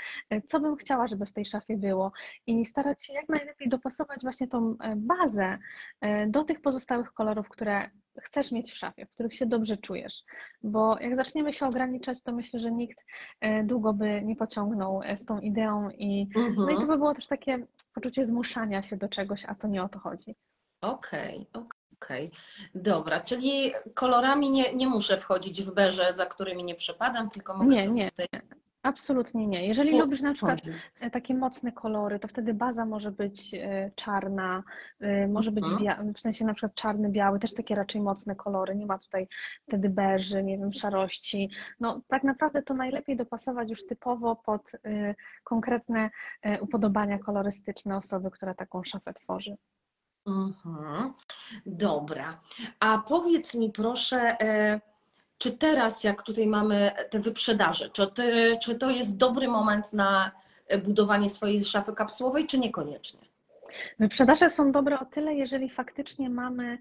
co 0.46 0.60
bym 0.60 0.76
chciała, 0.76 1.06
żeby 1.08 1.26
w 1.26 1.32
tej 1.32 1.44
szafie 1.44 1.76
było 1.76 2.12
i 2.46 2.66
starać 2.66 3.04
się 3.04 3.12
jak 3.12 3.28
najlepiej 3.28 3.68
dopasować 3.68 4.22
właśnie 4.22 4.48
tą 4.48 4.76
bazę 4.96 5.58
do 6.26 6.44
tych 6.44 6.62
pozostałych 6.62 7.12
kolorów, 7.12 7.48
które 7.48 7.90
chcesz 8.22 8.52
mieć 8.52 8.72
w 8.72 8.76
szafie, 8.76 9.06
w 9.06 9.10
których 9.14 9.34
się 9.34 9.46
dobrze 9.46 9.76
czujesz. 9.76 10.22
Bo 10.62 10.98
jak 11.00 11.16
zaczniemy 11.16 11.52
się 11.52 11.66
ograniczać, 11.66 12.22
to 12.22 12.32
myślę, 12.32 12.60
że 12.60 12.70
nikt 12.72 12.98
e, 13.40 13.64
długo 13.64 13.92
by 13.92 14.22
nie 14.24 14.36
pociągnął 14.36 15.00
e, 15.04 15.16
z 15.16 15.24
tą 15.24 15.40
ideą 15.40 15.90
i 15.90 16.28
no 16.34 16.70
i 16.70 16.74
to 16.74 16.80
Mhm. 16.80 16.86
by 16.88 16.96
było 16.96 17.14
też 17.14 17.26
takie 17.26 17.66
poczucie 17.94 18.24
zmuszania 18.24 18.82
się 18.82 18.96
do 18.96 19.08
czegoś, 19.08 19.44
a 19.44 19.54
to 19.54 19.68
nie 19.68 19.82
o 19.82 19.88
to 19.88 19.98
chodzi. 19.98 20.36
Okej, 20.80 21.46
okej. 21.52 22.30
Dobra, 22.74 23.20
czyli 23.20 23.72
kolorami 23.94 24.50
nie, 24.50 24.74
nie 24.74 24.86
muszę 24.86 25.16
wchodzić 25.18 25.62
w 25.62 25.74
berze, 25.74 26.12
za 26.12 26.26
którymi 26.26 26.64
nie 26.64 26.74
przepadam, 26.74 27.30
tylko 27.30 27.54
mogę 27.54 27.70
Nie, 27.70 27.82
sobie 27.84 27.94
nie. 27.94 28.10
tutaj 28.10 28.28
Absolutnie 28.84 29.46
nie. 29.46 29.66
Jeżeli 29.66 29.98
lubisz 29.98 30.20
na 30.20 30.32
przykład 30.32 30.60
chodzić. 30.66 30.82
e, 31.00 31.10
takie 31.10 31.34
mocne 31.34 31.72
kolory, 31.72 32.18
to 32.18 32.28
wtedy 32.28 32.54
baza 32.54 32.86
może 32.86 33.12
być 33.12 33.54
e, 33.54 33.90
czarna, 33.94 34.62
e, 35.00 35.28
może 35.28 35.50
być 35.52 35.64
Mhm. 35.64 36.14
w 36.14 36.20
sensie 36.20 36.44
na 36.44 36.54
przykład 36.54 36.74
czarny, 36.74 37.08
biały, 37.08 37.38
też 37.38 37.54
takie 37.54 37.74
raczej 37.74 38.00
mocne 38.00 38.36
kolory. 38.36 38.76
Nie 38.76 38.86
ma 38.86 38.98
tutaj 38.98 39.28
wtedy 39.68 39.88
beży, 39.88 40.42
nie 40.44 40.58
wiem, 40.58 40.72
szarości. 40.72 41.50
No 41.80 42.00
tak 42.08 42.24
naprawdę 42.24 42.62
to 42.62 42.74
najlepiej 42.74 43.16
dopasować 43.16 43.70
już 43.70 43.86
typowo 43.86 44.36
pod 44.36 44.72
konkretne 45.44 46.10
upodobania 46.60 47.18
kolorystyczne 47.18 47.96
osoby, 47.96 48.30
która 48.30 48.54
taką 48.54 48.84
szafę 48.84 49.14
tworzy. 49.14 49.56
Mhm. 50.26 51.12
Dobra. 51.66 52.40
A 52.80 52.98
powiedz 52.98 53.54
mi 53.54 53.72
proszę, 53.72 54.36
e, 54.40 54.80
czy 55.38 55.52
teraz, 55.52 56.04
jak 56.04 56.22
tutaj 56.22 56.46
mamy 56.46 56.92
te 57.10 57.20
wyprzedaże, 57.20 57.90
czy, 57.90 58.06
ty, 58.06 58.58
czy 58.62 58.74
to 58.74 58.90
jest 58.90 59.16
dobry 59.16 59.48
moment 59.48 59.92
na 59.92 60.30
budowanie 60.84 61.30
swojej 61.30 61.64
szafy 61.64 61.92
kapsułowej, 61.92 62.46
czy 62.46 62.58
niekoniecznie? 62.58 63.20
Wyprzedaże 63.98 64.50
są 64.50 64.72
dobre 64.72 65.00
o 65.00 65.04
tyle, 65.04 65.34
jeżeli 65.34 65.70
faktycznie 65.70 66.30
mamy 66.30 66.78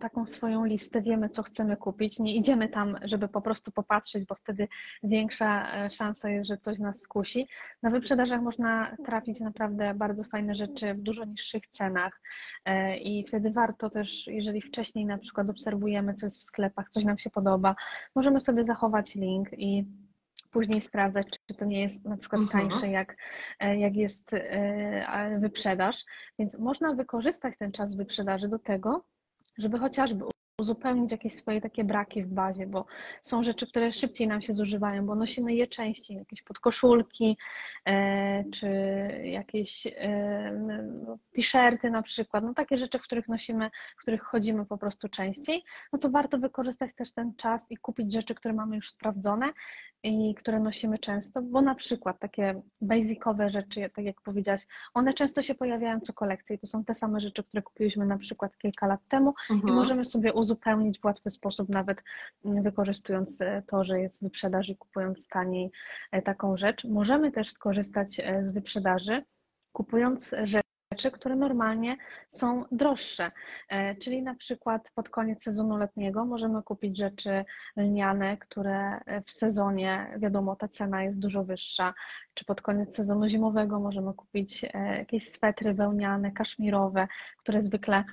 taką 0.00 0.26
swoją 0.26 0.64
listę, 0.64 1.02
wiemy, 1.02 1.28
co 1.28 1.42
chcemy 1.42 1.76
kupić. 1.76 2.18
Nie 2.18 2.36
idziemy 2.36 2.68
tam, 2.68 2.96
żeby 3.02 3.28
po 3.28 3.40
prostu 3.40 3.72
popatrzeć, 3.72 4.24
bo 4.24 4.34
wtedy 4.34 4.68
większa 5.02 5.76
e, 5.84 5.90
szansa 5.90 6.30
jest, 6.30 6.48
że 6.48 6.58
coś 6.58 6.78
nas 6.78 7.00
skusi. 7.00 7.48
Na 7.82 7.90
wyprzedażach 7.90 8.42
można 8.42 8.96
trafić 9.04 9.40
naprawdę 9.40 9.94
bardzo 9.94 10.24
fajne 10.24 10.54
rzeczy 10.54 10.94
w 10.94 11.00
dużo 11.00 11.24
niższych 11.24 11.66
cenach 11.66 12.20
e, 12.64 12.96
i 12.96 13.26
wtedy 13.26 13.50
warto 13.50 13.90
też, 13.90 14.26
jeżeli 14.26 14.62
wcześniej 14.62 15.06
na 15.06 15.18
przykład 15.18 15.50
obserwujemy, 15.50 16.14
co 16.14 16.26
jest 16.26 16.38
w 16.38 16.42
sklepach, 16.42 16.88
coś 16.90 17.04
nam 17.04 17.18
się 17.18 17.30
podoba, 17.30 17.74
możemy 18.14 18.40
sobie 18.40 18.64
zachować 18.64 19.14
link 19.14 19.48
i 19.52 19.86
później 20.50 20.80
sprawdzać, 20.80 21.26
czy 21.46 21.54
to 21.54 21.64
nie 21.64 21.80
jest 21.80 22.04
na 22.04 22.16
przykład 22.16 22.42
Mhm. 22.42 22.68
tańsze, 22.68 22.88
jak, 22.88 23.16
e, 23.60 23.78
jak 23.78 23.96
jest 23.96 24.30
e, 24.34 25.38
wyprzedaż. 25.40 26.04
Więc 26.38 26.58
można 26.58 26.94
wykorzystać 26.94 27.54
ten 27.58 27.72
czas 27.72 27.94
wyprzedaży 27.94 28.48
do 28.48 28.58
tego, 28.58 29.04
żeby 29.58 29.78
chociażby 29.78 30.24
uzupełnić 30.62 31.12
jakieś 31.12 31.34
swoje 31.34 31.60
takie 31.60 31.84
braki 31.84 32.22
w 32.22 32.28
bazie, 32.28 32.66
bo 32.66 32.84
są 33.22 33.42
rzeczy, 33.42 33.66
które 33.66 33.92
szybciej 33.92 34.28
nam 34.28 34.42
się 34.42 34.52
zużywają, 34.52 35.06
bo 35.06 35.14
nosimy 35.14 35.54
je 35.54 35.66
częściej, 35.66 36.16
jakieś 36.16 36.42
podkoszulki, 36.42 37.36
e, 37.88 38.44
czy 38.50 38.68
jakieś 39.24 39.86
e, 39.86 39.92
t-shirty 41.34 41.90
na 41.90 42.02
przykład, 42.02 42.44
no 42.44 42.54
takie 42.54 42.78
rzeczy, 42.78 42.98
w 42.98 43.02
których 43.02 43.28
nosimy, 43.28 43.70
w 43.98 44.02
których 44.02 44.22
chodzimy 44.22 44.66
po 44.66 44.78
prostu 44.78 45.08
częściej, 45.08 45.62
no 45.92 45.98
to 45.98 46.10
warto 46.10 46.38
wykorzystać 46.38 46.94
też 46.94 47.12
ten 47.12 47.34
czas 47.36 47.66
i 47.70 47.76
kupić 47.76 48.12
rzeczy, 48.12 48.34
które 48.34 48.54
mamy 48.54 48.76
już 48.76 48.90
sprawdzone 48.90 49.52
i 50.02 50.34
które 50.34 50.60
nosimy 50.60 50.98
często, 50.98 51.42
bo 51.42 51.62
na 51.62 51.74
przykład 51.74 52.18
takie 52.18 52.62
basicowe 52.80 53.50
rzeczy, 53.50 53.90
tak 53.96 54.04
jak 54.04 54.20
powiedziałaś, 54.20 54.66
one 54.94 55.14
często 55.14 55.42
się 55.42 55.54
pojawiają 55.54 56.00
co 56.00 56.12
kolekcje 56.12 56.56
i 56.56 56.58
to 56.58 56.66
są 56.66 56.84
te 56.84 56.94
same 56.94 57.20
rzeczy, 57.20 57.44
które 57.44 57.62
kupiłyśmy 57.62 58.06
na 58.06 58.18
przykład 58.18 58.58
kilka 58.58 58.86
lat 58.86 59.00
temu 59.08 59.34
i 59.50 59.52
Mhm. 59.52 59.74
możemy 59.74 60.04
sobie 60.04 60.32
uzupełnić 60.32 60.51
w 61.00 61.04
łatwy 61.04 61.30
sposób, 61.30 61.68
nawet 61.68 62.02
wykorzystując 62.44 63.40
e, 63.40 63.62
to, 63.66 63.84
że 63.84 64.00
jest 64.00 64.22
wyprzedaż 64.22 64.68
i 64.68 64.76
kupując 64.76 65.28
taniej 65.28 65.70
e, 66.12 66.22
taką 66.22 66.56
rzecz. 66.56 66.84
Możemy 66.84 67.32
też 67.32 67.50
skorzystać 67.50 68.20
e, 68.20 68.44
z 68.44 68.52
wyprzedaży, 68.52 69.24
kupując 69.72 70.34
rzeczy, 70.44 71.10
które 71.10 71.36
normalnie 71.36 71.96
są 72.28 72.64
droższe. 72.72 73.30
Czyli 74.00 74.22
na 74.22 74.34
przykład 74.34 74.90
pod 74.94 75.08
koniec 75.08 75.42
sezonu 75.42 75.76
letniego 75.76 76.24
możemy 76.24 76.62
kupić 76.62 76.98
rzeczy 76.98 77.44
lniane, 77.76 78.36
które 78.36 79.00
w 79.26 79.32
sezonie, 79.32 80.14
wiadomo, 80.18 80.56
ta 80.56 80.68
cena 80.68 81.02
jest 81.02 81.18
dużo 81.18 81.44
wyższa, 81.44 81.94
czy 82.34 82.44
pod 82.44 82.62
koniec 82.62 82.96
sezonu 82.96 83.28
zimowego 83.28 83.80
możemy 83.80 84.14
kupić 84.14 84.62
jakieś 84.98 85.32
swetry 85.32 85.74
wełniane, 85.74 86.32
kaszmirowe, 86.32 87.08
które 87.38 87.62
zwykle 87.62 88.04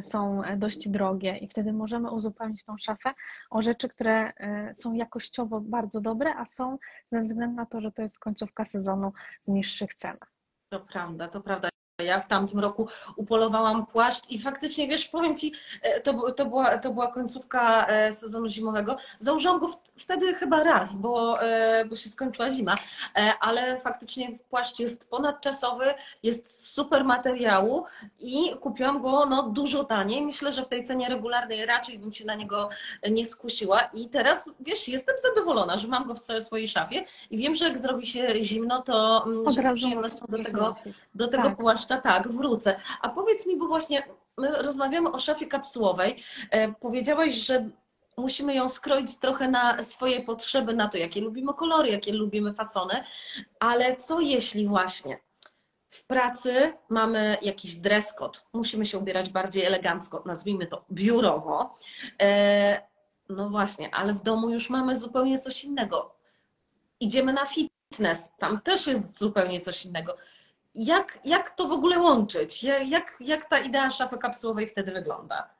są 0.00 0.42
dość 0.56 0.88
drogie 0.88 1.36
i 1.36 1.48
wtedy 1.48 1.72
możemy 1.72 2.10
uzupełnić 2.10 2.64
tą 2.64 2.76
szafę 2.76 3.14
o 3.50 3.62
rzeczy, 3.62 3.88
które 3.88 4.32
e, 4.34 4.74
są 4.74 4.94
jakościowo 4.94 5.60
bardzo 5.60 6.00
dobre, 6.00 6.34
a 6.36 6.44
są 6.44 6.78
ze 7.12 7.20
względu 7.20 7.56
na 7.56 7.66
to, 7.66 7.80
że 7.80 7.92
to 7.92 8.02
jest 8.02 8.18
końcówka 8.18 8.64
sezonu 8.64 9.12
w 9.46 9.50
niższych 9.50 9.94
cenach. 9.94 10.32
To 10.68 10.80
prawda, 10.80 11.28
to 11.28 11.40
prawda. 11.40 11.68
Ja 12.04 12.20
w 12.20 12.28
tamtym 12.28 12.60
roku 12.60 12.88
upolowałam 13.16 13.86
płaszcz 13.86 14.30
i 14.30 14.38
faktycznie, 14.38 14.88
wiesz, 14.88 15.08
powiem 15.08 15.36
Ci, 15.36 15.52
e, 15.82 16.00
to, 16.00 16.32
to, 16.32 16.46
była, 16.46 16.78
to 16.78 16.90
była 16.90 17.12
końcówka 17.12 17.86
e, 17.86 18.12
sezonu 18.12 18.48
zimowego. 18.48 18.96
Założyłam 19.18 19.60
go 19.60 19.68
w, 19.68 19.76
wtedy 19.96 20.34
chyba 20.34 20.62
raz, 20.64 20.96
bo, 20.96 21.42
e, 21.42 21.84
bo 21.84 21.96
się 21.96 22.08
skończyła 22.10 22.50
zima, 22.50 22.74
ale 23.40 23.80
faktycznie 23.80 24.38
płaszcz 24.50 24.78
jest 24.78 25.10
ponadczasowy, 25.10 25.94
jest 26.22 26.72
super 26.74 27.04
materiału 27.04 27.84
i 28.20 28.56
kupiłam 28.60 29.02
go 29.02 29.26
no, 29.26 29.42
dużo 29.42 29.84
taniej. 29.84 30.22
Myślę, 30.26 30.52
że 30.52 30.64
w 30.64 30.68
tej 30.68 30.84
cenie 30.84 31.08
regularnej 31.08 31.66
raczej 31.66 31.98
bym 31.98 32.12
się 32.12 32.24
na 32.24 32.34
niego 32.34 32.68
nie 33.10 33.26
skusiła 33.26 33.80
i 33.80 34.08
teraz, 34.08 34.44
wiesz, 34.60 34.88
jestem 34.88 35.16
zadowolona, 35.22 35.76
że 35.78 35.88
mam 35.88 36.06
go 36.08 36.14
w 36.14 36.18
swojej- 36.18 36.68
szafie 36.68 37.04
i 37.30 37.38
wiem, 37.38 37.54
że 37.54 37.64
jak 37.68 37.78
zrobi 37.78 38.06
się 38.06 38.42
zimno, 38.42 38.82
to 38.82 39.24
mm, 39.26 39.50
z 39.50 39.74
przyjemnością 39.74 40.26
do 40.28 40.44
tego 40.44 40.74
do 41.14 41.28
tego 41.28 41.42
Tak. 41.42 41.56
płaszcza 41.56 41.85
tak, 41.86 42.28
wrócę. 42.28 42.80
A 43.00 43.08
powiedz 43.08 43.46
mi, 43.46 43.56
bo 43.56 43.66
właśnie 43.66 44.06
my 44.38 44.62
rozmawiamy 44.62 45.12
o 45.12 45.18
szafie 45.18 45.46
kapsułowej. 45.46 46.16
E, 46.50 46.72
powiedziałaś, 46.72 47.32
że 47.32 47.70
musimy 48.16 48.54
ją 48.54 48.68
skroić 48.68 49.18
trochę 49.18 49.48
na 49.48 49.82
swoje 49.82 50.22
potrzeby, 50.22 50.74
na 50.74 50.88
to, 50.88 50.98
jakie 50.98 51.20
lubimy 51.20 51.54
kolory, 51.54 51.90
jakie 51.90 52.12
lubimy 52.12 52.52
fasony, 52.52 53.04
ale 53.60 53.96
co 53.96 54.20
jeśli 54.20 54.66
właśnie 54.66 55.18
w 55.90 56.06
pracy 56.06 56.72
mamy 56.88 57.38
jakiś 57.42 57.76
dress 57.76 58.14
code, 58.14 58.38
musimy 58.52 58.86
się 58.86 58.98
ubierać 58.98 59.30
bardziej 59.30 59.64
elegancko, 59.64 60.22
nazwijmy 60.26 60.66
to 60.66 60.84
biurowo. 60.92 61.74
E, 62.22 62.88
no 63.28 63.48
właśnie, 63.50 63.94
ale 63.94 64.14
w 64.14 64.22
domu 64.22 64.50
już 64.50 64.70
mamy 64.70 64.98
zupełnie 64.98 65.38
coś 65.38 65.64
innego. 65.64 66.16
Idziemy 67.00 67.32
na 67.32 67.46
fitness, 67.46 68.32
tam 68.38 68.60
też 68.60 68.86
jest 68.86 69.18
zupełnie 69.18 69.60
coś 69.60 69.84
innego. 69.84 70.16
Jak, 70.76 71.18
jak 71.24 71.50
to 71.50 71.68
w 71.68 71.72
ogóle 71.72 71.98
łączyć? 71.98 72.64
Jak, 72.64 73.16
jak, 73.20 73.44
ta 73.48 73.58
idea 73.58 73.90
szafy 73.90 74.18
kapsułowej 74.18 74.68
wtedy 74.68 74.92
wygląda? 74.92 75.50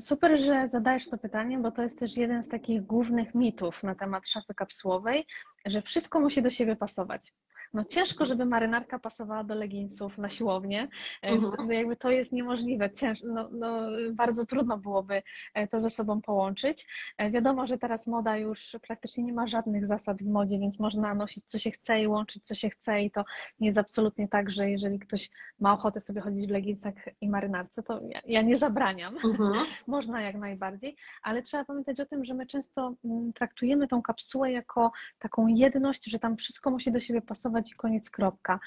Super, 0.00 0.40
że 0.40 0.68
zadajesz 0.68 1.08
to 1.08 1.18
pytanie, 1.18 1.58
bo 1.58 1.70
to 1.70 1.82
jest 1.82 1.98
też 1.98 2.16
jeden 2.16 2.42
z 2.42 2.48
takich 2.48 2.86
głównych 2.86 3.34
mitów 3.34 3.82
na 3.82 3.94
temat 3.94 4.28
szafy 4.28 4.54
kapsułowej, 4.54 5.26
że 5.66 5.82
wszystko 5.82 6.20
musi 6.20 6.42
do 6.42 6.50
siebie 6.50 6.76
pasować. 6.76 7.34
No 7.74 7.84
ciężko, 7.84 8.26
żeby 8.26 8.44
marynarka 8.44 8.98
pasowała 8.98 9.44
do 9.44 9.54
leginsów 9.54 10.18
na 10.18 10.28
siłownię. 10.28 10.88
E, 11.22 11.28
Mhm. 11.28 11.72
Jakby 11.72 11.96
to 11.96 12.10
jest 12.10 12.32
niemożliwe. 12.32 12.90
Cięż, 12.90 13.22
no, 13.22 13.48
no, 13.52 13.80
bardzo 14.12 14.46
trudno 14.46 14.78
byłoby 14.78 15.22
e, 15.54 15.68
to 15.68 15.80
ze 15.80 15.90
sobą 15.90 16.20
połączyć. 16.20 16.86
E, 17.18 17.30
Wiadomo, 17.30 17.66
że 17.66 17.78
teraz 17.78 18.06
moda 18.06 18.36
już 18.36 18.76
praktycznie 18.86 19.24
nie 19.24 19.32
ma 19.32 19.46
żadnych 19.46 19.86
zasad 19.86 20.22
w 20.22 20.26
modzie, 20.26 20.58
więc 20.58 20.78
można 20.78 21.14
nosić 21.14 21.44
co 21.46 21.58
się 21.58 21.70
chce 21.70 22.00
i 22.00 22.06
łączyć 22.06 22.44
co 22.44 22.54
się 22.54 22.70
chce 22.70 23.02
i 23.02 23.10
to 23.10 23.24
nie 23.60 23.66
jest 23.66 23.78
absolutnie 23.78 24.28
tak, 24.28 24.50
że 24.50 24.70
jeżeli 24.70 24.98
ktoś 24.98 25.30
ma 25.60 25.72
ochotę 25.72 26.00
sobie 26.00 26.20
chodzić 26.20 26.46
w 26.46 26.50
leginsach 26.50 26.94
i 27.20 27.28
marynarce, 27.28 27.82
to 27.82 28.00
ja, 28.08 28.20
ja 28.26 28.42
nie 28.42 28.56
zabraniam. 28.56 29.14
Mhm. 29.24 29.52
Można 29.86 30.20
jak 30.20 30.36
najbardziej, 30.36 30.96
ale 31.22 31.42
trzeba 31.42 31.64
pamiętać 31.64 32.00
o 32.00 32.06
tym, 32.06 32.24
że 32.24 32.34
my 32.34 32.46
często 32.46 32.94
mm, 33.04 33.32
traktujemy 33.32 33.88
tą 33.88 34.02
kapsułę 34.02 34.52
jako 34.52 34.92
taką 35.18 35.46
jedność, 35.46 36.04
że 36.04 36.18
tam 36.18 36.36
wszystko 36.36 36.70
musi 36.70 36.92
do 36.92 37.00
siebie 37.00 37.22
pasować 37.22 37.57
i 37.66 37.74
koniec 37.74 38.10
kropka. 38.10 38.58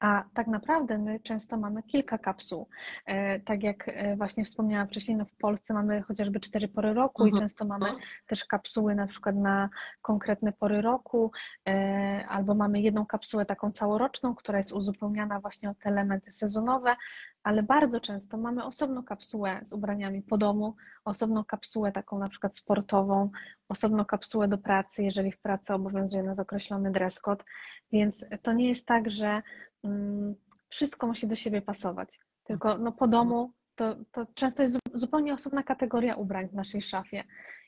A 0.00 0.24
tak 0.34 0.46
naprawdę 0.46 0.98
my 0.98 1.20
często 1.20 1.56
mamy 1.56 1.82
kilka 1.82 2.18
kapsuł. 2.18 2.68
E, 3.06 3.40
Tak 3.40 3.62
jak 3.62 3.84
e, 3.88 4.16
właśnie 4.16 4.44
wspomniałam 4.44 4.88
wcześniej, 4.88 5.16
no 5.16 5.24
w 5.24 5.36
Polsce 5.36 5.74
mamy 5.74 6.02
chociażby 6.02 6.40
cztery 6.40 6.68
pory 6.68 6.94
roku 6.94 7.26
i 7.26 7.28
Mhm. 7.28 7.42
często 7.42 7.64
mamy 7.64 7.86
też 8.26 8.44
kapsuły 8.44 8.94
na 8.94 9.06
przykład 9.06 9.36
na 9.36 9.68
konkretne 10.02 10.52
pory 10.52 10.80
roku, 10.82 11.32
e, 11.68 12.24
albo 12.28 12.54
mamy 12.54 12.80
jedną 12.80 13.06
kapsułę 13.06 13.46
taką 13.46 13.72
całoroczną, 13.72 14.34
która 14.34 14.58
jest 14.58 14.72
uzupełniana 14.72 15.40
właśnie 15.40 15.70
o 15.70 15.74
te 15.74 15.88
elementy 15.88 16.32
sezonowe, 16.32 16.96
ale 17.42 17.62
bardzo 17.62 18.00
często 18.00 18.36
mamy 18.36 18.64
osobną 18.64 19.02
kapsułę 19.02 19.60
z 19.64 19.72
ubraniami 19.72 20.22
po 20.22 20.38
domu, 20.38 20.76
osobną 21.04 21.44
kapsułę 21.44 21.92
taką 21.92 22.18
na 22.18 22.28
przykład 22.28 22.56
sportową, 22.56 23.30
osobną 23.68 24.04
kapsułę 24.04 24.48
do 24.48 24.58
pracy, 24.58 25.02
jeżeli 25.02 25.32
w 25.32 25.40
pracy 25.40 25.74
obowiązuje 25.74 26.22
nas 26.22 26.38
określony 26.38 26.92
dress 26.92 27.20
code, 27.20 27.44
więc 27.92 28.24
to 28.42 28.52
nie 28.52 28.68
jest 28.68 28.86
tak, 28.86 29.10
że 29.10 29.42
mm, 29.84 30.34
wszystko 30.68 31.06
musi 31.06 31.26
do 31.26 31.34
siebie 31.34 31.62
pasować, 31.62 32.20
tylko 32.44 32.78
no, 32.78 32.92
po 32.92 33.08
domu 33.08 33.52
to, 33.74 33.96
to 34.12 34.26
często 34.34 34.62
jest 34.62 34.74
zu- 34.74 34.98
zupełnie 34.98 35.34
osobna 35.34 35.62
kategoria 35.62 36.14
ubrań 36.14 36.48
w 36.48 36.54
naszej 36.54 36.82
szafie. 36.82 37.24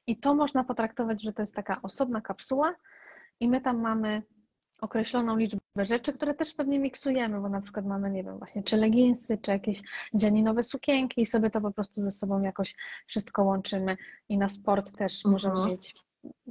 I 0.07 0.21
to 0.21 0.35
można 0.35 0.65
potraktować, 0.65 1.23
że 1.23 1.33
to 1.33 1.43
jest 1.43 1.55
taka 1.55 1.83
osobna 1.83 2.21
kapsuła 2.21 2.75
i 3.41 3.49
my 3.49 3.61
tam 3.61 3.81
mamy 3.81 4.23
określoną 4.81 5.37
liczbę 5.37 5.61
rzeczy, 5.77 6.13
które 6.13 6.35
też 6.35 6.55
pewnie 6.55 6.79
miksujemy, 6.79 7.41
bo 7.41 7.49
na 7.49 7.61
przykład 7.61 7.87
mamy, 7.87 8.11
nie 8.11 8.25
wiem, 8.25 8.39
właśnie 8.39 8.63
czy 8.63 8.77
leginsy, 8.77 9.39
czy 9.43 9.51
jakieś 9.51 9.83
dzianinowe 10.15 10.63
sukienki 10.63 11.23
i 11.23 11.27
sobie 11.27 11.51
to 11.51 11.61
po 11.61 11.71
prostu 11.71 12.03
ze 12.03 12.11
sobą 12.11 12.43
jakoś 12.43 12.77
wszystko 13.07 13.45
łączymy 13.45 13.97
i 14.29 14.39
na 14.39 14.49
sport 14.49 14.97
też 14.97 15.27
Mhm. 15.27 15.33
możemy 15.33 15.71
mieć 15.71 15.95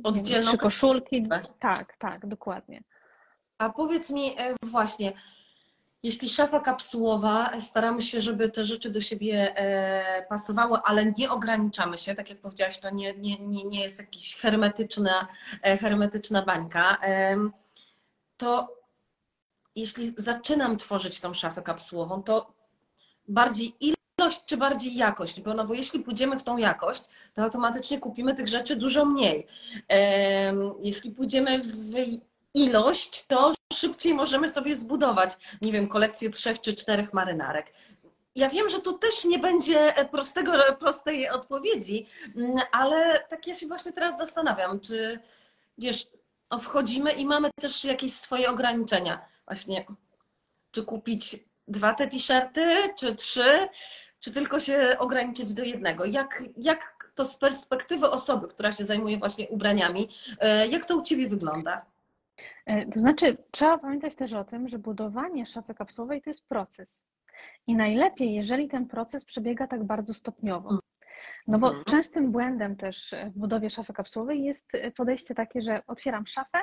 Oddzielną 0.03 0.47
trzy 0.47 0.57
koszulki. 0.57 1.27
Tak, 1.59 1.97
tak, 1.97 2.27
dokładnie. 2.27 2.83
A 3.57 3.69
powiedz 3.69 4.09
mi 4.11 4.35
e, 4.37 4.55
właśnie, 4.63 5.13
jeśli 6.03 6.29
szafa 6.29 6.59
kapsułowa, 6.59 7.61
staramy 7.61 8.01
się, 8.01 8.21
żeby 8.21 8.49
te 8.49 8.65
rzeczy 8.65 8.89
do 8.89 9.01
siebie 9.01 9.57
e, 9.57 10.25
pasowały, 10.29 10.77
ale 10.83 11.13
nie 11.17 11.31
ograniczamy 11.31 11.97
się, 11.97 12.15
tak 12.15 12.29
jak 12.29 12.39
powiedziałaś, 12.39 12.79
to 12.79 12.89
nie, 12.89 13.13
nie, 13.13 13.37
nie, 13.65 13.83
jest 13.83 13.99
jakaś 13.99 14.35
hermetyczna, 14.35 15.27
e, 15.63 15.77
hermetyczna 15.77 16.41
bańka, 16.45 16.97
to 18.39 18.75
jeśli 19.75 20.13
zaczynam 20.17 20.77
tworzyć 20.77 21.19
tą 21.19 21.33
szafę 21.33 21.61
kapsułową, 21.61 22.23
to 22.23 22.53
bardziej 23.27 23.75
ilość 23.79 24.45
czy 24.45 24.57
bardziej 24.57 24.95
jakość? 24.95 25.41
Bo, 25.41 25.53
no 25.53 25.65
bo 25.65 25.73
jeśli 25.73 25.99
pójdziemy 25.99 26.39
w 26.39 26.43
tą 26.43 26.57
jakość, 26.57 27.03
to 27.33 27.43
automatycznie 27.43 27.99
kupimy 27.99 28.35
tych 28.35 28.47
rzeczy 28.47 28.75
dużo 28.75 29.05
mniej. 29.05 29.47
Jeśli 30.81 31.11
pójdziemy 31.11 31.59
w 31.59 31.93
ilość, 32.53 33.25
to 33.27 33.53
szybciej 33.73 34.13
możemy 34.13 34.49
sobie 34.49 34.75
zbudować, 34.75 35.37
nie 35.61 35.71
wiem, 35.71 35.87
kolekcję 35.87 36.29
trzech 36.29 36.61
czy 36.61 36.73
czterech 36.73 37.13
marynarek. 37.13 37.73
Ja 38.35 38.49
wiem, 38.49 38.69
że 38.69 38.81
tu 38.81 38.97
też 38.97 39.25
nie 39.25 39.39
będzie 39.39 39.93
prostego, 40.11 40.51
prostej 40.79 41.29
odpowiedzi, 41.29 42.07
mm, 42.35 42.57
ale 42.71 43.19
tak 43.29 43.47
ja 43.47 43.55
się 43.55 43.67
właśnie 43.67 43.93
teraz 43.93 44.17
zastanawiam, 44.17 44.79
czy 44.79 45.19
wiesz, 45.77 46.07
wchodzimy 46.57 47.11
i 47.11 47.25
mamy 47.25 47.49
też 47.61 47.83
jakieś 47.85 48.13
swoje 48.13 48.49
ograniczenia. 48.49 49.21
Właśnie, 49.45 49.85
czy 50.71 50.83
kupić 50.83 51.39
dwa 51.67 51.93
te 51.93 52.07
t-shirty, 52.07 52.89
czy 52.97 53.15
trzy, 53.15 53.67
czy 54.19 54.33
tylko 54.33 54.59
się 54.59 54.95
ograniczyć 54.99 55.53
do 55.53 55.63
jednego? 55.63 56.05
Jak, 56.05 56.43
jak 56.57 57.11
to 57.15 57.25
z 57.25 57.37
perspektywy 57.37 58.09
osoby, 58.11 58.47
która 58.47 58.71
się 58.71 58.85
zajmuje 58.85 59.17
właśnie 59.17 59.47
ubraniami, 59.47 60.09
e, 60.39 60.67
jak 60.67 60.85
to 60.85 60.97
u 60.97 61.01
Ciebie 61.01 61.27
wygląda? 61.27 61.85
E, 62.65 62.85
To 62.85 62.99
znaczy, 62.99 63.37
trzeba 63.51 63.77
pamiętać 63.77 64.15
też 64.15 64.33
o 64.33 64.43
tym, 64.43 64.69
że 64.69 64.79
budowanie 64.79 65.45
szafy 65.45 65.73
kapsułowej 65.73 66.21
to 66.21 66.29
jest 66.29 66.45
proces. 66.45 67.01
I 67.67 67.75
najlepiej, 67.75 68.33
jeżeli 68.33 68.67
ten 68.67 68.87
proces 68.87 69.25
przebiega 69.25 69.67
tak 69.67 69.83
bardzo 69.83 70.13
stopniowo. 70.13 70.79
No 71.47 71.59
bo 71.59 71.67
Mhm. 71.67 71.85
częstym 71.85 72.31
błędem 72.31 72.75
też 72.75 73.15
w 73.35 73.39
budowie 73.39 73.69
szafy 73.69 73.93
kapsułowej 73.93 74.43
jest 74.43 74.71
podejście 74.95 75.35
takie, 75.35 75.61
że 75.61 75.81
otwieram 75.87 76.27
szafę, 76.27 76.59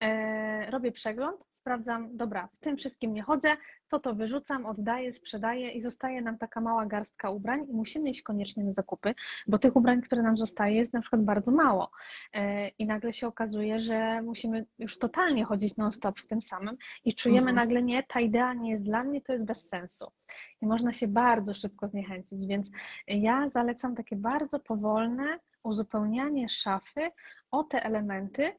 e, 0.00 0.70
robię 0.70 0.92
przegląd, 0.92 1.40
sprawdzam, 1.62 2.16
dobra, 2.16 2.48
w 2.52 2.58
tym 2.60 2.76
wszystkim 2.76 3.14
nie 3.14 3.22
chodzę, 3.22 3.56
to 3.88 3.98
to 3.98 4.14
wyrzucam, 4.14 4.66
oddaję, 4.66 5.12
sprzedaję 5.12 5.70
i 5.70 5.80
zostaje 5.80 6.22
nam 6.22 6.38
taka 6.38 6.60
mała 6.60 6.86
garstka 6.86 7.30
ubrań 7.30 7.66
i 7.68 7.72
musimy 7.72 8.10
iść 8.10 8.22
koniecznie 8.22 8.64
na 8.64 8.72
zakupy, 8.72 9.14
bo 9.46 9.58
tych 9.58 9.76
ubrań, 9.76 10.02
które 10.02 10.22
nam 10.22 10.38
zostaje 10.38 10.76
jest 10.76 10.92
na 10.92 11.00
przykład 11.00 11.24
bardzo 11.24 11.52
mało. 11.52 11.90
E, 12.34 12.68
I 12.68 12.86
nagle 12.86 13.12
się 13.12 13.26
okazuje, 13.26 13.80
że 13.80 14.22
musimy 14.22 14.66
już 14.78 14.98
totalnie 14.98 15.44
chodzić 15.44 15.76
non-stop 15.76 16.20
w 16.20 16.26
tym 16.26 16.42
samym 16.42 16.76
i 17.04 17.14
czujemy 17.14 17.50
Mhm. 17.50 17.56
nagle, 17.56 17.82
nie, 17.82 18.02
ta 18.02 18.20
idea 18.20 18.54
nie 18.54 18.70
jest 18.70 18.84
dla 18.84 19.04
mnie, 19.04 19.20
to 19.20 19.32
jest 19.32 19.44
bez 19.44 19.68
sensu. 19.68 20.06
I 20.60 20.66
można 20.66 20.92
się 20.92 21.08
bardzo 21.08 21.54
szybko 21.54 21.86
zniechęcić, 21.88 22.46
więc 22.46 22.70
ja 23.06 23.48
zalecam 23.48 23.94
takie 23.94 24.16
bardzo 24.16 24.60
powolne 24.60 25.38
uzupełnianie 25.62 26.48
szafy 26.48 27.10
o 27.50 27.64
te 27.64 27.84
elementy, 27.84 28.52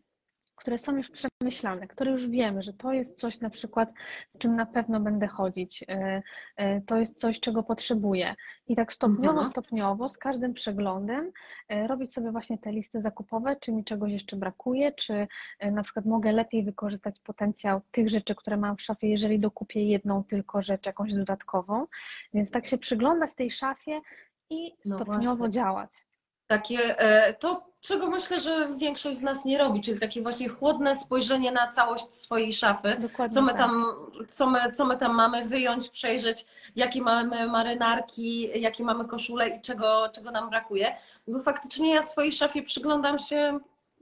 które 0.56 0.78
są 0.78 0.98
już 0.98 1.10
przemyślane, 1.10 1.88
które 1.88 2.12
już 2.12 2.28
wiemy, 2.28 2.64
że 2.64 2.74
to 2.74 2.94
jest 2.94 3.18
coś 3.18 3.40
na 3.40 3.50
przykład, 3.50 3.90
w 4.36 4.38
czym 4.38 4.56
na 4.56 4.66
pewno 4.66 5.00
będę 5.00 5.28
chodzić, 5.28 5.84
e, 5.90 6.22
e, 6.56 6.82
to 6.82 6.98
jest 6.98 7.20
coś, 7.20 7.40
czego 7.40 7.64
potrzebuję. 7.64 8.36
I 8.68 8.76
tak 8.76 8.94
stopniowo, 8.94 9.30
Mhm. 9.30 9.52
stopniowo, 9.52 10.10
z 10.10 10.18
każdym 10.18 10.54
przeglądem 10.54 11.32
e, 11.70 11.88
robić 11.88 12.14
sobie 12.14 12.32
właśnie 12.32 12.58
te 12.58 12.72
listy 12.72 13.02
zakupowe, 13.02 13.56
czy 13.56 13.72
mi 13.72 13.84
czegoś 13.84 14.12
jeszcze 14.12 14.36
brakuje, 14.36 14.92
czy 14.92 15.28
na 15.72 15.84
przykład 15.84 16.06
mogę 16.06 16.32
lepiej 16.32 16.64
wykorzystać 16.64 17.20
potencjał 17.20 17.82
tych 17.92 18.10
rzeczy, 18.10 18.36
które 18.36 18.58
mam 18.58 18.78
w 18.78 18.82
szafie, 18.82 19.08
jeżeli 19.08 19.40
dokupię 19.40 19.88
jedną 19.88 20.24
tylko 20.24 20.62
rzecz, 20.62 20.86
jakąś 20.86 21.14
dodatkową. 21.14 21.88
Więc 22.34 22.52
tak 22.52 22.66
się 22.66 22.78
przyglądać 22.78 23.36
tej 23.36 23.52
szafie 23.52 24.02
i 24.50 24.74
No 24.86 24.96
stopniowo 24.96 25.36
właśnie. 25.36 25.50
działać. 25.50 26.06
Takie 26.48 27.00
e, 27.00 27.34
to, 27.34 27.68
czego 27.82 28.08
myślę, 28.08 28.40
że 28.40 28.68
większość 28.78 29.20
z 29.20 29.22
nas 29.22 29.46
nie 29.46 29.58
robi, 29.58 29.82
czyli 29.82 30.00
takie 30.00 30.22
właśnie 30.22 30.50
chłodne 30.50 30.96
spojrzenie 30.96 31.52
na 31.52 31.68
całość 31.68 32.14
swojej 32.14 32.54
szafy. 32.54 32.96
Dokładnie 33.00 33.36
Co 33.36 33.42
my 33.42 33.50
tak. 33.50 33.58
tam, 33.58 33.86
co 34.28 34.48
my, 34.48 34.60
co 34.72 34.86
my 34.86 34.98
tam 34.98 35.16
mamy, 35.16 35.46
wyjąć, 35.46 35.90
przejrzeć, 35.90 36.46
jakie 36.76 37.02
mamy 37.02 37.48
marynarki, 37.48 38.62
jakie 38.62 38.84
mamy 38.84 39.06
koszule 39.06 39.50
i 39.50 39.62
czego, 39.62 40.10
czego 40.16 40.32
nam 40.32 40.50
brakuje. 40.50 40.96
Bo 41.28 41.40
faktycznie 41.40 41.94
ja 41.94 42.02
swojej 42.02 42.32
szafie 42.32 42.64
przyglądam 42.64 43.20
się 43.20 43.60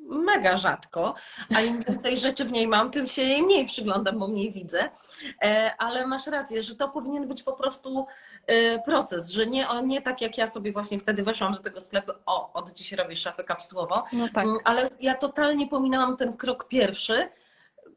mega 0.09 0.57
rzadko, 0.57 1.13
a 1.55 1.61
im 1.61 1.81
więcej 1.81 2.17
rzeczy 2.17 2.45
w 2.45 2.51
niej 2.51 2.67
mam, 2.67 2.91
tym 2.91 3.07
się 3.07 3.21
jej 3.21 3.43
mniej 3.43 3.65
przyglądam, 3.65 4.19
bo 4.19 4.27
mniej 4.27 4.51
widzę. 4.51 4.89
E, 5.43 5.75
Ale 5.77 6.07
masz 6.07 6.27
rację, 6.27 6.63
że 6.63 6.75
to 6.75 6.89
powinien 6.89 7.27
być 7.27 7.43
po 7.43 7.53
prostu 7.53 8.07
proces, 8.85 9.29
że 9.29 9.47
nie, 9.47 9.69
o, 9.69 9.81
nie 9.81 10.01
tak 10.01 10.21
jak 10.21 10.37
ja 10.37 10.47
sobie 10.47 10.71
właśnie 10.71 10.99
wtedy 10.99 11.23
weszłam 11.23 11.53
do 11.53 11.59
tego 11.59 11.81
sklepu, 11.81 12.11
o, 12.25 12.53
od 12.53 12.71
dziś 12.71 12.91
robię 12.91 13.15
szafę 13.15 13.43
kapsułową, 13.43 13.95
No 14.13 14.27
tak. 14.33 14.43
Mm, 14.45 14.57
Ale 14.63 14.89
ja 15.01 15.15
totalnie 15.15 15.67
pominęłam 15.67 16.17
ten 16.17 16.37
krok 16.37 16.67
pierwszy, 16.67 17.29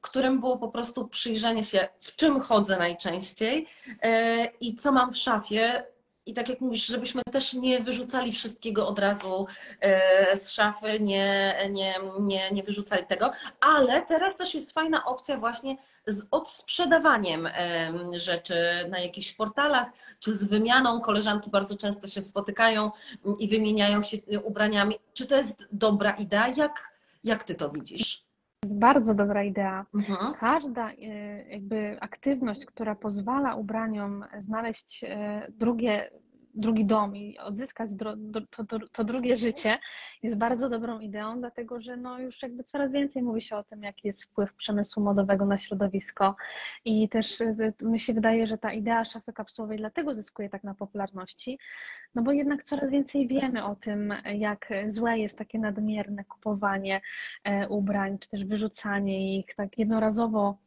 którym 0.01 0.41
było 0.41 0.59
po 0.59 0.69
prostu 0.69 1.09
przyjrzenie 1.09 1.65
się, 1.65 1.89
w 1.99 2.17
czym 2.17 2.41
chodzę 2.41 2.77
najczęściej 2.77 3.67
e, 4.03 4.45
i 4.47 4.77
co 4.77 4.93
mam 4.93 5.13
w 5.13 5.17
szafie. 5.17 5.85
I 6.27 6.35
tak 6.35 6.49
jak 6.49 6.61
mówisz, 6.61 6.87
żebyśmy 6.87 7.23
też 7.33 7.55
nie 7.55 7.81
wyrzucali 7.81 8.33
wszystkiego 8.33 8.89
od 8.89 8.99
razu 8.99 9.47
e, 9.81 10.37
z 10.37 10.51
szafy, 10.51 11.01
nie, 11.01 11.57
nie, 11.71 11.95
nie, 12.21 12.51
nie 12.51 12.63
wyrzucali 12.63 13.07
tego. 13.07 13.31
Ale 13.61 14.03
teraz 14.03 14.37
też 14.37 14.55
jest 14.55 14.73
fajna 14.73 15.05
opcja 15.05 15.37
właśnie 15.37 15.77
z 16.07 16.27
odsprzedawaniem 16.31 17.47
em, 17.47 18.19
rzeczy 18.19 18.55
na 18.89 18.99
jakichś 18.99 19.33
portalach, 19.33 19.87
czy 20.19 20.35
z 20.35 20.45
wymianą. 20.45 21.01
Koleżanki 21.01 21.51
bardzo 21.51 21.77
często 21.77 22.09
się 22.09 22.23
spotykają 22.23 22.91
i 23.39 23.49
wymieniają 23.49 24.03
się 24.03 24.17
ubraniami. 24.45 24.95
Czy 25.13 25.27
to 25.27 25.37
jest 25.37 25.67
dobra 25.73 26.11
idea? 26.11 26.49
Jak, 26.49 26.99
jak 27.25 27.45
ty 27.45 27.55
to 27.55 27.71
widzisz? 27.71 28.24
To 28.65 28.69
jest 28.69 28.79
bardzo 28.79 29.15
dobra 29.15 29.45
idea. 29.45 29.87
Mhm. 29.95 30.35
Każda 30.35 30.91
e, 30.91 30.95
jakby 31.49 31.97
aktywność, 32.01 32.67
która 32.67 32.95
pozwala 32.95 33.55
ubraniom 33.55 34.25
znaleźć 34.41 35.05
e, 35.05 35.47
drugie, 35.49 36.11
drugi 36.55 36.85
dom 36.85 37.17
i 37.17 37.39
odzyskać 37.39 37.95
dro, 37.95 38.15
to, 38.51 38.65
to, 38.65 38.79
to 38.93 39.05
drugie 39.05 39.37
życie, 39.37 39.79
jest 40.23 40.39
bardzo 40.39 40.69
dobrą 40.69 41.01
ideą, 41.01 41.39
dlatego 41.39 41.81
że 41.81 41.97
no 41.97 42.19
już 42.19 42.43
jakby 42.43 42.65
coraz 42.65 42.93
więcej 42.93 43.23
mówi 43.23 43.43
się 43.43 43.57
o 43.57 43.65
tym, 43.65 43.83
jaki 43.83 44.07
jest 44.07 44.25
wpływ 44.25 44.55
przemysłu 44.55 45.03
modowego 45.03 45.47
na 45.47 45.59
środowisko. 45.59 46.37
I 46.85 47.09
też 47.09 47.41
e, 47.41 47.73
mi 47.83 48.01
się 48.01 48.13
wydaje, 48.13 48.47
że 48.47 48.59
ta 48.59 48.73
idea 48.73 49.05
szafy 49.05 49.33
kapsułowej 49.33 49.79
dlatego 49.79 50.15
zyskuje 50.15 50.49
tak 50.49 50.65
na 50.65 50.75
popularności, 50.75 51.59
no 52.15 52.23
bo 52.23 52.33
jednak 52.33 52.65
coraz 52.65 52.91
więcej 52.91 53.29
wiemy 53.29 53.65
o 53.65 53.77
tym, 53.77 54.15
jak 54.35 54.69
złe 54.87 55.19
jest 55.19 55.39
takie 55.39 55.59
nadmierne 55.59 56.25
kupowanie 56.25 57.01
e, 57.45 57.69
ubrań, 57.69 58.19
czy 58.19 58.31
też 58.31 58.45
wyrzucanie 58.45 59.39
ich, 59.39 59.55
tak 59.55 59.79
jednorazowo 59.79 60.59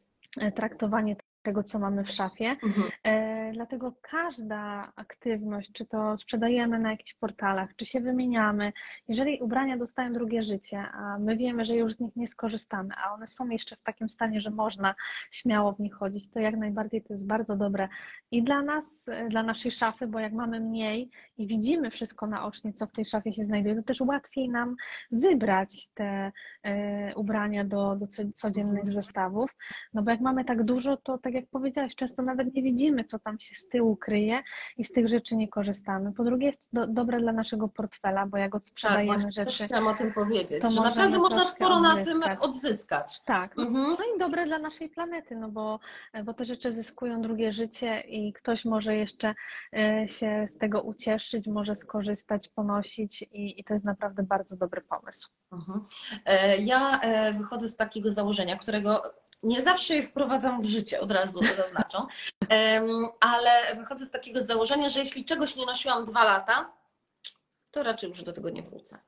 e, 0.41 0.51
traktowanie 0.51 1.15
tego, 1.47 1.63
co 1.63 1.79
mamy 1.79 2.03
w 2.03 2.11
szafie. 2.11 2.55
Mhm. 2.63 2.87
E, 3.03 3.37
Dlatego 3.53 3.93
każda 4.01 4.91
aktywność, 4.95 5.71
czy 5.71 5.85
to 5.85 6.17
sprzedajemy 6.17 6.79
na 6.79 6.91
jakichś 6.91 7.13
portalach, 7.13 7.75
czy 7.75 7.85
się 7.85 8.01
wymieniamy, 8.01 8.73
jeżeli 9.07 9.39
ubrania 9.41 9.77
dostają 9.77 10.13
drugie 10.13 10.43
życie, 10.43 10.79
a 10.93 11.19
my 11.19 11.37
wiemy, 11.37 11.65
że 11.65 11.75
już 11.75 11.93
z 11.93 11.99
nich 11.99 12.15
nie 12.15 12.27
skorzystamy, 12.27 12.89
a 13.03 13.13
one 13.13 13.27
są 13.27 13.49
jeszcze 13.49 13.75
w 13.75 13.83
takim 13.83 14.09
stanie, 14.09 14.41
że 14.41 14.49
można 14.49 14.95
śmiało 15.31 15.73
w 15.73 15.79
nich 15.79 15.93
chodzić, 15.93 16.29
to 16.29 16.39
jak 16.39 16.55
najbardziej 16.57 17.01
to 17.01 17.13
jest 17.13 17.27
bardzo 17.27 17.55
dobre 17.55 17.87
i 18.31 18.43
dla 18.43 18.61
nas, 18.61 19.07
e, 19.07 19.29
dla 19.29 19.43
naszej 19.43 19.71
szafy, 19.71 20.07
bo 20.07 20.19
jak 20.19 20.33
mamy 20.33 20.59
mniej 20.59 21.09
i 21.37 21.47
widzimy 21.47 21.91
wszystko 21.91 22.27
naocznie, 22.27 22.73
co 22.73 22.87
w 22.87 22.91
tej 22.91 23.05
szafie 23.05 23.33
się 23.33 23.45
znajduje, 23.45 23.75
to 23.75 23.83
też 23.83 24.01
łatwiej 24.01 24.49
nam 24.49 24.75
wybrać 25.11 25.89
te 25.93 26.31
e, 26.63 27.15
ubrania 27.15 27.63
do, 27.65 27.95
do 27.95 28.07
co- 28.07 28.31
codziennych 28.33 28.93
zestawów. 28.93 29.55
No 29.93 30.01
bo 30.03 30.11
jak 30.11 30.19
mamy 30.21 30.45
tak 30.45 30.63
dużo, 30.63 30.97
to 30.97 31.17
tak 31.17 31.33
jak 31.37 31.49
powiedziałaś, 31.49 31.95
często 31.95 32.21
nawet 32.23 32.53
nie 32.53 32.63
widzimy, 32.63 33.03
co 33.03 33.19
tam 33.19 33.39
się 33.39 33.55
z 33.55 33.67
tyłu 33.67 33.95
kryje 33.95 34.43
i 34.77 34.83
z 34.83 34.91
tych 34.91 35.07
rzeczy 35.07 35.35
nie 35.35 35.47
korzystamy. 35.47 36.13
Po 36.13 36.23
drugie 36.23 36.47
jest 36.47 36.69
do, 36.73 36.87
dobre 36.87 37.19
dla 37.19 37.31
naszego 37.31 37.67
portfela, 37.67 38.25
bo 38.25 38.37
jak 38.37 38.51
Tak, 38.51 38.61
odsprzedajemy 38.61 39.05
właśnie 39.13 39.31
rzeczy, 39.31 39.65
chciałam 39.65 39.87
o 39.87 39.93
tym 39.93 40.13
powiedzieć, 40.13 40.61
to 40.61 40.69
że 40.69 40.81
naprawdę 40.81 41.17
można 41.19 41.45
sporo 41.45 41.79
na 41.79 41.93
tym 41.95 41.99
odzyskać. 42.23 42.39
odzyskać. 42.41 43.21
tak, 43.25 43.55
no, 43.57 43.63
Mhm. 43.63 43.87
no 43.99 44.15
i 44.15 44.19
dobre 44.19 44.45
dla 44.45 44.59
naszej 44.59 44.89
planety, 44.89 45.35
no 45.35 45.49
bo, 45.49 45.79
bo 46.25 46.33
te 46.33 46.45
rzeczy 46.45 46.71
zyskują 46.71 47.21
drugie 47.21 47.53
życie 47.53 47.99
i 47.99 48.33
ktoś 48.33 48.65
może 48.65 48.95
jeszcze 48.95 49.35
e, 49.77 50.07
się 50.07 50.45
z 50.49 50.57
tego 50.57 50.81
ucieszyć, 50.81 51.47
może 51.47 51.75
skorzystać, 51.75 52.47
ponosić 52.47 53.21
i, 53.21 53.59
i 53.59 53.63
to 53.63 53.73
jest 53.73 53.85
naprawdę 53.85 54.23
bardzo 54.23 54.57
dobry 54.57 54.81
pomysł. 54.81 55.29
Mhm. 55.51 55.85
E, 56.25 56.57
Ja 56.57 56.99
e, 56.99 57.33
wychodzę 57.33 57.67
z 57.69 57.75
takiego 57.75 58.11
założenia, 58.11 58.57
którego 58.57 59.01
nie 59.43 59.61
zawsze 59.61 59.95
je 59.95 60.03
wprowadzam 60.03 60.61
w 60.61 60.65
życie, 60.65 60.99
od 61.01 61.11
razu 61.11 61.39
zaznaczam, 61.55 62.07
Em, 62.49 63.05
ale 63.19 63.75
wychodzę 63.75 64.05
z 64.05 64.11
takiego 64.11 64.41
założenia, 64.41 64.89
że 64.89 64.99
jeśli 64.99 65.25
czegoś 65.25 65.55
nie 65.55 65.65
nosiłam 65.65 66.05
dwa 66.05 66.23
lata, 66.23 66.73
to 67.71 67.83
raczej 67.83 68.09
już 68.09 68.23
do 68.23 68.33
tego 68.33 68.49
nie 68.49 68.61
wrócę. 68.63 68.99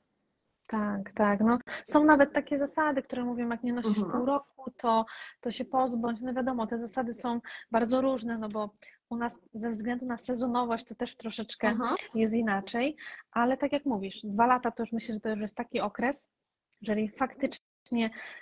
Tak, 0.68 1.12
tak. 1.16 1.40
No, 1.40 1.58
są 1.86 2.04
nawet 2.04 2.34
takie 2.34 2.58
zasady, 2.58 3.02
które 3.04 3.24
mówią, 3.24 3.50
jak 3.50 3.64
nie 3.64 3.74
nosisz 3.74 3.98
Mhm. 3.98 4.12
pół 4.12 4.26
roku, 4.26 4.72
to, 4.78 5.06
to 5.42 5.52
się 5.52 5.66
pozbądź. 5.66 6.22
No 6.22 6.34
wiadomo, 6.34 6.68
te 6.68 6.78
zasady 6.80 7.14
są 7.14 7.42
bardzo 7.72 8.02
różne, 8.02 8.38
no 8.38 8.50
bo 8.50 8.70
u 9.10 9.18
nas 9.18 9.40
ze 9.54 9.70
względu 9.70 10.06
na 10.06 10.18
sezonowość 10.18 10.86
to 10.86 10.96
też 10.96 11.16
troszeczkę 11.16 11.68
Mhm. 11.68 11.96
jest 12.16 12.34
inaczej, 12.34 12.98
ale 13.32 13.58
tak 13.58 13.72
jak 13.72 13.86
mówisz, 13.86 14.20
dwa 14.24 14.48
lata 14.48 14.72
to 14.72 14.84
już 14.84 14.92
myślę, 14.92 15.14
że 15.16 15.22
to 15.22 15.30
już 15.30 15.40
jest 15.40 15.56
taki 15.56 15.82
okres, 15.82 16.30
jeżeli 16.82 17.10
faktycznie 17.10 17.66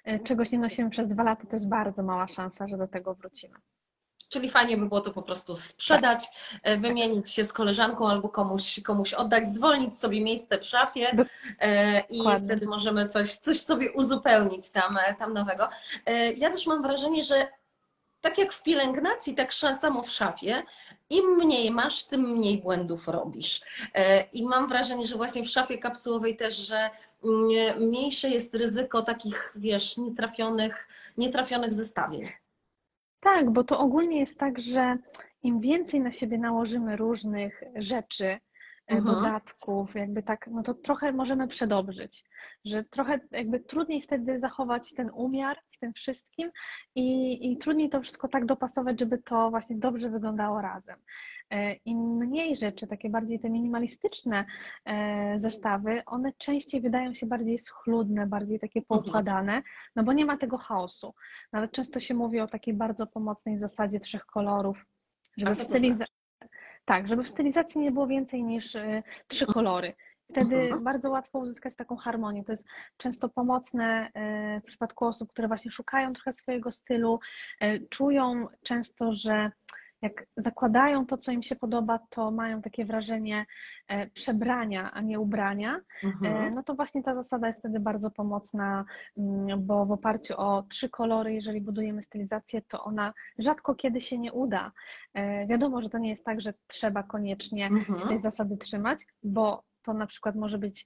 e, 0.06 0.20
czegoś 0.20 0.52
nie 0.52 0.60
nosimy 0.60 0.90
przez 0.90 1.08
dwa 1.08 1.24
lata, 1.24 1.48
to 1.50 1.56
jest 1.56 1.68
bardzo 1.68 2.04
mała 2.04 2.28
szansa, 2.28 2.68
że 2.68 2.78
do 2.78 2.88
tego 2.88 3.16
wrócimy. 3.16 3.56
Czyli 4.30 4.50
fajnie 4.50 4.78
by 4.78 4.86
było 4.86 5.02
to 5.02 5.12
po 5.12 5.22
prostu 5.22 5.56
sprzedać, 5.56 6.26
e, 6.64 6.78
wymienić 6.78 7.30
się 7.32 7.44
z 7.44 7.54
koleżanką 7.54 8.10
albo 8.10 8.30
komuś, 8.30 8.80
komuś 8.80 9.14
oddać, 9.14 9.50
zwolnić 9.50 9.98
sobie 9.98 10.22
miejsce 10.22 10.58
w 10.58 10.66
szafie 10.66 11.26
e, 11.60 12.00
i 12.00 12.18
Dokładnie. 12.18 12.48
wtedy 12.48 12.68
możemy 12.68 13.08
coś, 13.08 13.36
coś 13.36 13.62
sobie 13.62 13.92
uzupełnić 13.92 14.72
tam, 14.72 14.98
tam 15.20 15.34
nowego. 15.34 15.70
Ja 16.38 16.52
też 16.52 16.68
mam 16.68 16.82
wrażenie, 16.82 17.24
że 17.24 17.48
tak 18.22 18.38
jak 18.38 18.54
w 18.54 18.64
pielęgnacji, 18.64 19.36
tak 19.36 19.54
samo 19.54 20.04
w 20.04 20.12
szafie, 20.12 20.64
im 21.10 21.26
mniej 21.26 21.72
masz, 21.72 22.04
tym 22.04 22.22
mniej 22.22 22.58
błędów 22.62 23.08
robisz. 23.08 23.62
I 24.34 24.46
mam 24.46 24.68
wrażenie, 24.68 25.08
że 25.08 25.16
właśnie 25.16 25.44
w 25.44 25.50
szafie 25.50 25.78
kapsułowej 25.78 26.36
też, 26.36 26.58
że 26.58 26.90
mniejsze 27.80 28.30
jest 28.30 28.56
ryzyko 28.56 29.02
takich, 29.02 29.54
wiesz, 29.56 29.98
nietrafionych, 29.98 30.88
nietrafionych 31.18 31.74
zestawień. 31.74 32.30
Tak, 33.20 33.50
bo 33.50 33.64
to 33.64 33.80
ogólnie 33.80 34.20
jest 34.20 34.40
tak, 34.40 34.60
że 34.60 34.98
im 35.44 35.60
więcej 35.60 36.02
na 36.02 36.12
siebie 36.12 36.38
nałożymy 36.38 36.96
różnych 36.98 37.64
rzeczy, 37.76 38.38
e, 38.88 38.96
Mhm. 38.96 39.16
dodatków, 39.16 39.96
jakby 39.96 40.24
tak, 40.24 40.48
no 40.52 40.64
to 40.64 40.74
trochę 40.74 41.12
możemy 41.12 41.48
przedobrzyć, 41.48 42.24
że 42.66 42.84
trochę 42.84 43.20
jakby 43.32 43.60
trudniej 43.60 44.02
wtedy 44.02 44.40
zachować 44.40 44.94
ten 44.94 45.10
umiar 45.14 45.58
w 45.72 45.80
tym 45.80 45.94
wszystkim 45.94 46.52
i, 46.96 47.52
i 47.52 47.58
trudniej 47.58 47.90
to 47.90 48.02
wszystko 48.02 48.28
tak 48.28 48.46
dopasować, 48.46 49.00
żeby 49.00 49.18
to 49.18 49.50
właśnie 49.50 49.76
dobrze 49.76 50.10
wyglądało 50.10 50.62
razem. 50.62 51.00
E, 51.50 51.74
Im 51.74 52.18
mniej 52.18 52.56
rzeczy, 52.58 52.88
takie 52.88 53.10
bardziej 53.10 53.40
te 53.40 53.50
minimalistyczne 53.50 54.46
e, 54.86 55.40
zestawy, 55.40 56.02
one 56.06 56.34
częściej 56.38 56.82
wydają 56.82 57.14
się 57.14 57.26
bardziej 57.26 57.58
schludne, 57.58 58.28
bardziej 58.28 58.60
takie 58.60 58.82
poukładane, 58.82 59.62
no 59.96 60.04
bo 60.04 60.14
nie 60.14 60.26
ma 60.26 60.38
tego 60.38 60.58
chaosu. 60.58 61.14
Nawet 61.52 61.72
często 61.72 62.00
się 62.00 62.14
mówi 62.14 62.40
o 62.40 62.48
takiej 62.48 62.74
bardzo 62.74 63.08
pomocnej 63.08 63.60
zasadzie 63.60 64.00
trzech 64.00 64.26
kolorów, 64.26 64.86
żeby 65.38 65.52
w? 65.94 66.27
Tak, 66.88 67.08
żeby 67.08 67.24
w 67.24 67.30
stylizacji 67.30 67.82
nie 67.82 67.92
było 67.92 68.08
więcej 68.08 68.44
niż 68.44 68.76
y, 68.76 69.04
trzy 69.28 69.46
kolory. 69.46 69.94
Wtedy 70.30 70.56
Mhm. 70.56 70.84
bardzo 70.84 71.10
łatwo 71.10 71.40
uzyskać 71.40 71.76
taką 71.76 71.96
harmonię. 71.96 72.44
To 72.44 72.52
jest 72.52 72.66
często 72.98 73.30
pomocne 73.30 74.08
y, 74.58 74.62
w 74.62 74.64
przypadku 74.64 75.06
osób, 75.06 75.30
które 75.32 75.48
właśnie 75.48 75.72
szukają 75.72 76.14
trochę 76.14 76.34
swojego 76.34 76.72
stylu, 76.72 77.20
y, 77.64 77.88
czują 77.90 78.48
często, 78.64 79.12
że 79.12 79.52
jak 80.08 80.26
zakładają 80.38 81.06
to, 81.06 81.18
co 81.18 81.32
im 81.32 81.44
się 81.44 81.56
podoba, 81.56 82.00
to 82.10 82.32
mają 82.32 82.62
takie 82.62 82.86
wrażenie 82.86 83.46
e, 83.88 84.08
przebrania, 84.08 84.92
a 84.92 85.02
nie 85.02 85.20
ubrania. 85.20 85.80
E, 86.04 86.08
Mhm. 86.08 86.56
No 86.56 86.64
to 86.64 86.76
właśnie 86.76 87.04
ta 87.04 87.16
zasada 87.16 87.48
jest 87.48 87.60
wtedy 87.60 87.80
bardzo 87.80 88.12
pomocna, 88.12 88.86
mm, 89.18 89.66
bo 89.66 89.86
w 89.86 89.92
oparciu 89.92 90.34
o 90.38 90.64
trzy 90.70 90.90
kolory, 90.90 91.34
jeżeli 91.34 91.62
budujemy 91.62 92.02
stylizację, 92.02 92.62
to 92.62 92.84
ona 92.84 93.14
rzadko 93.40 93.76
kiedy 93.76 94.02
się 94.02 94.18
nie 94.18 94.34
uda. 94.34 94.72
E, 95.14 95.48
Wiadomo, 95.48 95.82
że 95.82 95.90
to 95.90 95.98
nie 95.98 96.10
jest 96.10 96.26
tak, 96.26 96.42
że 96.42 96.54
trzeba 96.68 97.04
koniecznie 97.04 97.70
się 97.70 97.86
tej 97.86 97.96
Mhm. 97.96 98.22
zasady 98.22 98.58
trzymać, 98.58 99.08
bo 99.24 99.64
to 99.84 99.94
na 99.94 100.08
przykład 100.08 100.36
może 100.36 100.58
być 100.58 100.86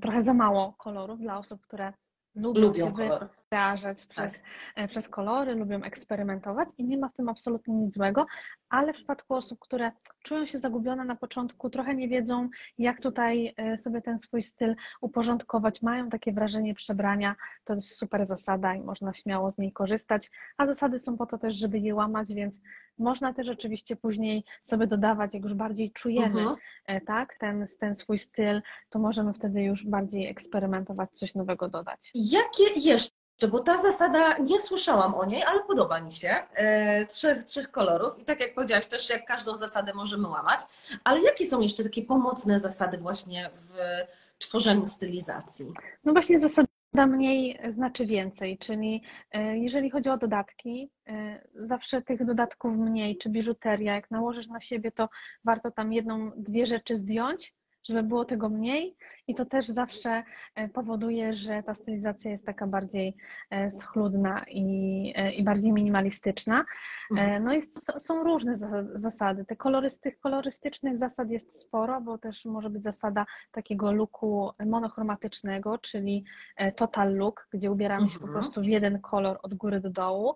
trochę 0.00 0.22
za 0.22 0.34
mało 0.34 0.72
kolorów 0.78 1.20
dla 1.20 1.38
osób, 1.38 1.60
które 1.62 1.92
lubią, 2.34 2.60
Lubią 2.60 2.86
się 2.86 2.92
kolor. 2.92 3.28
Wyrażać 3.54 4.06
przez, 4.06 4.42
e, 4.76 4.88
przez 4.88 5.08
kolory, 5.08 5.54
lubią 5.54 5.82
eksperymentować 5.82 6.68
i 6.78 6.84
nie 6.84 6.98
ma 6.98 7.08
w 7.08 7.14
tym 7.14 7.28
absolutnie 7.28 7.74
nic 7.74 7.94
złego, 7.94 8.26
ale 8.68 8.92
w 8.92 8.96
przypadku 8.96 9.34
osób, 9.34 9.58
które 9.60 9.92
czują 10.22 10.46
się 10.46 10.58
zagubione 10.58 11.04
na 11.04 11.16
początku, 11.16 11.70
trochę 11.70 11.94
nie 11.94 12.08
wiedzą, 12.08 12.48
jak 12.78 13.00
tutaj 13.00 13.54
e, 13.56 13.78
sobie 13.78 14.02
ten 14.02 14.18
swój 14.18 14.42
styl 14.42 14.74
uporządkować, 15.00 15.82
mają 15.82 16.08
takie 16.08 16.32
wrażenie 16.32 16.74
przebrania, 16.74 17.34
to 17.64 17.74
jest 17.74 17.98
super 17.98 18.26
zasada 18.26 18.74
i 18.74 18.80
można 18.80 19.14
śmiało 19.14 19.50
z 19.50 19.58
niej 19.58 19.72
korzystać, 19.72 20.30
a 20.56 20.66
zasady 20.66 20.98
są 20.98 21.16
po 21.16 21.26
to 21.26 21.38
też, 21.38 21.54
żeby 21.56 21.78
je 21.78 21.94
łamać, 21.94 22.34
więc 22.34 22.60
można 22.98 23.34
też 23.34 23.48
oczywiście 23.48 23.96
później 23.96 24.44
sobie 24.62 24.86
dodawać, 24.86 25.34
jak 25.34 25.42
już 25.42 25.54
bardziej 25.54 25.92
czujemy 25.92 26.40
Mhm. 26.40 26.56
e, 26.86 27.00
tak, 27.00 27.36
ten, 27.38 27.66
ten 27.80 27.96
swój 27.96 28.18
styl, 28.18 28.62
to 28.90 28.98
możemy 28.98 29.32
wtedy 29.32 29.62
już 29.62 29.86
bardziej 29.86 30.26
eksperymentować, 30.28 31.10
coś 31.12 31.34
nowego 31.34 31.68
dodać. 31.68 32.10
Jakie 32.14 32.80
jeszcze? 32.80 33.13
Bo 33.50 33.60
ta 33.60 33.78
zasada, 33.78 34.38
nie 34.38 34.60
słyszałam 34.60 35.14
o 35.14 35.24
niej, 35.24 35.42
ale 35.42 35.60
podoba 35.60 36.00
mi 36.00 36.12
się. 36.12 36.28
E, 36.54 37.06
trzech, 37.06 37.44
trzech 37.44 37.70
kolorów. 37.70 38.18
I 38.18 38.24
tak 38.24 38.40
jak 38.40 38.54
powiedziałaś, 38.54 38.86
też 38.86 39.10
jak 39.10 39.26
każdą 39.26 39.56
zasadę 39.56 39.94
możemy 39.94 40.28
łamać. 40.28 40.60
Ale 41.04 41.20
jakie 41.20 41.46
są 41.46 41.60
jeszcze 41.60 41.84
takie 41.84 42.02
pomocne 42.02 42.58
zasady 42.58 42.98
właśnie 42.98 43.50
w 43.54 43.74
tworzeniu 44.38 44.88
stylizacji? 44.88 45.66
No 46.04 46.12
właśnie 46.12 46.38
zasada 46.38 46.68
mniej 47.06 47.60
znaczy 47.70 48.06
więcej, 48.06 48.58
czyli 48.58 49.02
e, 49.32 49.58
jeżeli 49.58 49.90
chodzi 49.90 50.10
o 50.10 50.18
dodatki, 50.18 50.90
e, 51.06 51.44
zawsze 51.54 52.02
tych 52.02 52.24
dodatków 52.24 52.76
mniej, 52.76 53.18
czy 53.18 53.30
biżuteria, 53.30 53.94
jak 53.94 54.10
nałożysz 54.10 54.48
na 54.48 54.60
siebie, 54.60 54.92
to 54.92 55.08
warto 55.44 55.70
tam 55.70 55.92
jedną, 55.92 56.30
dwie 56.36 56.66
rzeczy 56.66 56.96
zdjąć, 56.96 57.54
żeby 57.84 58.02
było 58.02 58.24
tego 58.24 58.48
mniej 58.48 58.96
i 59.28 59.34
to 59.34 59.44
też 59.46 59.66
zawsze 59.68 60.22
e, 60.54 60.68
powoduje, 60.68 61.34
że 61.34 61.62
ta 61.62 61.74
stylizacja 61.74 62.30
jest 62.30 62.46
taka 62.46 62.66
bardziej 62.66 63.16
e, 63.50 63.70
schludna 63.70 64.44
i, 64.48 65.12
e, 65.16 65.32
i 65.32 65.44
bardziej 65.44 65.72
minimalistyczna. 65.72 66.64
E, 67.16 67.40
No 67.40 67.54
i 67.54 67.62
są 67.98 68.24
różne 68.24 68.56
za- 68.56 68.84
zasady. 68.94 69.44
Te 69.44 69.56
tych 70.02 70.18
kolorystycznych 70.18 70.98
zasad 70.98 71.30
jest 71.30 71.60
sporo, 71.60 72.00
bo 72.00 72.18
też 72.18 72.44
może 72.44 72.70
być 72.70 72.82
zasada 72.82 73.26
takiego 73.52 73.92
looku 73.92 74.50
monochromatycznego, 74.66 75.78
czyli 75.78 76.24
total 76.76 77.14
look, 77.14 77.48
gdzie 77.52 77.70
ubieramy 77.70 78.08
się 78.08 78.18
po 78.18 78.24
Mhm. 78.26 78.40
prostu 78.42 78.60
w 78.62 78.66
jeden 78.66 79.00
kolor 79.00 79.38
od 79.42 79.54
góry 79.54 79.80
do 79.80 79.90
dołu. 79.90 80.34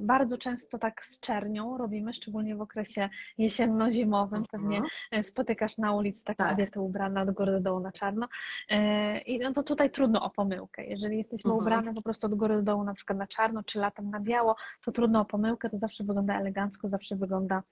Bardzo 0.00 0.38
często 0.38 0.78
tak 0.78 1.04
z 1.04 1.20
czernią 1.20 1.78
robimy, 1.78 2.12
szczególnie 2.14 2.56
w 2.56 2.60
okresie 2.60 3.08
jesienno-zimowym. 3.38 4.42
Pewnie 4.50 4.76
Mhm. 4.76 4.90
e, 5.12 5.22
spotykasz 5.22 5.78
na 5.78 5.92
ulicy 5.92 6.24
takie 6.24 6.36
Tak. 6.36 6.53
Kobiety 6.56 6.80
ubrane 6.80 7.22
od 7.22 7.30
góry 7.30 7.52
do 7.52 7.60
dołu 7.60 7.80
na 7.80 7.92
czarno. 7.92 8.28
E, 8.70 9.18
I 9.18 9.38
no 9.38 9.52
to 9.52 9.62
tutaj 9.62 9.90
trudno 9.90 10.22
o 10.22 10.30
pomyłkę. 10.30 10.84
Jeżeli 10.86 11.18
jesteśmy 11.18 11.50
Mhm. 11.50 11.62
ubrane 11.62 11.94
po 11.94 12.02
prostu 12.02 12.26
od 12.26 12.34
góry 12.34 12.56
do 12.56 12.62
dołu 12.62 12.84
na 12.84 12.94
przykład 12.94 13.18
na 13.18 13.26
czarno, 13.26 13.62
czy 13.62 13.78
latem 13.78 14.10
na 14.10 14.20
biało, 14.20 14.56
to 14.84 14.92
trudno 14.92 15.20
o 15.20 15.24
pomyłkę, 15.24 15.70
to 15.70 15.78
zawsze 15.78 16.04
wygląda 16.04 16.40
elegancko, 16.40 16.88
zawsze 16.88 17.16
wygląda 17.16 17.62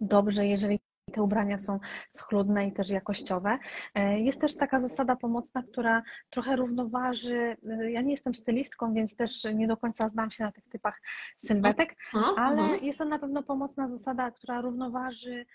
dobrze, 0.00 0.46
jeżeli 0.46 0.80
te 1.10 1.22
ubrania 1.22 1.58
są 1.58 1.80
schludne 2.10 2.66
i 2.66 2.72
też 2.72 2.90
jakościowe. 2.90 3.58
E, 3.94 4.20
Jest 4.20 4.40
też 4.40 4.56
taka 4.56 4.80
zasada 4.80 5.16
pomocna, 5.16 5.62
która 5.62 6.02
trochę 6.30 6.56
równoważy. 6.56 7.56
e, 7.70 7.90
Ja 7.90 8.00
nie 8.02 8.10
jestem 8.10 8.34
stylistką, 8.34 8.94
więc 8.94 9.16
też 9.16 9.44
nie 9.54 9.66
do 9.68 9.76
końca 9.76 10.08
znam 10.08 10.30
się 10.30 10.44
na 10.44 10.52
tych 10.52 10.68
typach 10.68 11.00
sylwetek, 11.36 11.96
ale 12.36 12.78
jest 12.78 12.98
to 12.98 13.04
na 13.04 13.18
pewno 13.18 13.42
pomocna 13.42 13.88
zasada, 13.88 14.30
która 14.30 14.60
równoważy 14.60 15.46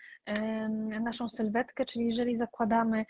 naszą 1.02 1.30
sylwetkę, 1.30 1.86
czyli 1.86 2.08
jeżeli 2.08 2.38
zakładamy 2.38 3.06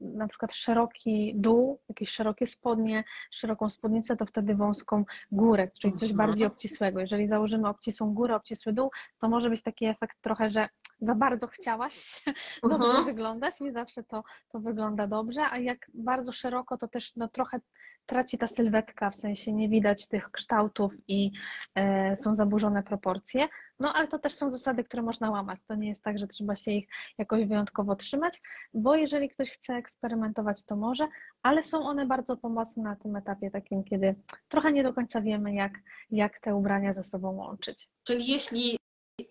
na 0.00 0.28
przykład 0.28 0.52
szeroki 0.54 1.32
dół, 1.36 1.80
jakieś 1.88 2.10
szerokie 2.10 2.46
spodnie, 2.46 3.04
szeroką 3.30 3.70
spódnicę, 3.70 4.16
to 4.16 4.26
wtedy 4.26 4.54
wąską 4.54 5.04
górę, 5.32 5.70
czyli 5.80 5.94
coś 5.94 6.12
bardziej 6.12 6.46
obcisłego. 6.46 7.00
Jeżeli 7.00 7.28
założymy 7.28 7.68
obcisłą 7.68 8.14
górę, 8.14 8.36
obcisły 8.36 8.72
dół, 8.72 8.90
to 9.18 9.28
może 9.28 9.50
być 9.50 9.62
taki 9.62 9.86
efekt 9.86 10.16
trochę, 10.22 10.50
że 10.50 10.68
za 11.00 11.14
bardzo 11.14 11.48
chciałaś 11.54 12.24
dobrze 12.62 12.86
Mhm. 12.88 13.04
wyglądać, 13.04 13.60
nie 13.60 13.72
zawsze 13.72 14.02
to, 14.02 14.24
to 14.48 14.60
wygląda 14.60 15.06
dobrze, 15.06 15.42
a 15.50 15.58
jak 15.58 15.90
bardzo 15.94 16.32
szeroko, 16.32 16.78
to 16.78 16.88
też 16.88 17.16
no, 17.16 17.28
trochę 17.28 17.60
traci 18.06 18.38
ta 18.38 18.46
sylwetka, 18.46 19.10
w 19.10 19.16
sensie 19.16 19.52
nie 19.52 19.68
widać 19.68 20.08
tych 20.08 20.30
kształtów 20.30 20.92
i 21.08 21.30
e, 21.74 22.16
są 22.16 22.34
zaburzone 22.34 22.82
proporcje. 22.82 23.48
No 23.78 23.94
ale 23.94 24.08
to 24.08 24.18
też 24.18 24.34
są 24.34 24.50
zasady, 24.50 24.84
które 24.84 25.02
można 25.02 25.30
łamać. 25.30 25.60
To 25.66 25.74
nie 25.74 25.88
jest 25.88 26.02
tak, 26.02 26.18
że 26.18 26.26
trzeba 26.26 26.56
się 26.56 26.70
ich 26.70 26.88
jakoś 27.18 27.44
wyjątkowo 27.44 27.96
trzymać, 27.96 28.40
bo 28.74 28.96
jeżeli 28.96 29.28
ktoś 29.28 29.50
chce 29.50 29.74
eksperymentować, 29.74 30.64
to 30.64 30.76
może, 30.76 31.08
ale 31.42 31.62
są 31.62 31.82
one 31.82 32.06
bardzo 32.06 32.36
pomocne 32.36 32.82
na 32.82 32.96
tym 32.96 33.16
etapie 33.16 33.50
takim, 33.50 33.84
kiedy 33.84 34.14
trochę 34.48 34.72
nie 34.72 34.82
do 34.82 34.92
końca 34.94 35.20
wiemy, 35.20 35.54
jak, 35.54 35.72
jak 36.10 36.40
te 36.40 36.54
ubrania 36.54 36.92
ze 36.92 37.04
sobą 37.04 37.30
łączyć. 37.32 37.88
Czyli 38.02 38.26
jeśli 38.26 38.76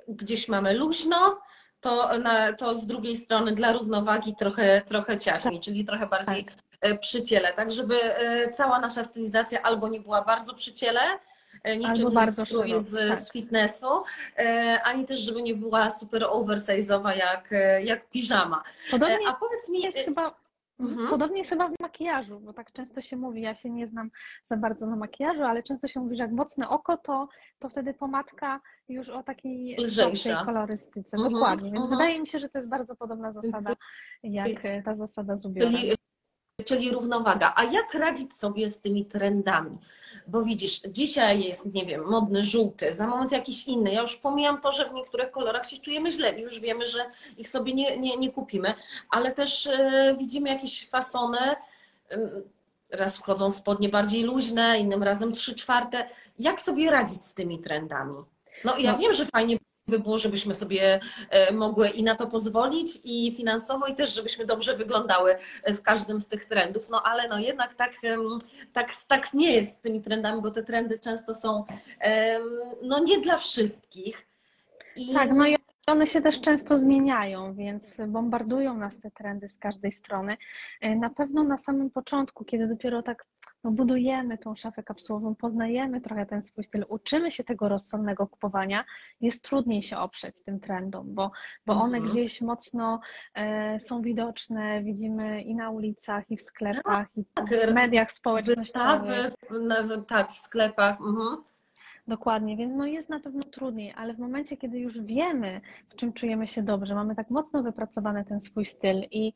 gdzieś 0.08 0.48
mamy 0.48 0.74
luźno, 0.74 1.42
to, 1.84 2.20
na, 2.20 2.54
to 2.54 2.76
z 2.76 2.86
drugiej 2.86 3.18
strony 3.18 3.52
dla 3.52 3.72
równowagi 3.72 4.36
trochę, 4.36 4.82
trochę 4.82 5.18
ciaśniej, 5.18 5.60
czyli 5.60 5.86
trochę 5.86 6.08
bardziej 6.08 6.46
e, 6.82 6.98
przy 6.98 7.24
ciele, 7.24 7.54
tak 7.54 7.72
żeby 7.72 8.04
e, 8.04 8.52
cała 8.52 8.80
nasza 8.80 9.04
stylizacja 9.04 9.62
albo 9.62 9.88
nie 9.88 10.00
była 10.00 10.22
bardzo 10.22 10.54
przy 10.54 10.74
ciele, 10.74 11.02
e, 11.64 11.78
niczym 11.78 12.12
bardzo 12.14 12.46
z, 12.46 12.48
strój 12.48 12.74
z, 12.80 13.10
tak. 13.10 13.18
z 13.18 13.32
fitnessu, 13.32 13.88
ani 14.84 15.06
też 15.06 15.20
żeby 15.20 15.42
nie 15.42 15.56
była 15.56 15.90
super 15.90 16.22
oversize'owa 16.22 17.18
jak, 17.18 17.50
jak 17.84 18.10
piżama. 18.10 18.64
Podobnie 18.92 19.28
A 19.28 19.34
powiedz 19.34 19.70
mi, 19.70 19.82
jest 19.82 19.98
chyba. 19.98 20.43
Mhm. 20.80 21.10
Podobnie 21.10 21.38
jest 21.38 21.50
chyba 21.50 21.70
w 21.70 21.80
makijażu, 21.80 22.40
bo 22.40 22.54
tak 22.54 22.72
często 22.72 23.02
się 23.02 23.18
mówi, 23.18 23.42
ja 23.42 23.56
się 23.56 23.70
nie 23.70 23.88
znam 23.88 24.10
za 24.46 24.58
bardzo 24.58 24.88
na 24.88 24.96
makijażu, 24.96 25.44
ale 25.44 25.64
często 25.64 25.88
się 25.88 26.00
mówi, 26.00 26.16
że 26.18 26.24
jak 26.24 26.32
mocne 26.32 26.70
oko, 26.70 26.98
to, 26.98 27.28
to 27.60 27.70
wtedy 27.70 27.94
pomadka 27.94 28.62
już 28.90 29.10
o 29.10 29.24
takiej 29.24 29.76
Lżejsza. 29.76 30.02
słabszej 30.04 30.46
kolorystyce. 30.46 31.18
Mhm, 31.18 31.34
Dokładnie, 31.34 31.72
więc 31.72 31.86
mhm. 31.86 31.98
wydaje 31.98 32.20
mi 32.20 32.28
się, 32.28 32.40
że 32.40 32.50
to 32.50 32.58
jest 32.58 32.70
bardzo 32.70 32.96
podobna 32.96 33.34
zasada, 33.34 33.74
jak 34.24 34.62
ta 34.86 34.96
zasada 34.96 35.38
z. 35.38 35.48
Czyli, 36.66 36.92
równowaga. 36.92 37.54
A 37.56 37.64
jak 37.64 37.94
radzić 37.94 38.36
sobie 38.36 38.70
z 38.70 38.80
tymi 38.82 39.06
trendami? 39.06 39.78
Bo 40.28 40.44
widzisz, 40.44 40.82
dzisiaj 40.88 41.44
jest, 41.44 41.74
nie 41.74 41.86
wiem, 41.86 42.06
modny 42.06 42.44
żółty, 42.44 42.94
za 42.94 43.08
moment 43.08 43.32
jakiś 43.32 43.68
inny. 43.68 43.94
Ja 43.94 44.02
już 44.02 44.16
pomijam 44.16 44.62
to, 44.62 44.72
że 44.72 44.90
w 44.90 44.94
niektórych 44.94 45.32
kolorach 45.32 45.70
się 45.70 45.78
czujemy 45.78 46.12
źle 46.12 46.40
i 46.40 46.42
już 46.42 46.60
wiemy, 46.60 46.86
że 46.86 47.06
ich 47.38 47.50
sobie 47.50 47.74
nie, 47.74 47.98
nie, 47.98 48.18
nie 48.18 48.32
kupimy, 48.32 48.74
ale 49.10 49.32
też 49.32 49.68
e, 49.68 50.16
widzimy 50.20 50.50
jakieś 50.50 50.90
fasony. 50.90 51.40
e, 51.40 51.56
Raz 52.90 53.18
wchodzą 53.18 53.52
spodnie 53.52 53.90
bardziej 53.90 54.24
luźne, 54.24 54.80
innym 54.80 55.04
razem 55.04 55.34
trzy 55.34 55.56
czwarte. 55.56 56.10
Jak 56.40 56.62
sobie 56.62 56.92
radzić 56.92 57.26
z 57.26 57.34
tymi 57.34 57.60
trendami? 57.60 58.18
No 58.64 58.78
ja 58.78 58.92
No. 58.92 58.98
wiem, 58.98 59.14
że 59.14 59.26
fajnie 59.26 59.58
było, 59.88 60.18
żebyśmy 60.18 60.56
sobie 60.56 61.00
e, 61.30 61.54
mogły 61.54 61.90
i 61.90 62.04
na 62.04 62.16
to 62.16 62.28
pozwolić, 62.28 62.88
i 63.04 63.32
finansowo, 63.32 63.88
i 63.88 63.96
też, 63.96 64.14
żebyśmy 64.16 64.46
dobrze 64.46 64.78
wyglądały 64.78 65.38
w 65.68 65.82
każdym 65.82 66.22
z 66.22 66.28
tych 66.28 66.46
trendów. 66.46 66.90
No 66.90 67.02
ale 67.04 67.28
no 67.28 67.40
jednak 67.40 67.76
tak, 67.76 67.92
tak, 68.74 68.92
tak 69.08 69.34
nie 69.34 69.52
jest 69.52 69.72
z 69.78 69.80
tymi 69.80 70.02
trendami, 70.02 70.42
bo 70.42 70.52
te 70.52 70.64
trendy 70.64 71.00
często 71.00 71.34
są 71.34 71.66
no 72.82 73.00
nie 73.00 73.20
dla 73.20 73.38
wszystkich. 73.38 74.28
I 74.96 75.14
Tak, 75.14 75.32
no 75.34 75.48
i 75.48 75.58
one 75.88 76.08
się 76.08 76.22
też 76.22 76.42
często 76.42 76.78
zmieniają, 76.78 77.54
więc 77.56 77.98
bombardują 78.08 78.78
nas 78.78 79.00
te 79.00 79.12
trendy 79.12 79.50
z 79.50 79.58
każdej 79.58 79.92
strony. 79.92 80.38
E, 80.82 80.96
Na 80.96 81.10
pewno 81.10 81.44
na 81.44 81.58
samym 81.58 81.90
początku, 81.90 82.46
kiedy 82.46 82.68
dopiero 82.68 83.04
tak 83.04 83.26
no, 83.64 83.72
budujemy 83.72 84.38
tą 84.38 84.56
szafę 84.56 84.84
kapsułową, 84.84 85.36
poznajemy 85.36 86.02
trochę 86.02 86.26
ten 86.26 86.44
swój 86.44 86.64
styl, 86.64 86.86
uczymy 86.90 87.32
się 87.32 87.44
tego 87.44 87.70
rozsądnego 87.70 88.28
kupowania, 88.28 88.84
jest 89.22 89.44
trudniej 89.44 89.82
się 89.84 89.98
oprzeć 89.98 90.42
tym 90.44 90.60
trendom, 90.60 91.14
bo, 91.16 91.32
bo 91.66 91.74
one 91.74 91.98
Mhm. 91.98 92.12
gdzieś 92.12 92.42
mocno 92.42 93.00
e, 93.36 93.80
są 93.80 94.02
widoczne, 94.02 94.84
widzimy 94.84 95.42
i 95.42 95.56
na 95.56 95.70
ulicach, 95.70 96.32
i 96.32 96.38
w 96.38 96.42
sklepach, 96.42 97.08
i 97.18 97.24
Tak, 97.34 97.46
w 97.50 97.74
mediach 97.74 98.12
społecznościowych. 98.12 99.34
wystawy, 99.50 100.04
tak, 100.08 100.32
w 100.32 100.38
sklepach. 100.38 101.02
Mhm. 101.02 101.44
Dokładnie, 102.08 102.58
więc 102.58 102.74
no 102.76 102.86
jest 102.86 103.10
na 103.10 103.20
pewno 103.20 103.44
trudniej, 103.44 103.94
ale 103.98 104.14
w 104.14 104.20
momencie, 104.20 104.58
kiedy 104.58 104.80
już 104.80 105.02
wiemy, 105.02 105.62
w 105.90 105.96
czym 105.96 106.14
czujemy 106.14 106.48
się 106.48 106.64
dobrze, 106.64 106.96
mamy 106.96 107.16
tak 107.16 107.30
mocno 107.30 107.64
wypracowany 107.64 108.26
ten 108.26 108.42
swój 108.42 108.66
styl 108.66 108.98
i 109.12 109.34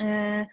e, 0.00 0.46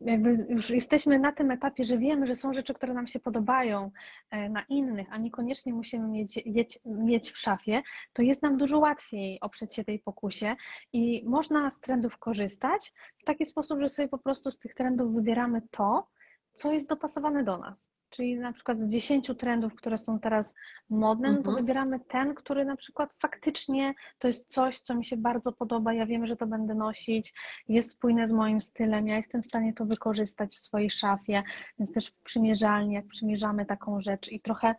jakby 0.00 0.46
już 0.48 0.70
jesteśmy 0.70 1.18
na 1.18 1.32
tym 1.32 1.50
etapie, 1.50 1.84
że 1.84 1.98
wiemy, 1.98 2.26
że 2.26 2.36
są 2.36 2.52
rzeczy, 2.52 2.74
które 2.74 2.94
nam 2.94 3.06
się 3.06 3.20
podobają 3.20 3.90
e, 4.30 4.48
na 4.48 4.62
innych, 4.68 5.06
a 5.10 5.18
niekoniecznie 5.18 5.74
musimy 5.74 6.08
mieć, 6.08 6.40
mieć, 6.46 6.78
mieć 6.84 7.30
w 7.30 7.38
szafie, 7.38 7.82
to 8.12 8.22
jest 8.22 8.42
nam 8.42 8.56
dużo 8.56 8.78
łatwiej 8.78 9.40
oprzeć 9.40 9.74
się 9.74 9.84
tej 9.84 9.98
pokusie 9.98 10.56
i 10.92 11.24
można 11.26 11.70
z 11.70 11.80
trendów 11.80 12.18
korzystać 12.18 12.92
w 13.18 13.24
taki 13.24 13.44
sposób, 13.44 13.80
że 13.80 13.88
sobie 13.88 14.08
po 14.08 14.18
prostu 14.18 14.50
z 14.50 14.58
tych 14.58 14.74
trendów 14.74 15.14
wybieramy 15.14 15.62
to, 15.70 16.08
co 16.54 16.72
jest 16.72 16.88
dopasowane 16.88 17.44
do 17.44 17.58
nas. 17.58 17.93
Czyli 18.16 18.38
na 18.38 18.52
przykład 18.52 18.80
z 18.80 18.88
10 18.88 19.30
trendów, 19.38 19.74
które 19.74 19.98
są 19.98 20.20
teraz 20.20 20.54
modne, 20.90 21.28
no 21.28 21.34
to 21.34 21.48
Mhm. 21.48 21.56
wybieramy 21.56 22.00
ten, 22.00 22.34
który 22.34 22.64
na 22.64 22.76
przykład 22.76 23.10
faktycznie 23.22 23.94
to 24.18 24.28
jest 24.28 24.50
coś, 24.52 24.80
co 24.80 24.94
mi 24.94 25.04
się 25.04 25.16
bardzo 25.16 25.52
podoba, 25.52 25.92
ja 25.92 26.06
wiem, 26.06 26.26
że 26.26 26.36
to 26.36 26.46
będę 26.46 26.74
nosić, 26.74 27.34
jest 27.68 27.90
spójne 27.90 28.28
z 28.28 28.32
moim 28.32 28.60
stylem, 28.60 29.08
ja 29.08 29.16
jestem 29.16 29.42
w 29.42 29.46
stanie 29.46 29.72
to 29.74 29.86
wykorzystać 29.86 30.54
w 30.54 30.58
swojej 30.58 30.90
szafie, 30.90 31.42
więc 31.78 31.92
też 31.92 32.06
w 32.08 32.22
przymierzalni, 32.22 32.94
jak 32.94 33.06
przymierzamy 33.06 33.66
taką 33.66 34.00
rzecz 34.00 34.32
i 34.32 34.40
trochę 34.40 34.74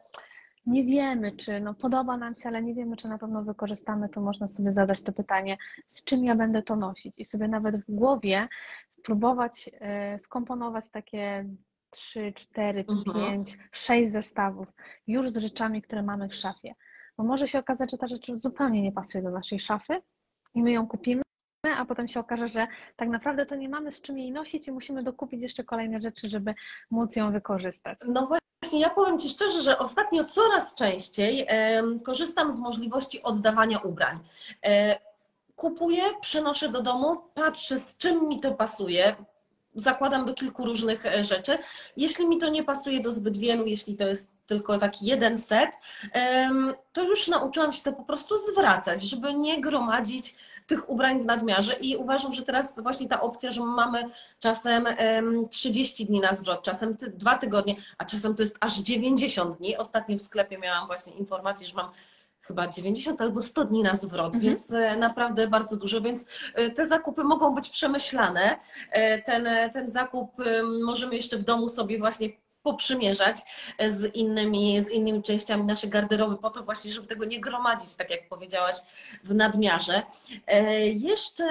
nie 0.66 0.84
wiemy, 0.84 1.32
czy 1.32 1.60
no 1.60 1.74
podoba 1.74 2.18
nam 2.18 2.36
się, 2.36 2.50
ale 2.50 2.62
nie 2.62 2.74
wiemy, 2.74 2.96
czy 2.98 3.08
na 3.08 3.18
pewno 3.18 3.44
wykorzystamy, 3.44 4.10
to 4.10 4.22
można 4.22 4.48
sobie 4.48 4.74
zadać 4.74 5.02
to 5.02 5.14
pytanie, 5.14 5.58
z 5.88 6.04
czym 6.04 6.26
ja 6.26 6.36
będę 6.36 6.64
to 6.64 6.76
nosić 6.76 7.20
i 7.20 7.26
sobie 7.26 7.48
nawet 7.48 7.78
w 7.78 7.92
głowie 7.92 8.48
próbować 9.04 9.70
e, 9.80 10.20
skomponować 10.20 10.90
takie 10.90 11.46
3, 11.96 12.34
4, 12.36 12.86
Mhm. 12.88 13.26
5, 13.32 13.58
6 13.72 14.12
zestawów 14.12 14.68
już 15.08 15.30
z 15.30 15.38
rzeczami, 15.38 15.82
które 15.82 16.04
mamy 16.04 16.30
w 16.30 16.36
szafie. 16.36 16.76
Bo 17.18 17.24
może 17.24 17.48
się 17.48 17.60
okazać, 17.60 17.92
że 17.92 17.98
ta 17.98 18.08
rzecz 18.08 18.32
zupełnie 18.36 18.82
nie 18.82 18.92
pasuje 18.92 19.24
do 19.24 19.32
naszej 19.32 19.60
szafy 19.60 20.02
i 20.54 20.64
my 20.64 20.72
ją 20.72 20.88
kupimy, 20.88 21.22
a 21.78 21.86
potem 21.86 22.08
się 22.08 22.20
okaże, 22.20 22.48
że 22.48 22.68
tak 22.96 23.10
naprawdę 23.10 23.46
to 23.46 23.56
nie 23.56 23.70
mamy 23.70 23.92
z 23.92 24.02
czym 24.02 24.18
jej 24.18 24.32
nosić 24.32 24.68
i 24.68 24.72
musimy 24.72 25.04
dokupić 25.04 25.42
jeszcze 25.42 25.64
kolejne 25.64 26.02
rzeczy, 26.02 26.30
żeby 26.30 26.54
móc 26.92 27.16
ją 27.16 27.32
wykorzystać. 27.32 27.98
No 28.08 28.28
właśnie, 28.28 28.80
ja 28.80 28.90
powiem 28.90 29.20
Ci 29.20 29.30
szczerze, 29.30 29.62
że 29.62 29.80
ostatnio 29.80 30.24
coraz 30.26 30.76
częściej 30.76 31.46
em, 31.48 32.00
korzystam 32.00 32.52
z 32.52 32.60
możliwości 32.60 33.22
oddawania 33.24 33.80
ubrań. 33.80 34.20
E, 34.66 35.00
kupuję, 35.56 36.02
przynoszę 36.22 36.70
do 36.70 36.82
domu, 36.82 37.18
patrzę 37.34 37.80
z 37.80 37.98
czym 37.98 38.28
mi 38.28 38.40
to 38.40 38.52
pasuje. 38.52 39.16
Zakładam 39.76 40.26
do 40.26 40.34
kilku 40.34 40.66
różnych 40.66 41.06
e, 41.06 41.24
rzeczy. 41.24 41.58
Jeśli 41.98 42.28
mi 42.28 42.38
to 42.38 42.50
nie 42.50 42.64
pasuje 42.64 43.00
do 43.00 43.12
zbyt 43.12 43.38
wielu, 43.38 43.66
jeśli 43.66 43.96
to 43.96 44.08
jest 44.08 44.36
tylko 44.48 44.78
taki 44.78 45.06
jeden 45.06 45.40
set, 45.40 45.70
to 46.94 47.04
już 47.04 47.28
nauczyłam 47.28 47.72
się 47.74 47.84
to 47.84 47.94
po 47.94 48.04
prostu 48.04 48.38
zwracać, 48.38 49.02
żeby 49.02 49.34
nie 49.34 49.62
gromadzić 49.62 50.36
tych 50.68 50.90
ubrań 50.90 51.22
w 51.22 51.26
nadmiarze 51.26 51.74
i 51.74 51.98
uważam, 51.98 52.34
że 52.34 52.44
teraz 52.44 52.80
właśnie 52.80 53.08
ta 53.08 53.22
opcja, 53.22 53.52
że 53.52 53.64
mamy 53.64 54.04
czasem 54.40 54.88
em, 54.88 55.50
30 55.50 56.06
dni 56.06 56.20
na 56.20 56.34
zwrot, 56.34 56.64
czasem 56.64 56.96
dwa 57.14 57.38
tygodnie, 57.38 57.76
a 57.98 58.06
czasem 58.06 58.36
to 58.36 58.44
jest 58.44 58.58
aż 58.60 58.78
90 58.78 59.58
dni. 59.58 59.78
Ostatnio 59.78 60.18
w 60.18 60.22
sklepie 60.22 60.58
miałam 60.58 60.88
właśnie 60.88 61.14
informację, 61.14 61.68
że 61.68 61.74
mam 61.74 61.90
chyba 62.48 62.68
90 62.68 63.22
albo 63.22 63.42
100 63.42 63.66
dni 63.66 63.84
na 63.84 63.96
zwrot, 63.96 64.36
Mhm. 64.36 64.42
więc 64.44 64.74
e, 64.74 64.98
naprawdę 64.98 65.48
bardzo 65.48 65.78
dużo, 65.78 66.02
więc 66.02 66.26
e, 66.54 66.70
te 66.72 66.88
zakupy 66.88 67.24
mogą 67.24 67.56
być 67.56 67.70
przemyślane. 67.70 68.60
E, 68.92 69.22
Ten, 69.22 69.48
ten 69.74 69.90
zakup 69.92 70.40
em, 70.40 70.84
możemy 70.84 71.16
jeszcze 71.16 71.38
w 71.38 71.44
domu 71.44 71.70
sobie 71.70 72.00
właśnie 72.00 72.30
poprzymierzać 72.64 73.36
z 73.88 74.16
innymi, 74.16 74.84
z 74.84 74.92
innymi 74.92 75.24
częściami 75.24 75.64
naszej 75.64 75.90
garderoby, 75.90 76.38
po 76.38 76.50
to 76.50 76.64
właśnie, 76.64 76.92
żeby 76.92 77.08
tego 77.08 77.26
nie 77.26 77.40
gromadzić, 77.42 77.96
tak 77.98 78.10
jak 78.10 78.30
powiedziałaś, 78.30 78.76
w 79.24 79.36
nadmiarze. 79.36 80.04
Jeszcze 80.94 81.44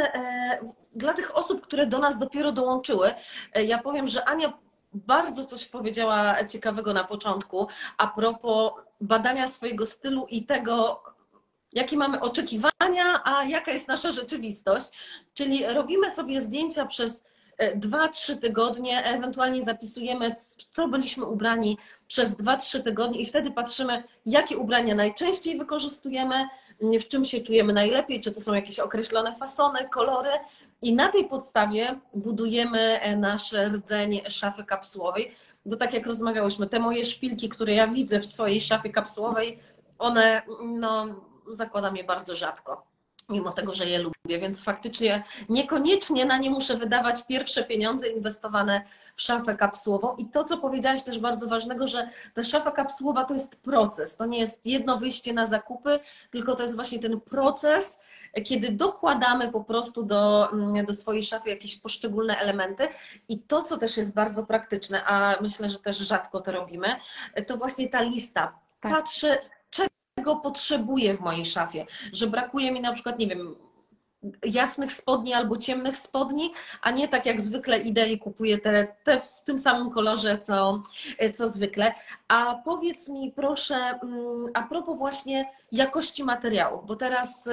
dla 0.95 1.13
tych 1.13 1.37
osób, 1.37 1.61
które 1.67 1.87
do 1.87 1.99
nas 1.99 2.19
dopiero 2.19 2.53
dołączyły, 2.53 3.15
ja 3.55 3.79
powiem, 3.79 4.09
że 4.09 4.25
Ania 4.25 4.53
bardzo 4.95 5.45
coś 5.45 5.65
powiedziała 5.67 6.45
ciekawego 6.45 6.93
na 6.93 7.05
początku 7.05 7.67
a 7.99 8.07
propos 8.07 8.73
badania 9.05 9.49
swojego 9.49 9.87
stylu 9.87 10.27
i 10.31 10.47
tego, 10.47 11.03
jakie 11.73 11.97
mamy 11.97 12.21
oczekiwania, 12.21 13.25
a 13.25 13.45
jaka 13.45 13.71
jest 13.71 13.89
nasza 13.89 14.13
rzeczywistość. 14.13 14.89
Czyli 15.35 15.67
robimy 15.67 16.11
sobie 16.11 16.41
zdjęcia 16.41 16.87
przez 16.87 17.25
e, 17.59 17.77
2-3 17.77 18.39
tygodnie, 18.39 19.05
ewentualnie 19.05 19.63
zapisujemy, 19.63 20.35
co 20.71 20.89
byliśmy 20.89 21.25
ubrani 21.25 21.79
przez 22.07 22.31
2-3 22.31 22.83
tygodnie 22.83 23.21
i 23.21 23.27
wtedy 23.27 23.51
patrzymy, 23.51 24.05
jakie 24.27 24.59
ubrania 24.59 24.95
najczęściej 24.95 25.59
wykorzystujemy, 25.59 26.49
w 26.81 27.09
czym 27.09 27.25
się 27.25 27.41
czujemy 27.41 27.73
najlepiej, 27.73 28.21
czy 28.21 28.33
to 28.33 28.41
są 28.41 28.55
jakieś 28.55 28.79
określone 28.79 29.37
fasony, 29.37 29.89
kolory. 29.89 30.31
I 30.83 30.95
na 30.95 31.09
tej 31.09 31.29
podstawie 31.29 32.01
budujemy 32.15 33.01
e, 33.01 33.17
nasz 33.17 33.53
rdzeń 33.53 34.21
szafy 34.29 34.65
kapsułowej, 34.65 35.35
bo 35.67 35.77
tak 35.77 35.95
jak 35.95 36.07
rozmawiałyśmy, 36.07 36.67
te 36.67 36.79
moje 36.79 37.05
szpilki, 37.05 37.49
które 37.49 37.73
ja 37.73 37.87
widzę 37.87 38.21
w 38.21 38.27
swojej 38.27 38.61
szafie 38.61 38.91
kapsułowej, 38.91 39.59
one 39.99 40.43
no, 40.65 41.07
zakładam 41.51 41.97
je 41.97 42.05
bardzo 42.05 42.37
rzadko, 42.37 42.87
mimo 43.29 43.53
tego, 43.53 43.75
że 43.75 43.87
je 43.87 43.99
lubię, 43.99 44.39
więc 44.39 44.65
faktycznie 44.65 45.23
niekoniecznie 45.49 46.25
na 46.25 46.39
nie 46.39 46.51
muszę 46.51 46.77
wydawać 46.77 47.27
pierwsze 47.27 47.65
pieniądze 47.65 48.09
inwestowane 48.09 48.85
w 49.17 49.23
szafę 49.23 49.57
kapsułową. 49.57 50.17
I 50.17 50.27
to, 50.27 50.45
co 50.45 50.59
powiedziałaś 50.59 51.03
też 51.03 51.19
bardzo 51.19 51.49
ważnego, 51.49 51.87
że 51.87 52.09
ta 52.35 52.43
szafa 52.43 52.71
kapsułowa 52.71 53.25
to 53.25 53.35
jest 53.35 53.57
proces, 53.57 54.17
to 54.17 54.27
nie 54.27 54.39
jest 54.39 54.67
jedno 54.67 54.99
wyjście 54.99 55.33
na 55.33 55.47
zakupy, 55.47 56.01
tylko 56.31 56.55
to 56.55 56.63
jest 56.63 56.75
właśnie 56.75 56.99
ten 56.99 57.21
proces, 57.21 57.99
kiedy 58.45 58.71
dokładamy 58.71 59.53
po 59.53 59.65
prostu 59.65 60.03
do, 60.03 60.51
do 60.87 60.95
swojej 60.95 61.23
szafy 61.23 61.51
jakieś 61.51 61.77
poszczególne 61.77 62.39
elementy. 62.39 62.89
I 63.29 63.39
to, 63.39 63.63
co 63.63 63.79
też 63.79 63.97
jest 63.97 64.15
bardzo 64.15 64.47
praktyczne, 64.47 65.05
a 65.05 65.37
myślę, 65.41 65.69
że 65.69 65.79
też 65.79 65.97
rzadko 65.97 66.41
to 66.41 66.53
robimy, 66.53 66.89
to 67.47 67.57
właśnie 67.57 67.89
ta 67.89 68.03
lista. 68.03 68.59
Tak. 68.81 68.93
Patrzę, 68.93 69.39
czego 69.71 69.89
potrzebuję 70.23 71.15
w 71.15 71.21
mojej 71.21 71.45
szafie, 71.45 71.87
że 72.13 72.27
brakuje 72.27 72.73
mi 72.73 72.81
na 72.81 72.93
przykład, 72.93 73.19
nie 73.19 73.27
wiem, 73.27 73.57
jasnych 74.45 74.93
spodni 74.93 75.35
albo 75.35 75.57
ciemnych 75.57 75.97
spodni, 75.97 76.53
a 76.83 76.91
nie 76.91 77.09
tak 77.09 77.27
jak 77.27 77.41
zwykle 77.41 77.79
idę 77.79 78.09
i 78.09 78.19
kupuję 78.19 78.59
te, 78.59 78.97
te 79.05 79.21
w 79.21 79.43
tym 79.45 79.59
samym 79.59 79.91
kolorze, 79.91 80.39
co, 80.39 80.83
co 81.35 81.49
zwykle. 81.49 81.95
A 82.29 82.55
powiedz 82.65 83.09
mi 83.09 83.33
proszę, 83.37 83.77
mm, 83.77 84.47
a 84.55 84.63
propos 84.63 84.99
właśnie 84.99 85.51
jakości 85.73 86.25
materiałów, 86.25 86.87
bo 86.87 86.97
teraz 86.97 87.49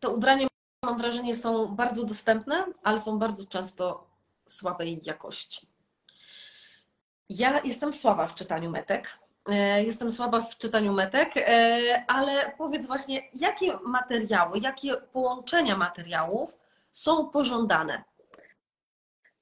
te 0.00 0.08
ubrania, 0.08 0.46
mam 0.84 0.98
wrażenie, 0.98 1.34
są 1.34 1.66
bardzo 1.66 2.04
dostępne, 2.04 2.64
ale 2.82 3.00
są 3.00 3.18
bardzo 3.18 3.44
często 3.44 4.06
słabej 4.46 5.00
jakości. 5.02 5.66
Ja 7.28 7.60
jestem 7.64 7.92
słaba 7.92 8.26
w 8.26 8.34
czytaniu 8.34 8.70
metek. 8.70 9.18
E, 9.48 9.84
Jestem 9.84 10.10
słaba 10.10 10.40
w 10.40 10.56
czytaniu 10.58 10.92
metek, 10.92 11.36
e, 11.36 12.04
ale 12.06 12.52
powiedz 12.58 12.86
właśnie, 12.86 13.22
jakie 13.34 13.78
materiały, 13.84 14.58
jakie 14.58 14.94
połączenia 14.96 15.76
materiałów 15.76 16.58
są 16.90 17.28
pożądane? 17.28 18.04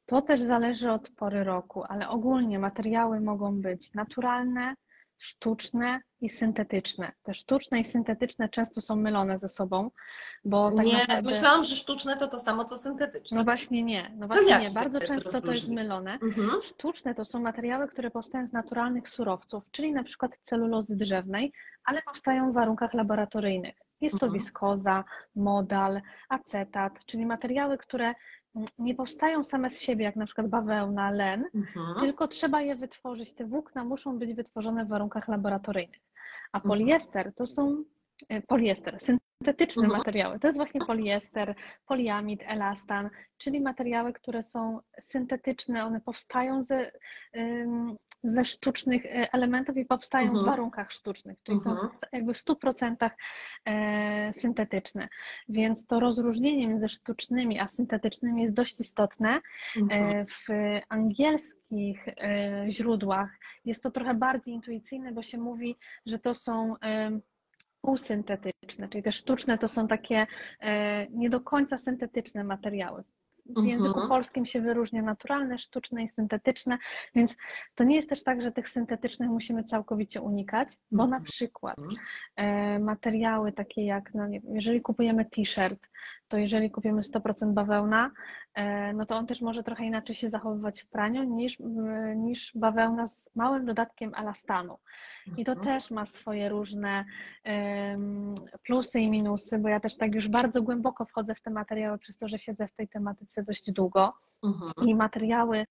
To 0.07 0.22
też 0.22 0.42
zależy 0.42 0.92
od 0.92 1.09
pory 1.09 1.44
roku, 1.44 1.84
ale 1.88 2.09
ogólnie 2.09 2.59
materiały 2.59 3.20
mogą 3.20 3.61
być 3.62 3.94
naturalne, 3.94 4.74
sztuczne 5.19 6.01
i 6.21 6.31
syntetyczne. 6.31 7.12
Te 7.23 7.35
sztuczne 7.35 7.81
i 7.81 7.85
syntetyczne 7.85 8.49
często 8.49 8.81
są 8.81 8.97
mylone 8.97 9.39
ze 9.39 9.49
sobą, 9.49 9.91
bo 10.45 10.73
tak 10.73 10.87
nie, 10.87 10.93
naprawdę... 10.93 11.23
myślałam, 11.31 11.65
że 11.65 11.77
sztuczne 11.77 12.17
to 12.17 12.29
to 12.29 12.39
samo 12.39 12.65
co 12.65 12.77
syntetyczne. 12.77 13.39
No 13.39 13.45
właśnie 13.45 13.83
nie, 13.83 14.12
no 14.17 14.27
właśnie 14.27 14.59
nie. 14.59 14.71
Bardzo 14.71 15.01
często 15.01 15.41
to 15.41 15.53
jest 15.53 15.69
mylone. 15.69 16.12
Mhm. 16.12 16.62
Sztuczne 16.62 17.15
to 17.15 17.25
są 17.25 17.41
materiały, 17.41 17.89
które 17.89 18.11
powstają 18.11 18.47
z 18.47 18.53
naturalnych 18.53 19.09
surowców, 19.09 19.65
czyli 19.71 19.93
na 19.93 20.05
przykład 20.05 20.33
celulozy 20.43 20.97
drzewnej, 20.97 21.53
ale 21.85 22.03
powstają 22.03 22.51
w 22.51 22.55
warunkach 22.55 22.95
laboratoryjnych. 22.95 23.75
Jest 24.01 24.19
to 24.19 24.27
Mhm. 24.27 24.33
wiskoza, 24.33 25.05
modal, 25.37 26.03
acetat, 26.29 27.05
czyli 27.07 27.27
materiały, 27.27 27.79
które 27.79 28.15
nie 28.78 28.94
powstają 28.94 29.44
same 29.44 29.70
z 29.70 29.80
siebie, 29.80 30.05
jak 30.05 30.16
na 30.16 30.26
przykład 30.26 30.48
bawełna, 30.48 31.11
len, 31.11 31.44
Mhm. 31.55 32.00
tylko 32.00 32.28
trzeba 32.28 32.62
je 32.62 32.76
wytworzyć. 32.76 33.34
Te 33.34 33.44
włókna 33.46 33.84
muszą 33.84 34.18
być 34.18 34.34
wytworzone 34.34 34.84
w 34.84 34.88
warunkach 34.88 35.28
laboratoryjnych. 35.28 36.00
A 36.52 36.59
Mhm. 36.59 36.68
poliester 36.68 37.32
to 37.34 37.46
są 37.46 37.84
e, 38.28 38.42
poliester, 38.42 38.98
syntetyczne 39.00 39.82
Mhm. 39.82 39.98
materiały. 39.98 40.38
To 40.38 40.46
jest 40.46 40.59
właśnie 40.59 40.80
poliester, 40.80 41.55
poliamid, 41.86 42.42
elastan, 42.46 43.11
czyli 43.36 43.61
materiały, 43.61 44.12
które 44.12 44.42
są 44.42 44.80
syntetyczne, 45.00 45.84
one 45.84 46.00
powstają 46.00 46.62
ze, 46.64 46.90
ze 48.25 48.45
sztucznych 48.45 49.07
e, 49.07 49.33
elementów 49.33 49.77
i 49.77 49.85
powstają 49.85 50.27
w 50.27 50.31
Mhm. 50.31 50.47
warunkach 50.47 50.93
sztucznych, 50.93 51.39
czyli 51.43 51.61
są 51.61 51.70
Mhm. 51.70 51.89
jakby 52.12 52.35
w 52.35 52.39
100% 52.39 53.11
e, 53.64 54.33
syntetyczne. 54.33 55.09
Więc 55.49 55.87
to 55.87 56.01
rozróżnienie 56.01 56.68
między 56.68 56.89
sztucznymi 56.89 57.61
a 57.61 57.68
syntetycznymi 57.68 58.43
jest 58.43 58.55
dość 58.55 58.81
istotne. 58.81 59.41
Mhm. 59.77 60.05
E, 60.16 60.27
W 60.27 60.47
angielskich 60.89 62.07
źródłach 62.68 63.31
jest 63.64 63.83
to 63.83 63.91
trochę 63.91 64.14
bardziej 64.14 64.55
intuicyjne, 64.55 65.12
bo 65.12 65.22
się 65.22 65.39
mówi, 65.39 65.77
że 66.07 66.18
to 66.18 66.35
są 66.35 66.75
półsyntetyczne, 67.81 68.89
czyli 68.89 69.03
te 69.03 69.12
sztuczne 69.12 69.59
to 69.59 69.68
są 69.68 69.89
takie 69.89 70.27
nie 71.11 71.31
do 71.31 71.41
końca 71.41 71.79
syntetyczne 71.79 72.45
materiały. 72.45 73.05
W 73.47 73.64
języku 73.64 73.95
Mhm. 73.95 74.09
polskim 74.09 74.47
się 74.47 74.61
wyróżnia 74.61 75.03
naturalne, 75.03 75.59
sztuczne 75.59 76.05
i 76.05 76.09
syntetyczne, 76.09 76.78
więc 77.14 77.36
to 77.74 77.84
nie 77.84 77.97
jest 77.97 78.09
też 78.09 78.22
tak, 78.22 78.42
że 78.42 78.53
tych 78.53 78.68
syntetycznych 78.68 79.30
musimy 79.30 79.64
całkowicie 79.64 80.20
unikać, 80.20 80.68
bo 80.92 81.03
na 81.07 81.16
Mhm. 81.16 81.22
przykład 81.24 81.76
e, 82.36 82.78
materiały 82.78 83.53
takie 83.53 83.84
jak, 83.84 84.14
no 84.14 84.26
nie 84.26 84.40
wiem, 84.40 84.57
jeżeli 84.57 84.80
kupujemy 84.80 85.24
t-shirt, 85.24 85.80
to 86.28 86.36
jeżeli 86.38 86.70
kupimy 86.70 87.03
100% 87.03 87.53
bawełna, 87.55 88.11
e, 88.55 88.92
no 88.92 89.07
to 89.07 89.16
on 89.16 89.26
też 89.26 89.40
może 89.42 89.62
trochę 89.62 89.84
inaczej 89.84 90.16
się 90.16 90.30
zachowywać 90.30 90.82
w 90.82 90.88
praniu 90.88 91.22
niż, 91.24 91.61
m, 91.61 92.24
niż 92.24 92.53
bawełna 92.55 93.07
z 93.07 93.30
małym 93.36 93.66
dodatkiem 93.66 94.12
elastanu. 94.16 94.78
I 95.36 95.45
to 95.45 95.53
Mhm. 95.53 95.66
też 95.80 95.90
ma 95.90 96.07
swoje 96.07 96.49
różne 96.49 97.05
em, 97.45 98.34
plusy 98.62 99.01
i 99.01 99.11
minusy, 99.11 99.59
bo 99.59 99.68
ja 99.68 99.80
też 99.80 99.97
tak 99.97 100.14
już 100.14 100.28
bardzo 100.28 100.62
głęboko 100.62 101.05
wchodzę 101.05 101.34
w 101.34 101.40
te 101.40 101.51
materiały, 101.51 101.99
przez 101.99 102.18
to, 102.18 102.28
że 102.28 102.38
siedzę 102.38 102.68
w 102.68 102.74
tej 102.74 102.88
tematyce 102.88 103.34
dość 103.43 103.72
długo. 103.72 104.12
Mhm. 104.45 104.72
I 104.89 104.95
materiały, 104.95 105.64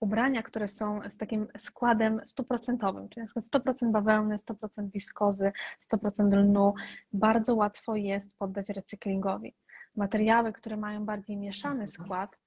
ubrania, 0.00 0.42
które 0.42 0.68
są 0.68 1.00
z 1.10 1.16
takim 1.16 1.46
składem 1.58 2.20
stuprocentowym, 2.24 3.08
czyli 3.08 3.26
na 3.26 3.26
przykład 3.26 3.64
100% 3.64 3.92
bawełny, 3.92 4.36
100% 4.36 4.90
wiskozy, 4.90 5.52
100% 5.92 6.36
lnu, 6.36 6.74
bardzo 7.12 7.54
łatwo 7.54 7.96
jest 7.96 8.38
poddać 8.38 8.68
recyklingowi. 8.68 9.54
Materiały, 9.96 10.52
które 10.52 10.76
mają 10.76 11.04
bardziej 11.04 11.36
mieszany 11.36 11.86
skład, 11.86 12.38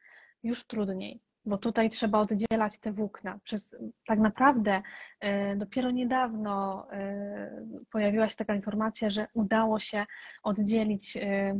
już 0.43 0.67
trudniej, 0.67 1.21
bo 1.45 1.57
tutaj 1.57 1.89
trzeba 1.89 2.19
oddzielać 2.19 2.79
te 2.79 2.91
włókna. 2.91 3.39
Przez 3.43 3.75
tak 4.07 4.19
naprawdę 4.19 4.81
e, 5.19 5.55
dopiero 5.55 5.91
niedawno 5.91 6.87
e, 6.91 7.65
pojawiła 7.91 8.29
się 8.29 8.35
taka 8.35 8.55
informacja, 8.55 9.09
że 9.09 9.27
udało 9.33 9.79
się 9.79 10.05
oddzielić 10.43 11.17
e, 11.17 11.59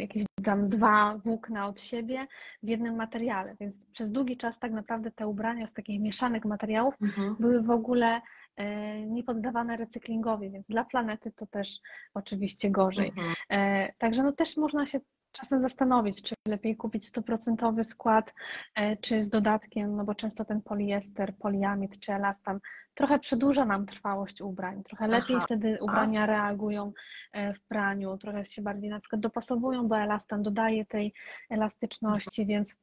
jakieś 0.00 0.24
tam 0.44 0.68
dwa 0.68 1.18
włókna 1.24 1.66
od 1.66 1.80
siebie 1.80 2.26
w 2.62 2.68
jednym 2.68 2.96
materiale, 2.96 3.56
więc 3.60 3.86
przez 3.86 4.12
długi 4.12 4.36
czas 4.36 4.58
tak 4.58 4.72
naprawdę 4.72 5.10
te 5.10 5.26
ubrania 5.26 5.66
z 5.66 5.72
takich 5.72 6.00
mieszanych 6.00 6.44
materiałów 6.44 6.94
Mhm. 7.00 7.36
były 7.40 7.62
w 7.62 7.70
ogóle 7.70 8.20
e, 8.56 9.00
nie 9.06 9.24
poddawane 9.24 9.76
recyklingowi, 9.76 10.50
więc 10.50 10.66
dla 10.66 10.84
planety 10.84 11.32
to 11.36 11.46
też 11.46 11.80
oczywiście 12.14 12.70
gorzej. 12.70 13.08
Mhm. 13.08 13.34
E, 13.50 13.92
Także 13.98 14.22
no 14.22 14.32
też 14.32 14.56
można 14.56 14.86
się 14.86 15.00
czasem 15.32 15.62
zastanowić, 15.62 16.22
czy 16.22 16.34
lepiej 16.48 16.76
kupić 16.76 17.08
stuprocentowy 17.08 17.84
skład, 17.84 18.34
e, 18.74 18.96
czy 18.96 19.22
z 19.22 19.30
dodatkiem, 19.30 19.96
no 19.96 20.04
bo 20.04 20.14
często 20.14 20.44
ten 20.44 20.62
poliester, 20.62 21.34
poliamid 21.36 22.00
czy 22.00 22.12
elastan 22.12 22.60
trochę 22.94 23.18
przedłuża 23.18 23.64
nam 23.64 23.86
trwałość 23.86 24.40
ubrań, 24.40 24.82
trochę 24.82 25.08
lepiej 25.08 25.36
Aha. 25.36 25.44
wtedy 25.46 25.78
ubrania 25.80 26.26
reagują 26.26 26.92
e, 27.32 27.54
w 27.54 27.60
praniu, 27.60 28.18
trochę 28.18 28.46
się 28.46 28.62
bardziej 28.62 28.90
na 28.90 29.00
przykład 29.00 29.20
dopasowują, 29.20 29.88
bo 29.88 29.98
elastan 29.98 30.42
dodaje 30.42 30.86
tej 30.86 31.14
elastyczności, 31.50 32.46
więc 32.46 32.78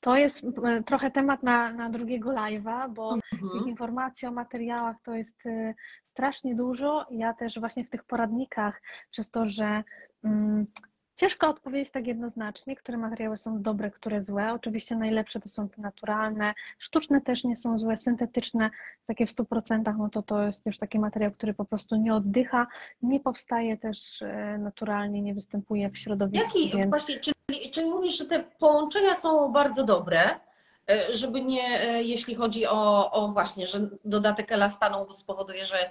to 0.00 0.16
jest 0.16 0.44
e, 0.64 0.82
trochę 0.82 1.10
temat 1.10 1.42
na, 1.42 1.72
na 1.72 1.90
drugiego 1.90 2.30
live'a, 2.30 2.92
bo 2.92 3.14
tych 3.30 3.42
Mhm. 3.42 3.68
informacji 3.68 4.28
o 4.28 4.32
materiałach 4.32 4.96
to 5.02 5.14
jest 5.14 5.44
strasznie 6.04 6.54
dużo. 6.54 7.06
Ja 7.10 7.34
też 7.34 7.60
właśnie 7.60 7.84
w 7.84 7.90
tych 7.90 8.04
poradnikach, 8.04 8.82
przez 9.10 9.30
to, 9.30 9.46
że 9.46 9.82
mm, 10.24 10.66
ciężko 11.16 11.48
odpowiedzieć 11.48 11.90
tak 11.90 12.06
jednoznacznie, 12.06 12.76
które 12.76 12.98
materiały 12.98 13.36
są 13.36 13.62
dobre, 13.62 13.90
które 13.90 14.22
złe. 14.22 14.52
Oczywiście 14.52 14.96
najlepsze 14.96 15.40
to 15.40 15.48
są 15.48 15.68
te 15.68 15.82
naturalne, 15.82 16.54
sztuczne 16.78 17.20
też 17.20 17.44
nie 17.44 17.56
są 17.56 17.78
złe, 17.78 17.96
syntetyczne, 17.96 18.70
takie 19.06 19.26
w 19.26 19.30
100%, 19.30 19.98
no 19.98 20.08
to 20.08 20.22
to 20.22 20.42
jest 20.42 20.66
już 20.66 20.78
taki 20.78 20.98
materiał, 20.98 21.30
który 21.30 21.54
po 21.54 21.64
prostu 21.64 21.96
nie 21.96 22.14
oddycha, 22.14 22.66
nie 23.02 23.20
powstaje 23.20 23.76
też 23.76 24.22
e, 24.22 24.58
naturalnie, 24.58 25.22
nie 25.22 25.34
występuje 25.34 25.90
w 25.90 25.98
środowisku, 25.98 26.58
Jaki 26.58 26.76
więc 26.76 26.90
właśnie, 26.90 27.16
czyli, 27.20 27.70
czyli 27.70 27.90
mówisz, 27.90 28.18
że 28.18 28.24
te 28.24 28.44
połączenia 28.58 29.14
są 29.14 29.52
bardzo 29.52 29.84
dobre, 29.84 30.40
żeby 31.12 31.42
nie, 31.42 31.80
e, 31.80 32.02
jeśli 32.02 32.34
chodzi 32.34 32.66
o, 32.66 33.10
o 33.10 33.28
właśnie, 33.28 33.66
że 33.66 33.88
dodatek 34.04 34.52
elastanu 34.52 35.12
spowoduje, 35.12 35.64
że 35.64 35.90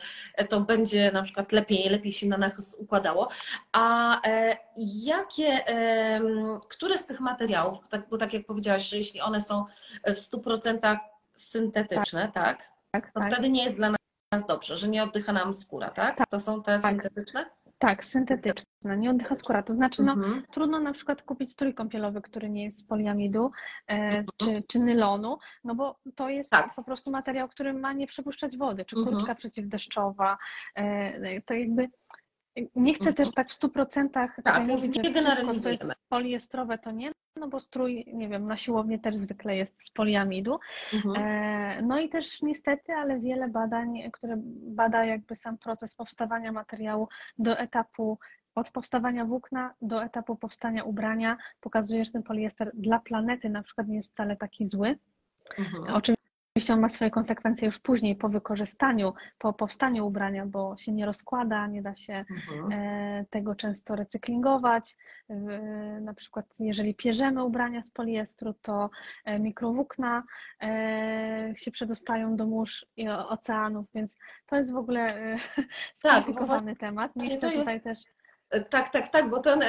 to 0.50 0.62
będzie 0.62 1.12
na 1.12 1.24
przykład 1.24 1.52
lepiej, 1.52 1.90
lepiej 1.90 2.12
się 2.12 2.28
na 2.28 2.38
nas 2.38 2.76
układało. 2.80 3.30
A 3.72 4.16
e, 4.28 4.58
jakie, 4.78 5.66
które 6.70 6.98
z 6.98 7.06
tych 7.06 7.20
materiałów, 7.20 7.78
tak, 7.90 8.10
bo 8.10 8.18
tak 8.18 8.34
jak 8.34 8.46
powiedziałaś, 8.46 8.90
że 8.90 8.98
jeśli 8.98 9.22
one 9.22 9.42
są 9.42 9.66
w 10.08 10.12
100% 10.12 10.98
syntetyczne, 11.34 12.32
tak, 12.34 12.72
tak, 12.92 13.12
to 13.14 13.20
tak. 13.20 13.34
wtedy 13.34 13.50
nie 13.50 13.64
jest 13.64 13.76
dla 13.76 13.90
nas 14.32 14.46
dobrze, 14.48 14.78
że 14.78 14.88
nie 14.88 15.04
oddycha 15.04 15.34
nam 15.34 15.54
skóra, 15.54 15.90
tak? 15.90 16.18
Tak. 16.18 16.30
To 16.30 16.40
są 16.40 16.64
te 16.64 16.80
Tak. 16.80 16.92
syntetyczne? 16.92 17.46
Tak, 17.82 18.06
syntetyczne, 18.06 18.98
nie 18.98 19.10
oddycha 19.10 19.36
skóra. 19.36 19.64
To 19.64 19.74
znaczy, 19.74 20.04
no, 20.04 20.12
Mhm. 20.14 20.44
trudno 20.52 20.80
na 20.80 20.94
przykład 20.94 21.22
kupić 21.24 21.52
strój 21.52 21.74
kąpielowy, 21.74 22.22
który 22.22 22.50
nie 22.50 22.64
jest 22.64 22.80
z 22.80 22.84
poliamidu 22.84 23.52
e, 23.88 24.24
czy, 24.38 24.64
czy 24.68 24.80
nylonu, 24.80 25.38
no 25.64 25.76
bo 25.76 26.00
to 26.16 26.30
jest 26.30 26.50
Tak. 26.50 26.76
po 26.76 26.84
prostu 26.84 27.12
materiał, 27.12 27.48
który 27.50 27.74
ma 27.74 27.94
nie 27.94 28.08
przepuszczać 28.08 28.58
wody, 28.58 28.86
czy 28.86 28.98
Mhm. 28.98 29.16
kurtka 29.16 29.36
przeciwdeszczowa. 29.36 30.38
E, 30.76 31.42
to 31.42 31.54
jakby 31.54 31.90
nie 32.76 32.94
chcę 32.94 33.14
też 33.14 33.32
tak 33.32 33.52
w 33.52 33.60
100% 33.60 34.10
Tak, 34.44 34.68
nie 34.68 34.76
mówić, 34.76 34.96
że 34.96 35.22
wszystko, 35.22 35.54
co 35.54 35.70
jest 35.70 35.86
poliestrowe, 36.10 36.78
to 36.78 36.92
nie, 36.92 37.12
no 37.36 37.48
bo 37.48 37.60
strój, 37.60 38.06
nie 38.14 38.30
wiem, 38.30 38.48
na 38.48 38.58
siłowni 38.58 39.00
też 39.00 39.16
zwykle 39.16 39.56
jest 39.56 39.86
z 39.86 39.92
poliamidu. 39.92 40.60
Mhm. 40.94 41.16
E, 41.18 41.82
No 41.82 42.00
i 42.00 42.10
też 42.10 42.42
niestety, 42.42 42.94
ale 42.94 43.20
wiele 43.20 43.48
badań, 43.48 44.12
które 44.14 44.36
bada 44.68 45.06
jakby 45.06 45.36
sam 45.36 45.58
proces 45.58 45.96
powstawania 45.96 46.52
materiału 46.52 47.08
do 47.38 47.58
etapu 47.58 48.20
od 48.56 48.72
powstawania 48.72 49.26
włókna 49.26 49.74
do 49.82 50.04
etapu 50.04 50.36
powstania 50.36 50.84
ubrania 50.84 51.38
pokazuje, 51.62 52.06
że 52.06 52.12
ten 52.12 52.24
poliester 52.24 52.72
dla 52.74 53.00
planety 53.00 53.50
na 53.50 53.64
przykład 53.64 53.88
nie 53.88 53.96
jest 53.96 54.12
wcale 54.12 54.36
taki 54.36 54.68
zły. 54.68 54.98
Mhm. 55.58 55.96
Oczywiście 56.62 56.74
on 56.74 56.80
ma 56.80 56.90
swoje 56.90 57.12
konsekwencje 57.12 57.66
już 57.66 57.80
później 57.80 58.16
po 58.16 58.30
wykorzystaniu, 58.30 59.14
po 59.38 59.54
powstaniu 59.54 60.08
ubrania, 60.08 60.46
bo 60.46 60.78
się 60.78 60.92
nie 60.92 61.06
rozkłada, 61.06 61.68
nie 61.68 61.82
da 61.82 61.96
się 61.96 62.26
Mhm. 62.30 62.72
e, 62.72 63.26
tego 63.30 63.56
często 63.56 63.96
recyklingować. 63.96 64.98
E, 65.30 65.36
Na 66.02 66.14
przykład 66.14 66.46
jeżeli 66.60 66.96
pierzemy 66.96 67.44
ubrania 67.44 67.82
z 67.82 67.92
poliestru, 67.92 68.54
to 68.62 68.90
e, 69.26 69.40
mikrowłókna 69.40 70.24
się 71.56 71.72
przedostają 71.72 72.36
do 72.36 72.46
mórz 72.46 72.86
i 72.98 73.10
oceanów, 73.10 73.86
więc 73.94 74.18
to 74.46 74.56
jest 74.56 74.72
w 74.72 74.76
ogóle 74.78 75.16
e, 75.18 75.38
skomplikowany 75.96 76.76
temat. 76.76 77.16
Nie 77.16 77.38
chcę 77.38 77.52
tutaj 77.52 77.82
też 77.82 78.00
Tak, 78.70 78.90
tak, 78.90 79.10
tak, 79.10 79.30
bo 79.30 79.40
ten, 79.40 79.64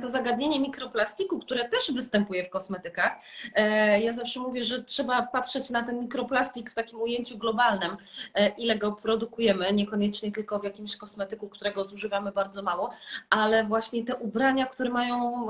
to 0.00 0.08
zagadnienie 0.08 0.60
mikroplastiku, 0.60 1.38
które 1.38 1.68
też 1.68 1.92
występuje 1.94 2.44
w 2.44 2.50
kosmetykach, 2.50 3.12
e, 3.54 4.00
ja 4.00 4.12
zawsze 4.12 4.40
mówię, 4.40 4.64
że 4.64 4.82
trzeba 4.82 5.22
patrzeć 5.22 5.70
na 5.70 5.82
ten 5.82 6.00
mikroplastik 6.00 6.70
w 6.70 6.74
takim 6.74 7.00
ujęciu 7.00 7.38
globalnym, 7.38 7.96
e, 8.34 8.48
ile 8.48 8.76
go 8.76 8.92
produkujemy, 8.92 9.72
niekoniecznie 9.72 10.32
tylko 10.32 10.58
w 10.58 10.64
jakimś 10.64 10.96
kosmetyku, 10.96 11.48
którego 11.48 11.84
zużywamy 11.84 12.32
bardzo 12.32 12.62
mało, 12.62 12.90
ale 13.30 13.64
właśnie 13.64 14.04
te 14.04 14.16
ubrania, 14.16 14.66
które 14.66 14.90
mają 14.90 15.46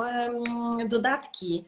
dodatki, 0.88 1.64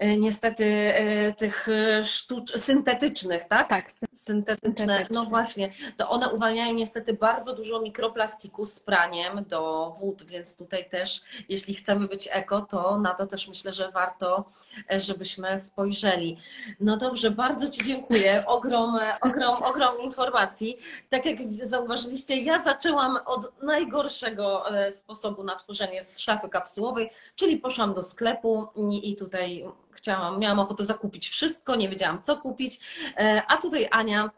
niestety 0.00 0.64
e, 0.64 1.32
tych 1.32 1.68
e, 1.68 2.04
sztucz, 2.04 2.52
syntetycznych, 2.52 3.44
tak? 3.44 3.68
Tak, 3.68 3.92
Syntetyczne, 4.12 4.70
Syntetyczne. 4.76 5.14
no 5.14 5.24
właśnie, 5.24 5.72
to 5.96 6.10
one 6.10 6.28
uwalniają 6.28 6.74
niestety 6.74 7.12
bardzo 7.12 7.54
dużo 7.54 7.80
mikroplastiku 7.80 8.64
z 8.64 8.80
praniem 8.80 9.44
do 9.44 9.92
wód, 10.00 10.24
więc 10.24 10.56
tutaj 10.56 10.88
też, 10.88 11.20
jeśli 11.48 11.74
chcemy 11.74 12.08
być 12.08 12.28
eko, 12.32 12.60
to 12.60 12.98
na 12.98 13.14
to 13.14 13.26
też 13.26 13.48
myślę, 13.48 13.72
że 13.72 13.90
warto, 13.90 14.44
e, 14.92 15.00
żebyśmy 15.00 15.58
spojrzeli. 15.58 16.36
No 16.80 16.96
dobrze, 16.96 17.30
bardzo 17.30 17.68
Ci 17.68 17.84
dziękuję. 17.84 18.44
Ogrom, 18.46 18.96
e, 18.96 19.20
ogrom, 19.20 19.62
ogrom 19.62 20.00
informacji. 20.00 20.78
Tak 21.08 21.26
jak 21.26 21.38
zauważyliście, 21.62 22.36
ja 22.36 22.62
zaczęłam 22.62 23.18
od 23.26 23.62
najgorszego 23.62 24.76
e, 24.76 24.92
sposobu 24.92 25.44
na 25.44 25.56
tworzenie 25.56 26.02
z 26.02 26.18
szafy 26.18 26.48
kapsułowej, 26.48 27.10
czyli 27.34 27.56
poszłam 27.56 27.94
do 27.94 28.02
sklepu 28.02 28.66
i 29.02 29.16
tutaj 29.16 29.64
chciałam, 29.96 30.38
miałam 30.38 30.58
ochotę 30.58 30.84
zakupić 30.84 31.28
wszystko, 31.28 31.76
nie 31.76 31.88
wiedziałam 31.88 32.22
co 32.22 32.36
kupić, 32.36 32.80
E, 33.16 33.42
a 33.48 33.56
tutaj 33.56 33.88
Ania 33.90 34.30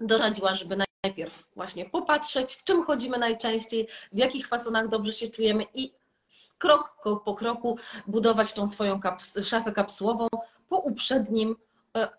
doradziła, 0.00 0.54
żeby 0.54 0.76
najpierw 1.04 1.44
właśnie 1.56 1.84
popatrzeć, 1.84 2.54
w 2.54 2.64
czym 2.64 2.84
chodzimy 2.84 3.18
najczęściej, 3.18 3.88
w 4.12 4.18
jakich 4.18 4.46
fasonach 4.46 4.88
dobrze 4.88 5.12
się 5.12 5.30
czujemy 5.30 5.64
i 5.74 5.92
krok 6.58 6.96
po 7.24 7.34
kroku 7.34 7.78
budować 8.06 8.52
tą 8.52 8.68
swoją 8.68 9.00
kaps- 9.00 9.44
szafę 9.44 9.72
kapsułową 9.72 10.28
po 10.68 10.76
uprzednim 10.76 11.56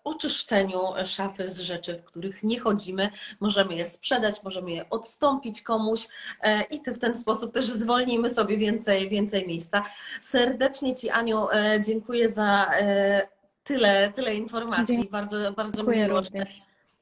oczyszczeniu 0.04 0.78
szafy 1.04 1.48
z 1.48 1.60
rzeczy, 1.60 1.96
w 1.96 2.04
których 2.04 2.42
nie 2.42 2.60
chodzimy. 2.60 3.10
Możemy 3.40 3.74
je 3.74 3.86
sprzedać, 3.86 4.42
możemy 4.42 4.70
je 4.70 4.90
odstąpić 4.90 5.62
komuś 5.62 6.08
e, 6.40 6.62
i 6.62 6.80
w 6.94 6.98
ten 6.98 7.14
sposób 7.14 7.54
też 7.54 7.64
zwolnimy 7.64 8.30
sobie 8.30 8.58
więcej, 8.58 9.08
więcej 9.08 9.46
miejsca. 9.46 9.84
Serdecznie 10.20 10.94
Ci, 10.94 11.10
Aniu, 11.10 11.50
e, 11.50 11.80
dziękuję 11.86 12.28
za 12.28 12.70
e, 12.72 13.28
tyle, 13.64 14.12
tyle 14.12 14.34
informacji. 14.34 14.86
Dziękuję 14.86 15.10
Bardzo, 15.10 15.52
bardzo 15.52 15.76
dziękuję 15.76 16.06
miło, 16.06 16.20
również. 16.20 16.48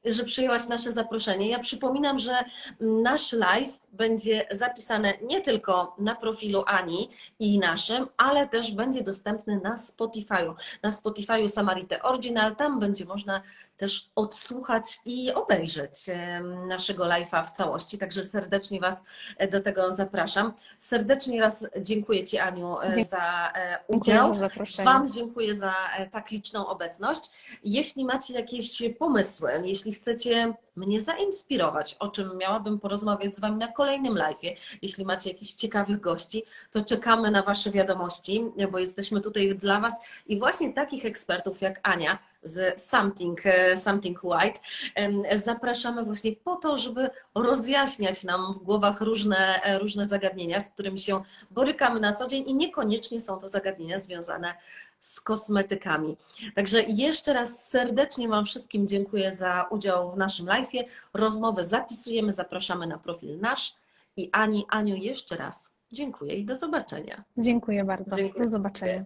Że 0.05 0.23
przyjęłaś 0.23 0.67
nasze 0.67 0.93
zaproszenie. 0.93 1.49
Ja 1.49 1.59
przypominam, 1.59 2.19
że 2.19 2.43
nasz 2.79 3.33
live 3.33 3.79
będzie 3.93 4.47
zapisany 4.51 5.13
nie 5.21 5.41
tylko 5.41 5.95
na 5.99 6.15
profilu 6.15 6.63
Ani 6.67 7.09
i 7.39 7.59
naszym, 7.59 8.07
ale 8.17 8.47
też 8.47 8.71
będzie 8.71 9.03
dostępny 9.03 9.59
na 9.63 9.75
Spotify'u. 9.75 10.53
Na 10.83 10.89
Spotify'u 10.89 11.49
Samarite 11.49 12.03
Original, 12.03 12.55
tam 12.55 12.79
będzie 12.79 13.05
można 13.05 13.41
też 13.77 14.09
odsłuchać 14.15 14.99
i 15.05 15.33
obejrzeć 15.33 15.93
naszego 16.67 17.05
live'a 17.05 17.45
w 17.45 17.51
całości. 17.51 17.97
Także 17.97 18.23
serdecznie 18.23 18.79
Was 18.79 19.03
e, 19.37 19.47
do 19.47 19.61
tego 19.61 19.91
zapraszam. 19.91 20.53
Serdecznie 20.79 21.41
raz 21.41 21.67
dziękuję 21.81 22.23
Ci, 22.23 22.37
Aniu, 22.37 22.79
e, 22.79 22.83
Dziękuję. 22.83 23.05
za 23.05 23.51
e, 23.55 23.77
Dziękuję 23.89 23.97
udział. 23.99 24.35
za. 24.35 24.49
Wam 24.83 25.09
dziękuję 25.09 25.55
za 25.55 25.73
tak 26.11 26.31
liczną 26.31 26.67
obecność. 26.67 27.29
Jeśli 27.63 28.05
macie 28.05 28.33
jakieś 28.33 28.83
pomysły, 28.99 29.51
jeśli 29.63 29.93
chcecie 29.93 30.53
mnie 30.75 31.01
zainspirować, 31.01 31.95
o 31.99 32.07
czym 32.07 32.37
miałabym 32.37 32.79
porozmawiać 32.79 33.35
z 33.35 33.39
Wami 33.39 33.57
na 33.57 33.67
kolejnym 33.67 34.13
live'ie, 34.13 34.55
jeśli 34.81 35.05
macie 35.05 35.29
jakichś 35.29 35.53
ciekawych 35.53 35.99
gości, 35.99 36.43
to 36.71 36.81
czekamy 36.81 37.31
na 37.31 37.43
Wasze 37.43 37.71
wiadomości, 37.71 38.43
bo 38.71 38.79
jesteśmy 38.79 39.21
tutaj 39.21 39.55
dla 39.55 39.79
Was 39.79 39.93
i 40.27 40.39
właśnie 40.39 40.73
takich 40.73 41.05
ekspertów 41.05 41.61
jak 41.61 41.79
Ania 41.83 42.19
z 42.45 42.81
Something, 42.81 43.45
e, 43.45 43.77
Something 43.77 44.23
White. 44.23 44.59
Zapraszamy 45.35 46.03
właśnie 46.03 46.31
po 46.35 46.55
to, 46.55 46.77
żeby 46.77 47.09
rozjaśniać 47.35 48.23
nam 48.23 48.53
w 48.53 48.57
głowach 48.57 49.01
różne, 49.01 49.63
e, 49.63 49.79
różne 49.79 50.05
zagadnienia, 50.05 50.59
z 50.59 50.69
którymi 50.69 50.99
się 50.99 51.23
borykamy 51.51 51.99
na 51.99 52.13
co 52.13 52.27
dzień 52.27 52.43
i 52.47 52.55
niekoniecznie 52.55 53.19
są 53.19 53.39
to 53.39 53.47
zagadnienia 53.47 53.99
związane 53.99 54.53
z 54.99 55.21
kosmetykami. 55.21 56.17
Także 56.55 56.83
jeszcze 56.83 57.33
raz 57.33 57.69
serdecznie 57.69 58.27
Wam 58.27 58.45
wszystkim 58.45 58.87
dziękuję 58.87 59.31
za 59.31 59.67
udział 59.69 60.11
w 60.11 60.17
naszym 60.17 60.45
live'ie. 60.45 60.83
Rozmowę 61.13 61.63
zapisujemy, 61.63 62.31
zapraszamy 62.31 62.87
na 62.87 62.97
profil 62.97 63.39
nasz 63.39 63.75
i 64.17 64.29
Ani, 64.31 64.65
Aniu 64.69 64.95
jeszcze 64.95 65.37
raz 65.37 65.75
dziękuję 65.91 66.35
i 66.35 66.45
do 66.45 66.55
zobaczenia. 66.55 67.23
Dziękuję 67.37 67.83
bardzo. 67.83 68.15
Dziękuję. 68.15 68.45
Do 68.45 68.51
zobaczenia. 68.51 69.03